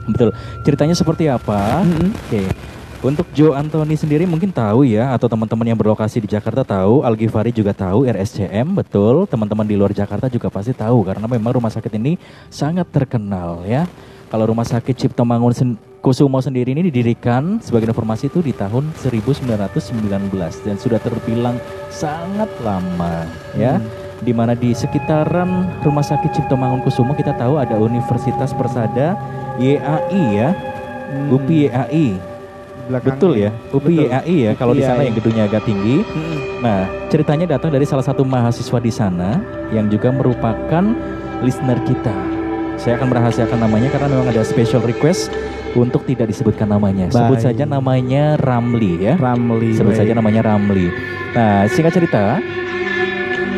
Betul. 0.07 0.31
Ceritanya 0.62 0.95
seperti 0.95 1.27
apa? 1.27 1.83
Mm-mm. 1.83 2.14
Oke. 2.14 2.43
Untuk 3.01 3.25
Joe 3.33 3.57
Anthony 3.57 3.97
sendiri 3.97 4.29
mungkin 4.29 4.53
tahu 4.53 4.85
ya 4.85 5.16
atau 5.16 5.25
teman-teman 5.25 5.73
yang 5.73 5.79
berlokasi 5.81 6.21
di 6.21 6.29
Jakarta 6.29 6.61
tahu, 6.61 7.01
Al 7.01 7.16
Ghifari 7.16 7.49
juga 7.49 7.73
tahu, 7.73 8.05
RSCM 8.05 8.77
betul. 8.77 9.25
Teman-teman 9.25 9.64
di 9.64 9.73
luar 9.73 9.88
Jakarta 9.97 10.29
juga 10.29 10.53
pasti 10.53 10.77
tahu 10.77 11.09
karena 11.09 11.25
memang 11.25 11.57
rumah 11.57 11.73
sakit 11.73 11.97
ini 11.97 12.21
sangat 12.53 12.85
terkenal 12.93 13.64
ya. 13.64 13.88
Kalau 14.31 14.47
rumah 14.47 14.62
sakit 14.62 14.95
Cipto 14.95 15.27
Mangun 15.27 15.51
Sen- 15.51 15.79
Kusumo 16.01 16.40
sendiri 16.40 16.73
ini 16.73 16.88
didirikan 16.88 17.61
sebagai 17.61 17.93
informasi 17.93 18.33
itu 18.33 18.40
di 18.40 18.57
tahun 18.57 18.88
1919 18.97 19.53
dan 20.64 20.81
sudah 20.81 20.97
terbilang 20.97 21.61
sangat 21.93 22.49
lama 22.64 23.29
ya. 23.53 23.77
Hmm. 23.77 23.85
Di 24.25 24.33
mana 24.33 24.57
di 24.57 24.73
sekitaran 24.73 25.69
rumah 25.85 26.01
sakit 26.01 26.33
Cipto 26.33 26.57
Mangunkusumo 26.57 27.12
kita 27.12 27.37
tahu 27.37 27.61
ada 27.61 27.77
Universitas 27.77 28.57
Persada 28.57 29.12
YAI 29.61 30.25
ya, 30.33 30.57
Hmm. 31.11 31.37
UPI 31.37 31.69
YAI. 31.69 32.09
Betul 32.91 33.33
ya, 33.37 33.51
UPI 33.70 34.09
Betul. 34.09 34.09
YAI 34.09 34.37
ya 34.41 34.53
kalau 34.57 34.72
di 34.72 34.81
sana 34.81 35.05
yang 35.05 35.14
gedungnya 35.14 35.45
agak 35.53 35.68
tinggi. 35.68 36.01
Mm-mm. 36.01 36.64
Nah, 36.64 36.89
ceritanya 37.12 37.61
datang 37.61 37.76
dari 37.76 37.85
salah 37.85 38.03
satu 38.03 38.24
mahasiswa 38.24 38.78
di 38.81 38.93
sana 38.95 39.43
yang 39.68 39.93
juga 39.93 40.09
merupakan 40.09 40.85
listener 41.45 41.76
kita. 41.85 42.39
Saya 42.81 42.97
akan 42.97 43.12
merahasiakan 43.12 43.61
namanya 43.61 43.93
karena 43.93 44.09
memang 44.09 44.33
ada 44.33 44.41
special 44.41 44.81
request 44.81 45.28
untuk 45.76 46.01
tidak 46.09 46.33
disebutkan 46.33 46.64
namanya. 46.64 47.12
Sebut 47.12 47.37
Baik. 47.37 47.53
saja 47.53 47.64
namanya 47.68 48.41
Ramli 48.41 49.05
ya. 49.05 49.14
Ramli. 49.20 49.76
Sebut 49.76 49.93
baik. 49.93 50.01
saja 50.01 50.12
namanya 50.16 50.41
Ramli. 50.49 50.89
Nah, 51.37 51.68
singkat 51.68 51.93
cerita, 51.93 52.41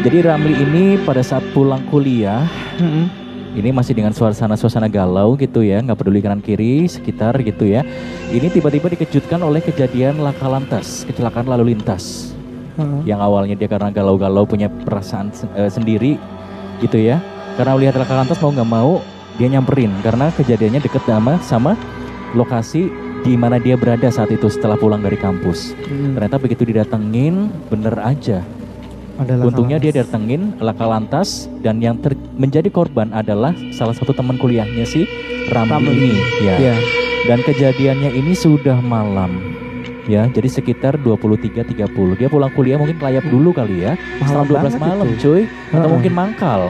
jadi 0.02 0.26
Ramli 0.26 0.58
ini 0.58 0.84
pada 1.06 1.22
saat 1.22 1.46
pulang 1.54 1.86
kuliah, 1.86 2.50
Mm-mm. 2.82 3.06
ini 3.54 3.70
masih 3.70 3.94
dengan 3.94 4.10
suasana-suasana 4.10 4.90
galau 4.90 5.38
gitu 5.38 5.62
ya, 5.62 5.78
nggak 5.78 6.02
peduli 6.02 6.18
kanan 6.18 6.42
kiri, 6.42 6.90
sekitar 6.90 7.38
gitu 7.46 7.62
ya. 7.70 7.86
Ini 8.26 8.50
tiba-tiba 8.50 8.90
dikejutkan 8.90 9.38
oleh 9.38 9.62
kejadian 9.62 10.18
laka 10.18 10.50
lantas, 10.50 11.06
kecelakaan 11.06 11.46
lalu 11.46 11.78
lintas. 11.78 12.34
Heeh. 12.74 13.14
Yang 13.14 13.20
awalnya 13.22 13.54
dia 13.54 13.70
karena 13.70 13.94
galau-galau 13.94 14.50
punya 14.50 14.66
perasaan 14.66 15.30
eh, 15.54 15.70
sendiri 15.70 16.18
gitu 16.82 16.98
ya. 16.98 17.22
Karena 17.54 17.76
melihat 17.76 18.00
laka 18.00 18.16
lantas 18.16 18.40
mau 18.40 18.50
nggak 18.50 18.68
mau 18.68 18.92
dia 19.42 19.58
nyamperin 19.58 19.90
karena 20.06 20.30
kejadiannya 20.30 20.78
deket 20.78 21.02
sama 21.02 21.34
sama 21.42 21.72
lokasi 22.38 22.86
di 23.26 23.34
mana 23.34 23.58
dia 23.58 23.74
berada 23.74 24.06
saat 24.06 24.30
itu 24.30 24.46
setelah 24.46 24.78
pulang 24.78 25.02
dari 25.02 25.18
kampus. 25.18 25.74
Hmm. 25.82 26.14
Ternyata 26.14 26.38
begitu 26.38 26.62
didatengin 26.62 27.50
bener 27.66 27.98
aja. 27.98 28.46
Ada 29.18 29.42
laka 29.42 29.46
Untungnya 29.50 29.82
dia 29.82 29.90
lantas. 29.90 30.06
datengin 30.06 30.42
laka 30.62 30.84
lantas 30.86 31.28
dan 31.58 31.82
yang 31.82 31.98
ter- 31.98 32.14
menjadi 32.38 32.70
korban 32.70 33.10
adalah 33.10 33.50
salah 33.74 33.98
satu 33.98 34.14
teman 34.14 34.38
kuliahnya 34.38 34.86
si 34.86 35.10
Ramli, 35.50 35.74
Ramli. 35.74 35.90
ini. 35.90 36.22
Ya. 36.46 36.54
Iya. 36.62 36.76
Dan 37.26 37.38
kejadiannya 37.42 38.14
ini 38.14 38.38
sudah 38.38 38.78
malam. 38.78 39.51
Ya, 40.02 40.26
jadi 40.26 40.50
sekitar 40.50 40.98
23.30. 40.98 41.86
Dia 42.18 42.26
pulang 42.26 42.50
kuliah 42.50 42.74
mungkin 42.74 42.98
kelayap 42.98 43.22
dulu 43.22 43.54
kali 43.54 43.86
ya. 43.86 43.94
Malam 44.18 44.26
Setengah 44.26 44.46
12 44.46 44.58
banget 44.58 44.80
malam, 44.82 45.06
itu. 45.06 45.18
cuy. 45.22 45.42
Atau 45.46 45.78
Heeh. 45.78 45.90
mungkin 45.90 46.12
mangkal. 46.12 46.60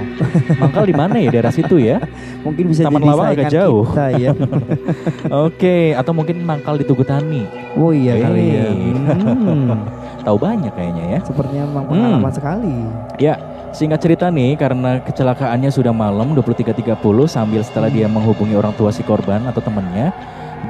mangkal 0.60 0.84
di 0.84 0.92
mana 0.92 1.14
ya 1.16 1.28
daerah 1.30 1.48
situ 1.48 1.76
ya? 1.76 1.96
Mungkin 2.44 2.64
bisa 2.68 2.84
Taman 2.84 3.00
Lawang 3.00 3.32
agak 3.32 3.48
jauh. 3.48 3.86
kita 3.86 4.06
ya. 4.18 4.30
Oke, 5.46 5.94
atau 5.94 6.12
mungkin 6.12 6.42
mangkal 6.42 6.74
di 6.74 6.84
Tugu 6.84 7.02
Tani. 7.02 7.46
Oh 7.72 7.94
iya 7.94 8.18
kali 8.18 8.44
ya. 8.50 8.66
Hey. 8.66 8.90
Hmm. 8.92 9.78
Tahu 10.22 10.36
banyak 10.36 10.72
kayaknya 10.72 11.04
ya. 11.08 11.18
Sepertinya 11.22 11.64
memang 11.64 11.84
Hmm. 11.86 11.92
pengalaman 11.94 12.32
sekali. 12.32 12.74
Ya, 13.16 13.34
singkat 13.70 14.02
cerita 14.02 14.26
nih 14.26 14.54
karena 14.54 15.00
kecelakaannya 15.00 15.70
sudah 15.70 15.90
malam 15.90 16.34
23.30 16.34 16.98
sambil 17.24 17.62
setelah 17.62 17.88
dia 17.88 18.04
menghubungi 18.06 18.52
orang 18.52 18.74
tua 18.74 18.90
si 18.90 19.00
korban 19.00 19.46
atau 19.46 19.58
temannya, 19.58 20.10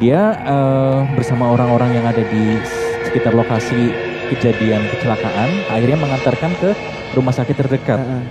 dia 0.01 0.37
eh, 0.45 0.99
bersama 1.17 1.53
orang-orang 1.53 2.01
yang 2.01 2.07
ada 2.09 2.23
di 2.25 2.57
sekitar 3.09 3.37
lokasi 3.37 3.93
kejadian 4.33 4.81
kecelakaan 4.97 5.51
akhirnya 5.69 5.99
mengantarkan 6.01 6.53
ke 6.57 6.71
rumah 7.13 7.35
sakit 7.35 7.57
terdekat. 7.57 8.01
Heeh. 8.01 8.25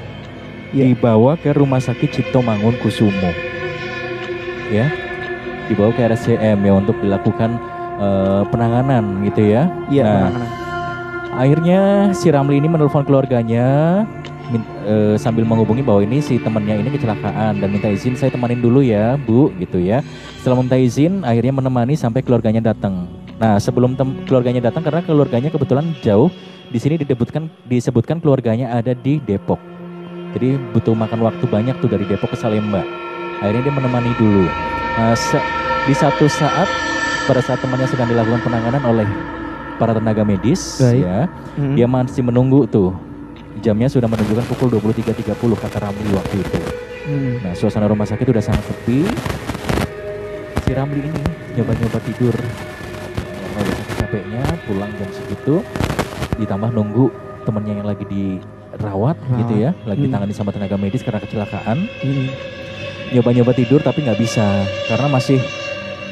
Iya. 0.72 0.84
Dibawa 0.95 1.36
ke 1.36 1.51
rumah 1.51 1.84
sakit 1.84 2.09
Cipto 2.09 2.39
Mangun 2.39 2.74
Kusumo. 2.80 3.32
Ya. 4.72 4.88
Dibawa 5.68 5.91
ke 5.93 6.01
RSCM 6.07 6.57
ya 6.64 6.74
untuk 6.74 6.97
dilakukan 7.03 7.59
eh, 7.99 8.43
penanganan 8.49 9.22
gitu 9.28 9.41
ya. 9.51 9.70
Iya, 9.91 10.03
Nah, 10.03 10.16
penanganan. 10.32 10.61
Akhirnya 11.32 12.11
si 12.11 12.27
Ramli 12.27 12.59
ini 12.59 12.67
menelpon 12.67 13.07
keluarganya 13.07 14.03
eh, 14.84 15.15
sambil 15.15 15.47
menghubungi 15.47 15.79
bahwa 15.79 16.03
ini 16.03 16.19
si 16.19 16.36
temannya 16.38 16.84
ini 16.84 16.91
kecelakaan 16.91 17.63
dan 17.63 17.69
minta 17.71 17.88
izin 17.88 18.19
saya 18.19 18.36
temanin 18.36 18.59
dulu 18.59 18.84
ya 18.84 19.15
bu 19.15 19.49
gitu 19.57 19.79
ya. 19.79 20.03
Setelah 20.43 20.59
minta 20.59 20.75
izin 20.75 21.23
akhirnya 21.23 21.55
menemani 21.55 21.95
sampai 21.95 22.19
keluarganya 22.19 22.59
datang. 22.59 23.07
Nah 23.39 23.57
sebelum 23.57 23.95
tem- 23.95 24.21
keluarganya 24.27 24.69
datang 24.69 24.84
karena 24.84 25.01
keluarganya 25.01 25.49
kebetulan 25.49 25.95
jauh 26.03 26.29
di 26.67 26.79
sini 26.79 26.99
disebutkan 26.99 27.47
disebutkan 27.65 28.19
keluarganya 28.19 28.75
ada 28.75 28.91
di 28.91 29.23
Depok. 29.23 29.57
Jadi 30.36 30.55
butuh 30.71 30.95
makan 30.95 31.27
waktu 31.27 31.43
banyak 31.47 31.75
tuh 31.79 31.89
dari 31.91 32.03
Depok 32.07 32.32
ke 32.32 32.38
Salemba. 32.39 32.84
Akhirnya 33.39 33.71
dia 33.71 33.73
menemani 33.73 34.11
dulu. 34.19 34.45
Nah, 34.99 35.15
se- 35.15 35.43
di 35.88 35.95
satu 35.95 36.27
saat 36.29 36.69
pada 37.25 37.41
saat 37.41 37.59
temannya 37.63 37.88
sedang 37.89 38.11
dilakukan 38.11 38.43
penanganan 38.45 38.84
oleh 38.86 39.07
para 39.82 39.91
tenaga 39.91 40.21
medis 40.21 40.77
Baik. 40.77 41.01
ya 41.01 41.19
Hmm. 41.57 41.73
dia 41.73 41.89
masih 41.89 42.21
menunggu 42.21 42.63
tuh 42.65 42.93
jamnya 43.59 43.89
sudah 43.89 44.05
menunjukkan 44.05 44.45
pukul 44.47 44.69
23.30 44.71 45.34
kata 45.57 45.77
Ramli 45.79 46.09
waktu 46.11 46.36
itu 46.39 46.59
Hmm. 47.01 47.41
nah 47.41 47.53
suasana 47.53 47.89
rumah 47.89 48.05
sakit 48.05 48.23
udah 48.23 48.39
sangat 48.39 48.61
sepi 48.63 49.09
si 50.61 50.71
Ramli 50.71 51.01
ini 51.01 51.21
nyoba-nyoba 51.51 51.97
tidur 51.99 52.36
karena 52.38 53.59
udah 53.59 53.75
capeknya 53.97 54.43
pulang 54.63 54.91
jam 54.93 55.09
segitu 55.11 55.55
ditambah 56.38 56.69
nunggu 56.71 57.09
temennya 57.41 57.73
yang 57.75 57.88
lagi 57.88 58.05
dirawat 58.05 59.17
Rawat. 59.17 59.17
gitu 59.41 59.53
ya 59.59 59.73
lagi 59.84 59.99
Hmm. 59.99 60.07
ditangani 60.07 60.34
sama 60.34 60.49
tenaga 60.49 60.77
medis 60.77 61.01
karena 61.01 61.19
kecelakaan 61.19 61.89
Hmm. 61.99 62.29
nyoba-nyoba 63.11 63.51
tidur 63.51 63.82
tapi 63.82 64.01
nggak 64.01 64.15
bisa 64.15 64.45
karena 64.88 65.09
masih 65.09 65.41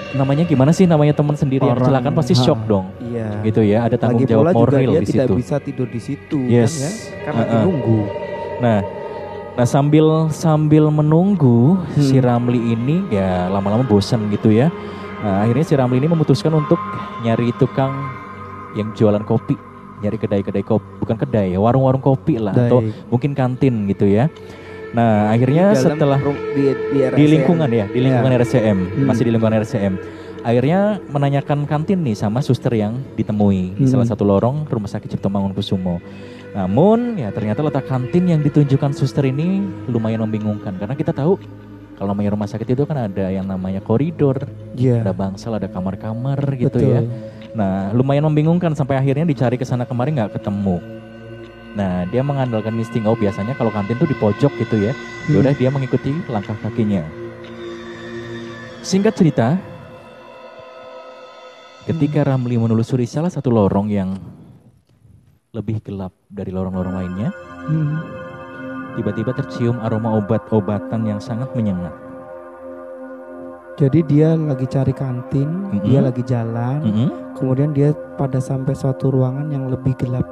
namanya 0.09 0.43
gimana 0.43 0.71
sih 0.73 0.89
namanya 0.89 1.13
teman 1.13 1.37
sendiri 1.37 1.61
yang 1.61 1.77
Orang- 1.77 1.85
kecelakaan 1.85 2.13
pasti 2.17 2.33
ha. 2.33 2.41
shock 2.41 2.59
dong 2.65 2.89
Iya. 2.97 3.27
gitu 3.45 3.61
ya 3.61 3.85
ada 3.85 3.95
tanggung 3.95 4.25
Lagi 4.25 4.33
jawab 4.33 4.53
moral 4.53 4.81
di 4.81 5.05
tidak 5.05 5.27
situ 5.29 5.33
bisa 5.37 5.55
tidur 5.61 5.87
di 5.87 6.01
situ 6.01 6.39
Yes. 6.49 6.73
kan 6.73 6.81
ya 6.81 6.91
karena 7.21 7.41
Uh-uh. 7.45 7.61
nunggu. 7.69 7.99
Nah, 8.59 8.79
nah 9.53 9.65
sambil 9.65 10.05
sambil 10.33 10.89
menunggu 10.89 11.77
Hmm. 11.77 12.01
si 12.01 12.17
Ramli 12.17 12.73
ini 12.73 13.05
ya 13.07 13.47
lama-lama 13.47 13.85
bosan 13.85 14.27
gitu 14.29 14.49
ya. 14.49 14.73
Nah, 15.19 15.43
akhirnya 15.43 15.65
si 15.67 15.73
Ramli 15.75 15.99
ini 15.99 16.07
memutuskan 16.07 16.51
untuk 16.51 16.79
nyari 17.21 17.51
tukang 17.55 17.91
yang 18.73 18.95
jualan 18.95 19.21
kopi, 19.21 19.59
nyari 19.99 20.15
kedai-kedai 20.15 20.63
kopi, 20.63 20.87
bukan 20.97 21.17
kedai, 21.17 21.51
ya, 21.51 21.59
warung-warung 21.59 21.99
kopi 21.99 22.39
lah 22.39 22.55
atau 22.55 22.79
Baik. 22.79 23.11
mungkin 23.11 23.31
kantin 23.33 23.83
gitu 23.85 24.07
ya. 24.07 24.31
Nah, 24.89 25.29
akhirnya 25.29 25.73
Di 25.73 25.77
dalam 25.77 25.85
setelah 25.93 26.19
di, 26.57 26.65
di, 26.73 26.99
di 27.13 27.25
lingkungan 27.29 27.69
ya, 27.69 27.85
di 27.85 27.99
lingkungan 28.01 28.31
RSCM, 28.33 28.77
Hmm. 28.77 29.05
masih 29.05 29.23
di 29.27 29.31
lingkungan 29.31 29.53
RSCM. 29.61 29.93
Akhirnya 30.39 31.03
menanyakan 31.11 31.67
kantin 31.67 31.99
nih 32.01 32.15
sama 32.15 32.39
suster 32.39 32.71
yang 32.71 32.97
ditemui 33.13 33.75
di 33.75 33.85
Hmm. 33.85 33.91
salah 33.91 34.07
satu 34.07 34.23
lorong 34.23 34.65
rumah 34.65 34.87
sakit 34.87 35.11
Cipto 35.13 35.27
Mangunkusumo. 35.27 35.99
Namun 36.55 37.21
ya 37.21 37.29
ternyata 37.29 37.61
letak 37.61 37.85
kantin 37.85 38.25
yang 38.25 38.41
ditunjukkan 38.41 38.97
suster 38.97 39.29
ini 39.29 39.61
lumayan 39.85 40.25
membingungkan 40.25 40.73
karena 40.81 40.97
kita 40.97 41.13
tahu 41.13 41.37
kalau 41.93 42.15
namanya 42.15 42.33
rumah 42.33 42.47
sakit 42.47 42.63
itu 42.65 42.87
kan 42.87 42.95
ada 42.95 43.27
yang 43.27 43.43
namanya 43.43 43.83
koridor, 43.83 44.47
Iya. 44.73 45.03
ada 45.03 45.11
bangsal, 45.11 45.59
ada 45.59 45.67
kamar-kamar 45.67 46.39
gitu 46.55 46.79
Betul. 46.79 46.89
ya. 46.95 47.01
Nah, 47.53 47.91
lumayan 47.91 48.23
membingungkan 48.23 48.71
sampai 48.71 48.95
akhirnya 48.95 49.27
dicari 49.27 49.59
ke 49.59 49.67
sana 49.67 49.83
kemari 49.83 50.15
nggak 50.15 50.39
ketemu. 50.39 50.79
Nah, 51.77 52.05
dia 52.09 52.25
mengandalkan 52.25 52.73
insting 52.81 53.05
oh 53.05 53.13
biasanya 53.13 53.53
kalau 53.53 53.69
kantin 53.69 53.97
tuh 53.99 54.09
di 54.09 54.17
pojok 54.17 54.49
gitu 54.57 54.75
ya. 54.89 54.93
Hmm. 54.93 55.33
Yaudah 55.37 55.53
dia 55.53 55.69
mengikuti 55.69 56.09
langkah 56.25 56.57
kakinya. 56.65 57.05
Singkat 58.81 59.13
cerita, 59.13 59.59
ketika 61.85 62.25
Ramli 62.25 62.57
menelusuri 62.57 63.05
salah 63.05 63.29
satu 63.29 63.53
lorong 63.53 63.91
yang 63.91 64.17
lebih 65.53 65.81
gelap 65.81 66.13
dari 66.29 66.53
lorong-lorong 66.53 66.95
lainnya, 66.95 67.29
Hmm. 67.69 68.01
tiba-tiba 68.97 69.35
tercium 69.35 69.77
aroma 69.83 70.17
obat-obatan 70.17 71.05
yang 71.05 71.19
sangat 71.21 71.53
menyengat. 71.53 71.93
Jadi 73.79 74.03
dia 74.11 74.35
lagi 74.35 74.67
cari 74.67 74.91
kantin, 74.91 75.71
Mm-mm. 75.71 75.87
dia 75.87 76.03
lagi 76.03 76.19
jalan, 76.27 76.83
Mm-mm. 76.83 77.09
kemudian 77.39 77.71
dia 77.71 77.95
pada 78.19 78.43
sampai 78.43 78.75
suatu 78.75 79.07
ruangan 79.07 79.47
yang 79.47 79.71
lebih 79.71 79.95
gelap, 79.95 80.27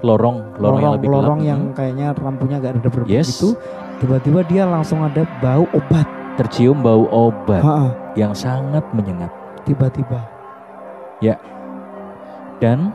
Lorong, 0.00 0.56
lorong, 0.56 0.80
yang 0.80 0.92
lebih 0.96 1.08
gelap. 1.08 1.20
lorong 1.20 1.40
yang 1.40 1.60
kayaknya 1.72 2.06
lampunya 2.16 2.56
gak 2.56 2.72
ada 2.74 2.88
berapa 2.88 3.06
Yes. 3.06 3.36
itu. 3.36 3.52
Tiba-tiba 3.98 4.40
dia 4.44 4.64
langsung 4.64 5.00
ada 5.00 5.22
bau 5.38 5.68
obat. 5.70 6.08
tercium 6.38 6.80
bau 6.80 7.04
obat 7.10 7.60
Ha-ha, 7.60 7.92
yang 8.16 8.32
sangat 8.32 8.80
menyengat. 8.92 9.28
tiba-tiba. 9.62 10.24
Dan 12.60 12.92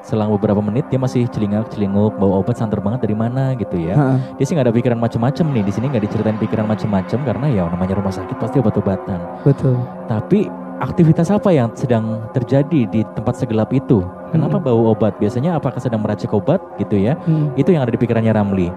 selang 0.00 0.32
beberapa 0.32 0.58
menit 0.58 0.88
dia 0.88 0.96
masih 0.96 1.28
celingak-celinguk 1.28 2.16
bau 2.16 2.40
obat 2.40 2.56
santer 2.56 2.80
banget 2.80 3.04
dari 3.04 3.14
mana 3.14 3.54
gitu 3.54 3.76
ya. 3.76 3.94
Ha-ha. 3.94 4.14
Dia 4.34 4.44
sih 4.44 4.54
nggak 4.54 4.66
ada 4.66 4.74
pikiran 4.74 4.98
macem-macem 4.98 5.46
nih 5.46 5.62
di 5.62 5.70
sini 5.70 5.86
nggak 5.86 6.04
diceritain 6.06 6.38
pikiran 6.38 6.66
macem-macem 6.66 7.22
karena 7.22 7.46
ya 7.48 7.62
namanya 7.66 7.94
rumah 7.94 8.10
sakit 8.10 8.34
pasti 8.38 8.58
obat-obatan. 8.58 9.18
Betul. 9.42 9.78
Tapi 10.06 10.50
aktivitas 10.80 11.28
apa 11.28 11.52
yang 11.52 11.68
sedang 11.76 12.24
terjadi 12.32 12.88
di 12.88 13.04
tempat 13.12 13.36
segelap 13.36 13.68
itu? 13.70 14.00
Kenapa 14.32 14.56
Mm-mm. 14.56 14.66
bau 14.66 14.82
obat? 14.96 15.14
Biasanya 15.20 15.60
apakah 15.60 15.78
sedang 15.78 16.00
meracik 16.00 16.32
obat 16.32 16.58
gitu 16.80 16.96
ya? 16.96 17.14
Hmm. 17.28 17.52
Itu 17.54 17.76
yang 17.76 17.84
ada 17.84 17.92
di 17.92 18.00
pikirannya 18.00 18.32
Ramli. 18.32 18.72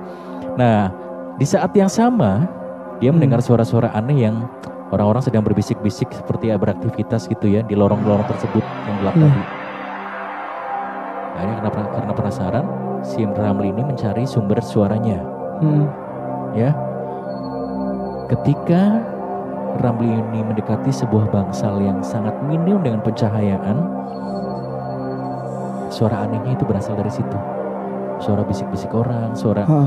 Nah, 0.60 0.92
di 1.40 1.46
saat 1.48 1.72
yang 1.74 1.90
sama 1.90 2.46
dia 3.00 3.10
Hmm. 3.10 3.18
mendengar 3.18 3.40
suara-suara 3.42 3.90
aneh 3.96 4.28
yang 4.28 4.46
orang-orang 4.94 5.24
sedang 5.26 5.42
berbisik-bisik 5.42 6.12
seperti 6.14 6.54
ya 6.54 6.60
beraktivitas 6.60 7.26
gitu 7.26 7.50
ya 7.50 7.66
di 7.66 7.74
lorong-lorong 7.74 8.28
tersebut 8.30 8.62
yang 8.62 8.96
gelap 9.02 9.16
Hmm. 9.16 9.24
tadi. 9.26 9.44
Akhirnya 11.34 11.62
karena, 11.66 11.90
karena 11.90 12.14
penasaran, 12.14 12.66
si 13.02 13.26
Ramli 13.26 13.74
ini 13.74 13.82
mencari 13.82 14.24
sumber 14.28 14.62
suaranya. 14.62 15.18
Hmm. 15.64 15.90
Ya, 16.54 16.70
ketika 18.30 19.02
Ramli 19.74 20.06
ini 20.06 20.46
mendekati 20.46 20.94
sebuah 20.94 21.34
bangsal 21.34 21.82
yang 21.82 22.06
sangat 22.06 22.38
minim 22.46 22.78
dengan 22.86 23.02
pencahayaan, 23.02 23.78
suara 25.90 26.30
anehnya 26.30 26.54
itu 26.54 26.64
berasal 26.64 26.94
dari 26.94 27.10
situ. 27.10 27.38
Suara 28.22 28.46
bisik-bisik 28.46 28.94
orang, 28.94 29.34
suara 29.34 29.66
Ha. 29.66 29.82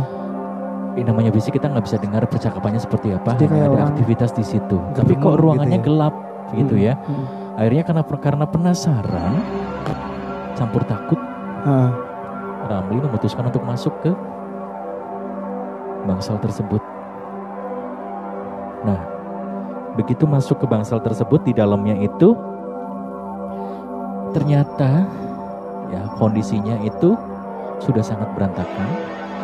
Eh, 0.96 1.04
namanya 1.04 1.28
bisik 1.28 1.60
kita 1.60 1.68
nggak 1.68 1.84
bisa 1.84 2.00
dengar 2.00 2.24
percakapannya 2.24 2.80
seperti 2.80 3.12
apa. 3.12 3.36
Jadi 3.36 3.52
hanya 3.52 3.68
ada 3.68 3.72
orang 3.76 3.88
aktivitas 3.92 4.32
di 4.32 4.40
situ. 4.40 4.80
Tapi 4.96 5.12
kok 5.12 5.20
bingung 5.20 5.36
ruangannya 5.44 5.76
gitu 5.76 5.84
ya. 5.84 5.86
gelap 5.86 6.14
gitu 6.56 6.74
Hmm. 6.74 6.86
ya. 6.88 6.94
Hmm. 6.96 7.26
Akhirnya 7.56 7.82
karena 7.84 8.02
karena 8.16 8.44
penasaran, 8.48 9.32
campur 10.56 10.82
takut, 10.88 11.20
Ha. 11.68 11.78
Ramli 12.66 12.98
memutuskan 12.98 13.44
untuk 13.46 13.62
masuk 13.62 13.92
ke 14.00 14.10
bangsal 16.06 16.38
tersebut. 16.40 16.80
Begitu 19.96 20.28
masuk 20.28 20.60
ke 20.62 20.66
bangsal 20.68 21.00
tersebut 21.00 21.40
di 21.42 21.52
dalamnya 21.56 21.96
itu 21.98 22.36
ternyata 24.36 25.08
ya 25.88 26.02
kondisinya 26.20 26.76
itu 26.84 27.16
sudah 27.80 28.04
sangat 28.04 28.28
berantakan 28.36 28.88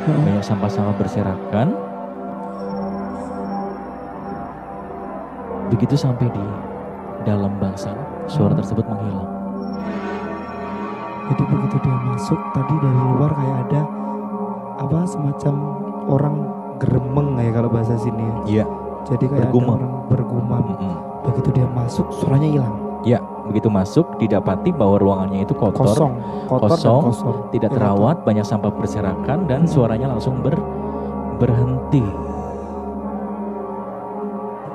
Ha. 0.02 0.10
banyak 0.18 0.42
sampah-sampah 0.42 0.98
berserakan 0.98 1.78
Begitu 5.72 5.96
sampai 5.96 6.28
di 6.28 6.46
dalam 7.24 7.56
bangsal, 7.56 7.96
suara 8.28 8.52
tersebut 8.52 8.84
menghilang. 8.84 9.24
Jadi 11.32 11.42
begitu 11.48 11.76
dia 11.80 11.96
masuk 12.12 12.36
tadi 12.52 12.74
dari 12.76 13.00
luar 13.16 13.32
kayak 13.32 13.58
ada 13.64 13.82
apa 14.84 15.00
semacam 15.08 15.54
orang 16.12 16.36
geremeng 16.76 17.40
kayak 17.40 17.56
kalau 17.56 17.70
bahasa 17.72 17.96
sini 17.96 18.20
ya. 18.20 18.36
Iya. 18.44 18.66
Jadi 19.02 19.24
kayak 19.26 19.50
Bergumam. 19.50 19.76
ada 19.78 19.86
orang 19.86 19.92
bergumam. 20.08 20.62
Mm-mm. 20.74 20.94
Begitu 21.22 21.48
dia 21.54 21.66
masuk 21.70 22.06
suaranya 22.14 22.48
hilang. 22.48 22.74
Ya, 23.02 23.18
begitu 23.50 23.66
masuk 23.66 24.06
didapati 24.22 24.70
bahwa 24.70 24.94
ruangannya 25.02 25.42
itu 25.42 25.54
kotor, 25.58 25.90
Kosong, 25.90 26.12
kotor 26.46 26.70
kosong, 26.70 27.02
kosong. 27.10 27.36
tidak 27.50 27.74
Ya, 27.74 27.76
terawat, 27.82 28.16
banyak 28.22 28.46
sampah 28.46 28.70
berserakan 28.70 29.50
dan 29.50 29.66
Hmm. 29.66 29.70
suaranya 29.70 30.06
langsung 30.14 30.38
ber 30.38 30.54
berhenti. 31.42 32.02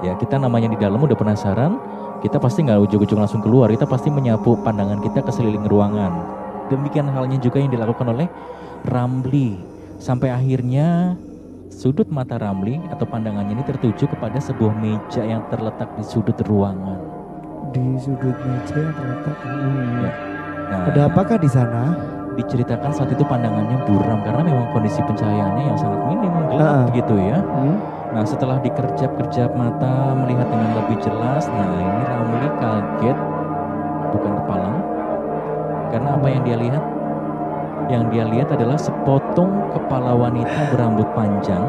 Ya, 0.03 0.13
kita 0.13 0.37
namanya 0.37 0.69
di 0.69 0.77
dalam 0.77 0.99
udah 0.99 1.15
penasaran, 1.15 1.79
kita 2.21 2.37
pasti 2.37 2.61
nggak 2.61 2.83
ujung-ujung 2.85 3.17
langsung 3.17 3.41
keluar, 3.41 3.71
kita 3.71 3.87
pasti 3.87 4.13
menyapu 4.13 4.59
pandangan 4.61 5.01
kita 5.01 5.23
ke 5.23 5.31
seliling 5.31 5.65
ruangan. 5.65 6.11
Demikian 6.67 7.07
halnya 7.07 7.39
juga 7.39 7.63
yang 7.63 7.71
dilakukan 7.71 8.11
oleh 8.11 8.27
Ramli. 8.83 9.57
Sampai 9.97 10.29
akhirnya 10.29 11.17
sudut 11.67 12.07
mata 12.07 12.39
Ramli 12.39 12.79
atau 12.89 13.03
pandangannya 13.03 13.59
ini 13.59 13.63
tertuju 13.65 14.07
kepada 14.07 14.39
sebuah 14.39 14.73
meja 14.77 15.23
yang 15.23 15.43
terletak 15.51 15.91
di 15.95 16.03
sudut 16.03 16.37
ruangan. 16.47 16.99
Di 17.75 17.85
sudut 17.99 18.35
meja 18.43 18.75
yang 18.75 18.93
terletak. 18.95 19.37
Hmm. 19.43 20.03
Ya. 20.03 20.11
Nah, 20.67 20.81
Ada 20.91 21.01
apakah 21.07 21.37
di 21.39 21.49
sana? 21.49 21.83
diceritakan 22.37 22.93
saat 22.93 23.09
itu 23.09 23.25
pandangannya 23.25 23.81
buram 23.89 24.21
karena 24.21 24.45
memang 24.45 24.69
kondisi 24.69 25.01
pencahayaannya 25.01 25.73
yang 25.73 25.77
sangat 25.81 26.05
minim 26.05 26.29
gelap 26.53 26.61
Ah. 26.69 26.85
gitu 26.93 27.17
ya. 27.17 27.41
Hmm? 27.41 27.77
Nah 28.13 28.23
setelah 28.29 28.61
dikerjap-kerjap 28.61 29.57
mata 29.57 30.13
melihat 30.13 30.45
dengan 30.45 30.69
lebih 30.77 31.01
jelas, 31.01 31.49
nah 31.49 31.65
ini 31.65 32.01
Ramli 32.05 32.49
kaget 32.61 33.17
bukan 34.13 34.31
kepalang 34.37 34.77
karena 35.89 36.09
apa 36.13 36.27
yang 36.29 36.41
dia 36.45 36.57
lihat? 36.61 36.83
Yang 37.87 38.03
dia 38.11 38.23
lihat 38.27 38.49
adalah 38.51 38.75
sepotong 38.75 39.71
kepala 39.71 40.11
wanita 40.11 40.75
berambut 40.75 41.07
panjang 41.15 41.63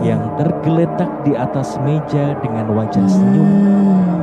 yang 0.00 0.20
tergeletak 0.36 1.08
di 1.24 1.32
atas 1.32 1.76
meja 1.80 2.36
dengan 2.40 2.72
wajah 2.72 3.04
senyum, 3.04 3.48
Hmm. 3.48 4.20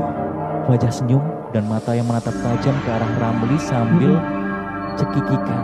wajah 0.70 0.90
senyum 0.94 1.22
dan 1.54 1.66
mata 1.66 1.94
yang 1.94 2.06
menatap 2.06 2.34
tajam 2.42 2.74
ke 2.82 2.90
arah 2.90 3.12
Ramli 3.18 3.58
sambil 3.58 4.18
Hmm. 4.18 4.26
cekikikan. 4.94 5.64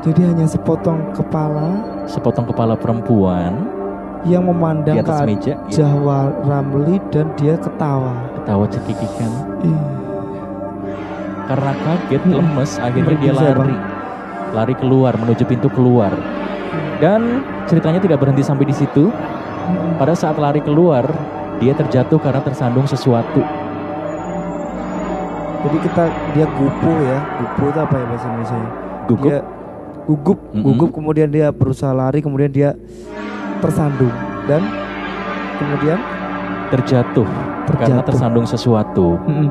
Jadi 0.00 0.20
hanya 0.24 0.48
sepotong 0.48 1.12
kepala 1.12 1.84
Sepotong 2.08 2.48
kepala 2.48 2.72
perempuan 2.72 3.68
yang 4.24 4.48
memandang 4.48 4.96
di 4.96 5.04
ke 5.04 5.08
atas 5.08 5.20
meja, 5.24 5.52
ya, 5.68 5.84
Jawa 5.84 6.32
Ramli 6.44 6.96
dan 7.12 7.28
dia 7.36 7.56
ketawa. 7.56 8.12
ketawa 8.36 8.64
cekikikan. 8.68 9.32
Ih, 9.64 9.80
Karena 11.44 11.72
kaget, 11.82 12.22
lemes, 12.30 12.78
akhirnya 12.78 13.16
dia 13.18 13.32
lari. 13.34 13.74
Lari 14.50 14.74
keluar, 14.78 15.14
menuju 15.14 15.46
pintu 15.46 15.70
keluar. 15.70 16.10
Dan 17.00 17.42
ceritanya 17.70 18.02
tidak 18.02 18.20
berhenti 18.20 18.44
sampai 18.44 18.68
di 18.68 18.74
situ. 18.76 19.08
hmm. 19.08 19.96
Pada 19.96 20.12
saat 20.12 20.36
lari 20.36 20.60
keluar, 20.60 21.06
dia 21.60 21.76
terjatuh 21.76 22.18
karena 22.18 22.40
tersandung 22.40 22.88
sesuatu. 22.88 23.44
Jadi 25.60 25.76
kita 25.84 26.04
dia 26.32 26.46
gupu 26.56 26.92
ya, 27.04 27.18
gupu 27.36 27.68
itu 27.68 27.78
apa 27.78 27.94
ya 28.00 28.04
bahasa 28.08 28.26
Indonesia? 28.32 28.58
Gugup. 29.04 29.28
Dia 29.28 29.38
gugup, 30.08 30.38
Mm-mm. 30.56 30.64
gugup 30.64 30.90
kemudian 30.96 31.28
dia 31.28 31.52
berusaha 31.52 31.92
lari, 31.92 32.24
kemudian 32.24 32.48
dia 32.48 32.72
tersandung 33.60 34.10
dan 34.48 34.64
kemudian 35.60 36.00
terjatuh, 36.72 37.28
karena 37.68 38.00
terjatuh. 38.00 38.08
tersandung 38.08 38.46
sesuatu. 38.48 39.20
Mm-mm. 39.28 39.48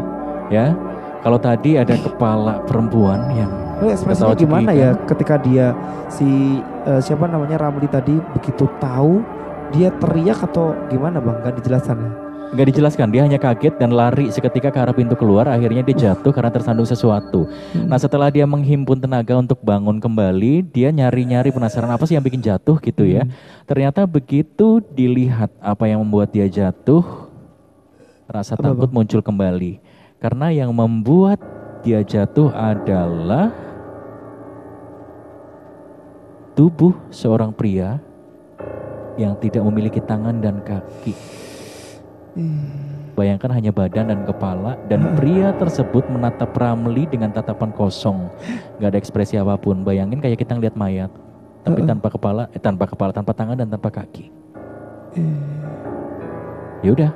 Ya, 0.49 0.73
kalau 1.19 1.39
tadi 1.39 1.75
ada 1.75 1.95
kepala 1.99 2.63
perempuan 2.63 3.19
yang 3.35 3.51
Lalu 3.79 3.95
ekspresinya 3.95 4.35
gimana 4.35 4.71
ya 4.75 4.91
ketika 5.07 5.39
dia 5.39 5.71
si 6.11 6.59
eh, 6.83 6.99
siapa 6.99 7.31
namanya 7.31 7.55
Ramli 7.55 7.87
tadi 7.87 8.11
begitu 8.35 8.67
tahu 8.83 9.23
dia 9.71 9.87
teriak 10.03 10.43
atau 10.43 10.75
gimana 10.91 11.23
bang? 11.23 11.39
Gak 11.45 11.55
dijelaskan 11.63 11.97
ya? 12.03 12.11
nggak 12.49 12.67
dijelaskan, 12.73 13.07
dia 13.13 13.21
hanya 13.21 13.37
kaget 13.37 13.77
dan 13.77 13.93
lari 13.93 14.33
seketika 14.33 14.73
ke 14.73 14.79
arah 14.81 14.95
pintu 14.95 15.13
keluar. 15.13 15.45
Akhirnya 15.45 15.85
dia 15.85 16.09
jatuh 16.09 16.33
karena 16.33 16.49
tersandung 16.49 16.87
sesuatu. 16.87 17.45
Nah 17.77 18.01
setelah 18.01 18.33
dia 18.33 18.49
menghimpun 18.49 18.97
tenaga 18.97 19.37
untuk 19.37 19.61
bangun 19.61 20.01
kembali, 20.01 20.65
dia 20.65 20.89
nyari-nyari 20.89 21.53
penasaran 21.53 21.93
apa 21.93 22.09
sih 22.09 22.17
yang 22.17 22.25
bikin 22.25 22.41
jatuh 22.41 22.81
gitu 22.81 23.05
ya. 23.05 23.25
Hmm. 23.25 23.33
Ternyata 23.69 24.09
begitu 24.09 24.81
dilihat 24.81 25.53
apa 25.61 25.85
yang 25.85 26.01
membuat 26.01 26.33
dia 26.33 26.49
jatuh, 26.49 27.29
rasa 28.25 28.57
Apa, 28.57 28.73
takut 28.73 28.89
muncul 28.89 29.21
kembali. 29.21 29.88
Karena 30.19 30.51
yang 30.51 30.75
membuat 30.75 31.39
dia 31.79 32.03
jatuh 32.03 32.51
adalah 32.51 33.55
tubuh 36.59 36.91
seorang 37.07 37.55
pria 37.55 38.03
yang 39.15 39.39
tidak 39.39 39.63
memiliki 39.63 40.03
tangan 40.03 40.43
dan 40.43 40.59
kaki. 40.59 41.15
Hmm. 42.35 42.67
Bayangkan 43.15 43.51
hanya 43.51 43.71
badan 43.71 44.11
dan 44.11 44.23
kepala 44.23 44.79
dan 44.87 45.15
pria 45.15 45.51
tersebut 45.55 46.07
menatap 46.07 46.55
Ramli 46.55 47.03
dengan 47.07 47.31
tatapan 47.31 47.71
kosong, 47.75 48.31
nggak 48.79 48.95
ada 48.95 48.99
ekspresi 48.99 49.35
apa 49.39 49.59
pun. 49.59 49.83
Bayangin 49.83 50.23
kayak 50.23 50.39
kita 50.39 50.55
ngeliat 50.55 50.75
mayat, 50.79 51.11
tapi 51.63 51.83
tanpa 51.83 52.07
kepala, 52.11 52.47
eh, 52.55 52.59
tanpa 52.63 52.87
kepala, 52.87 53.11
tanpa 53.11 53.35
tangan 53.35 53.59
dan 53.59 53.67
tanpa 53.67 53.91
kaki. 53.91 54.31
Ya 56.79 56.95
udah, 56.95 57.11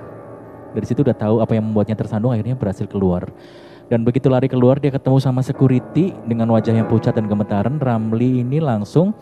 dari 0.73 0.85
situ 0.85 1.05
udah 1.05 1.15
tahu 1.15 1.39
apa 1.39 1.53
yang 1.53 1.63
membuatnya 1.63 1.95
tersandung, 1.95 2.33
akhirnya 2.33 2.57
berhasil 2.57 2.85
keluar. 2.85 3.29
Dan 3.87 4.01
begitu 4.01 4.25
lari 4.27 4.49
keluar, 4.49 4.81
dia 4.81 4.89
ketemu 4.89 5.21
sama 5.21 5.39
security 5.39 6.11
dengan 6.25 6.49
wajah 6.49 6.73
yang 6.73 6.89
pucat 6.89 7.13
dan 7.13 7.29
gemetaran. 7.29 7.77
Ramli 7.77 8.41
ini 8.41 8.57
langsung 8.57 9.13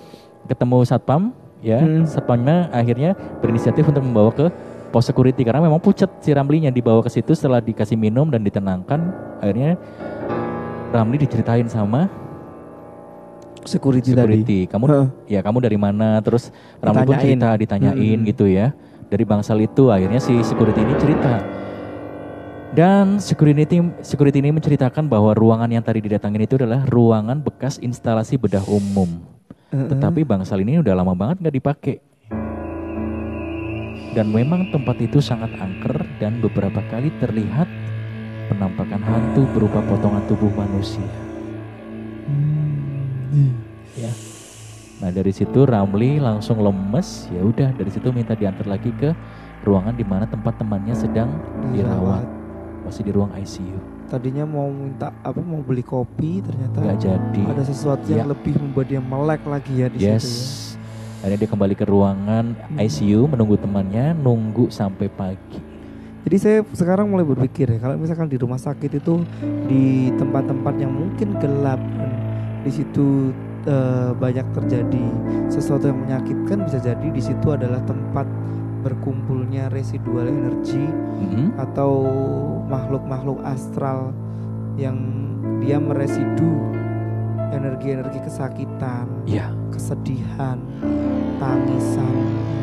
ketemu 0.48 0.88
satpam, 0.88 1.36
ya, 1.60 1.82
Hmm. 1.82 2.08
satpamnya 2.08 2.72
akhirnya 2.72 3.14
berinisiatif 3.44 3.86
untuk 3.86 4.02
membawa 4.02 4.32
ke 4.32 4.48
pos 4.92 5.08
security 5.08 5.48
karena 5.48 5.64
memang 5.64 5.80
pucat 5.80 6.12
si 6.20 6.36
Ramlinya 6.36 6.68
dibawa 6.68 7.00
ke 7.00 7.08
situ 7.08 7.32
setelah 7.32 7.64
dikasih 7.64 7.96
minum 7.96 8.28
dan 8.28 8.44
ditenangkan 8.44 9.00
akhirnya 9.40 9.80
Ramli 10.92 11.16
diceritain 11.16 11.64
sama 11.72 12.12
Security, 13.62 14.12
tadi. 14.12 14.42
security 14.42 14.60
kamu 14.66 14.86
Heeh. 14.90 15.08
ya 15.38 15.40
kamu 15.46 15.62
dari 15.62 15.78
mana 15.78 16.18
terus 16.20 16.50
Ramli 16.82 17.06
pun 17.06 17.14
Ditanyain. 17.14 17.38
cerita 17.38 17.50
ditanyain 17.56 18.20
Hmm. 18.20 18.28
gitu 18.28 18.46
ya 18.50 18.74
dari 19.12 19.28
bangsal 19.28 19.60
itu 19.60 19.92
akhirnya 19.92 20.24
si 20.24 20.40
security 20.40 20.80
ini 20.80 20.96
cerita 20.96 21.44
dan 22.72 23.20
security 23.20 23.84
security 24.00 24.40
ini 24.40 24.56
menceritakan 24.56 25.12
bahwa 25.12 25.36
ruangan 25.36 25.68
yang 25.68 25.84
tadi 25.84 26.00
didatangin 26.00 26.48
itu 26.48 26.56
adalah 26.56 26.88
ruangan 26.88 27.44
bekas 27.44 27.76
instalasi 27.84 28.40
bedah 28.40 28.64
umum 28.72 29.20
tetapi 29.72 30.28
bangsal 30.28 30.60
ini 30.60 30.84
udah 30.84 31.00
lama 31.00 31.16
banget 31.16 31.48
nggak 31.48 31.56
dipakai. 31.56 31.96
Dan 34.12 34.28
memang 34.36 34.68
tempat 34.76 35.00
itu 35.00 35.24
sangat 35.24 35.56
angker 35.56 36.04
dan 36.20 36.44
beberapa 36.44 36.84
kali 36.92 37.08
terlihat 37.24 37.72
penampakan 38.52 39.00
hantu 39.00 39.48
berupa 39.56 39.80
potongan 39.88 40.28
tubuh 40.28 40.52
manusia. 40.52 41.08
Hmm. 43.32 43.56
Ya. 43.96 44.12
Nah 45.02 45.10
dari 45.10 45.34
situ 45.34 45.66
Ramli 45.66 46.22
langsung 46.22 46.62
lemes. 46.62 47.26
Ya 47.30 47.42
udah 47.42 47.74
dari 47.74 47.90
situ 47.90 48.14
minta 48.14 48.38
diantar 48.38 48.70
lagi 48.70 48.94
ke 48.94 49.12
ruangan 49.62 49.94
di 49.94 50.06
mana 50.06 50.26
tempat 50.26 50.56
temannya 50.56 50.94
sedang 50.94 51.30
dirawat. 51.74 52.24
Masih 52.86 53.02
di 53.02 53.12
ruang 53.12 53.34
ICU. 53.34 53.78
Tadinya 54.08 54.44
mau 54.44 54.68
minta 54.68 55.10
apa 55.22 55.40
mau 55.40 55.62
beli 55.62 55.82
kopi 55.82 56.44
ternyata 56.44 56.78
Nggak 56.78 57.00
jadi. 57.00 57.44
ada 57.48 57.64
sesuatu 57.64 58.06
yang 58.08 58.28
lebih 58.28 58.54
membuat 58.58 58.88
dia 58.88 59.00
melek 59.00 59.42
lagi 59.46 59.74
ya 59.76 59.88
di 59.88 59.98
Yes. 59.98 60.22
situ 60.22 60.30
ya. 60.30 60.46
Akhirnya 61.22 61.38
dia 61.38 61.50
kembali 61.54 61.76
ke 61.78 61.86
ruangan 61.86 62.46
ICU 62.78 63.30
menunggu 63.30 63.56
temannya 63.56 64.18
nunggu 64.18 64.70
sampai 64.70 65.06
pagi. 65.08 65.62
Jadi 66.22 66.38
saya 66.38 66.58
sekarang 66.74 67.10
mulai 67.10 67.26
berpikir 67.26 67.66
ya 67.66 67.78
kalau 67.78 67.98
misalkan 67.98 68.30
di 68.30 68.38
rumah 68.38 68.58
sakit 68.58 68.92
itu 68.96 69.26
di 69.66 70.10
tempat-tempat 70.14 70.74
yang 70.78 70.94
mungkin 70.94 71.38
gelap 71.38 71.82
di 72.62 72.70
situ 72.70 73.34
eh, 73.66 74.12
banyak 74.16 74.48
terjadi 74.58 75.06
sesuatu 75.48 75.90
yang 75.90 76.00
menyakitkan 76.02 76.66
bisa 76.66 76.80
jadi 76.82 77.08
di 77.12 77.22
situ 77.22 77.48
adalah 77.54 77.82
tempat 77.86 78.26
berkumpulnya 78.82 79.70
residual 79.70 80.26
energi 80.26 80.82
Mhm. 81.22 81.54
atau 81.62 81.92
makhluk-makhluk 82.66 83.38
astral 83.46 84.10
yang 84.74 84.98
dia 85.62 85.78
meresidu 85.78 86.50
energi-energi 87.52 88.26
kesakitan, 88.26 89.06
Iya. 89.30 89.54
kesedihan, 89.70 90.58
tangisan 91.38 92.16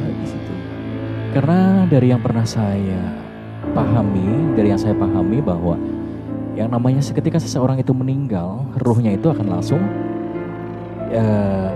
ya, 0.02 0.10
di 0.10 0.26
situ. 0.26 0.52
Karena 1.36 1.86
dari 1.86 2.10
yang 2.10 2.18
pernah 2.24 2.42
saya 2.42 3.14
pahami, 3.76 4.56
dari 4.58 4.74
yang 4.74 4.80
saya 4.80 4.96
pahami 4.96 5.38
bahwa 5.38 5.78
yang 6.58 6.74
namanya 6.74 6.98
ketika 6.98 7.38
seseorang 7.38 7.78
itu 7.78 7.94
meninggal, 7.94 8.66
ruhnya 8.82 9.14
itu 9.14 9.30
akan 9.30 9.46
langsung 9.46 9.78
eh, 11.10 11.70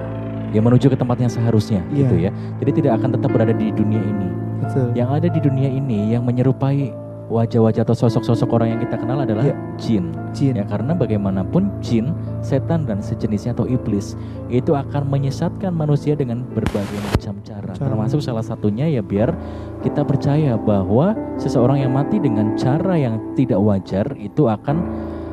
ya 0.51 0.61
menuju 0.61 0.87
ke 0.87 0.97
tempat 0.97 1.17
yang 1.17 1.29
seharusnya 1.29 1.81
Iya. 1.89 1.97
gitu 1.99 2.15
ya. 2.19 2.31
Jadi 2.61 2.71
tidak 2.79 2.93
akan 3.01 3.11
tetap 3.17 3.31
berada 3.31 3.53
di 3.53 3.73
dunia 3.73 4.01
ini. 4.01 4.29
Betul. 4.61 4.87
Yang 4.95 5.09
ada 5.11 5.29
di 5.29 5.41
dunia 5.41 5.69
ini 5.69 6.13
yang 6.13 6.23
menyerupai 6.23 6.93
wajah-wajah 7.33 7.89
atau 7.89 7.97
sosok-sosok 7.97 8.45
orang 8.53 8.77
yang 8.77 8.81
kita 8.83 9.01
kenal 9.01 9.17
adalah 9.17 9.41
Iya. 9.43 9.57
jin. 9.81 10.05
Jin. 10.37 10.53
Ya 10.55 10.69
karena 10.69 10.93
bagaimanapun 10.93 11.73
jin, 11.81 12.13
setan 12.45 12.85
dan 12.85 13.01
sejenisnya 13.01 13.57
atau 13.57 13.65
iblis 13.65 14.13
itu 14.49 14.77
akan 14.77 15.09
menyesatkan 15.09 15.73
manusia 15.73 16.13
dengan 16.13 16.45
berbagai 16.45 16.99
macam 17.09 17.41
cara. 17.41 17.73
Cara. 17.73 17.89
Termasuk 17.89 18.21
salah 18.21 18.45
satunya 18.45 18.85
ya 18.85 19.01
biar 19.01 19.33
kita 19.81 20.05
percaya 20.05 20.61
bahwa 20.61 21.17
seseorang 21.41 21.81
yang 21.81 21.97
mati 21.97 22.21
dengan 22.21 22.53
cara 22.55 23.01
yang 23.01 23.17
tidak 23.33 23.57
wajar 23.59 24.13
itu 24.15 24.45
akan 24.47 24.77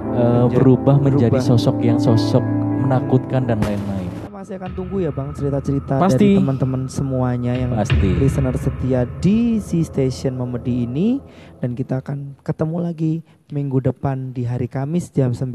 eh, 0.09 0.15
Menjadi- 0.15 0.55
berubah 0.55 0.95
menjadi 0.97 1.35
berubah. 1.37 1.49
sosok 1.53 1.75
yang 1.83 1.99
sosok 1.99 2.41
menakutkan 2.79 3.43
dan 3.43 3.59
lain-lain. 3.59 4.07
Kita 4.09 4.31
masih 4.31 4.55
akan 4.55 4.71
tunggu 4.71 4.97
ya 5.03 5.11
Bang 5.11 5.35
cerita-cerita 5.35 5.99
dari 5.99 6.39
teman-teman 6.39 6.87
semuanya 6.87 7.53
yang 7.53 7.75
Pasti. 7.75 8.09
listener 8.17 8.55
setia 8.55 9.03
di 9.19 9.59
C 9.59 9.83
Station 9.83 10.39
Memedi 10.39 10.87
ini 10.87 11.19
dan 11.59 11.75
kita 11.75 11.99
akan 11.99 12.39
ketemu 12.41 12.77
lagi 12.79 13.13
minggu 13.51 13.83
depan 13.83 14.31
di 14.31 14.47
hari 14.47 14.71
Kamis 14.71 15.11
jam 15.11 15.35
9 15.35 15.51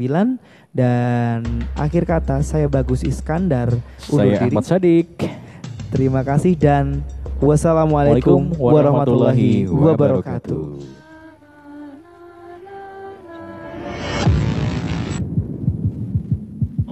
dan 0.75 1.41
akhir 1.75 2.05
kata 2.05 2.45
saya 2.45 2.69
Bagus 2.69 3.01
Iskandar 3.01 3.73
undur 4.11 4.21
Saya 4.21 4.45
diri. 4.45 4.53
Ahmad 4.53 4.65
Sadik. 4.69 5.09
Terima 5.89 6.21
kasih 6.27 6.59
dan 6.59 7.01
wassalamualaikum 7.39 8.53
warahmatullahi 8.59 9.65
wabarakatuh. 9.65 11.04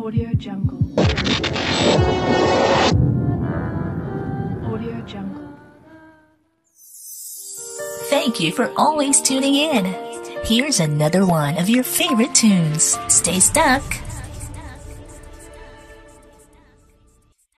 Audio 0.03 0.33
Jungle. 0.33 0.79
Audio 4.67 5.01
Jungle. 5.07 5.47
Thank 8.09 8.41
you 8.41 8.51
for 8.51 8.69
always 8.75 9.21
tuning 9.21 9.55
in. 9.55 9.95
Here's 10.43 10.81
another 10.81 11.25
one 11.25 11.57
of 11.57 11.69
your 11.69 11.85
favorite 11.85 12.35
tunes. 12.35 12.99
Stay 13.07 13.39
stuck. 13.39 13.81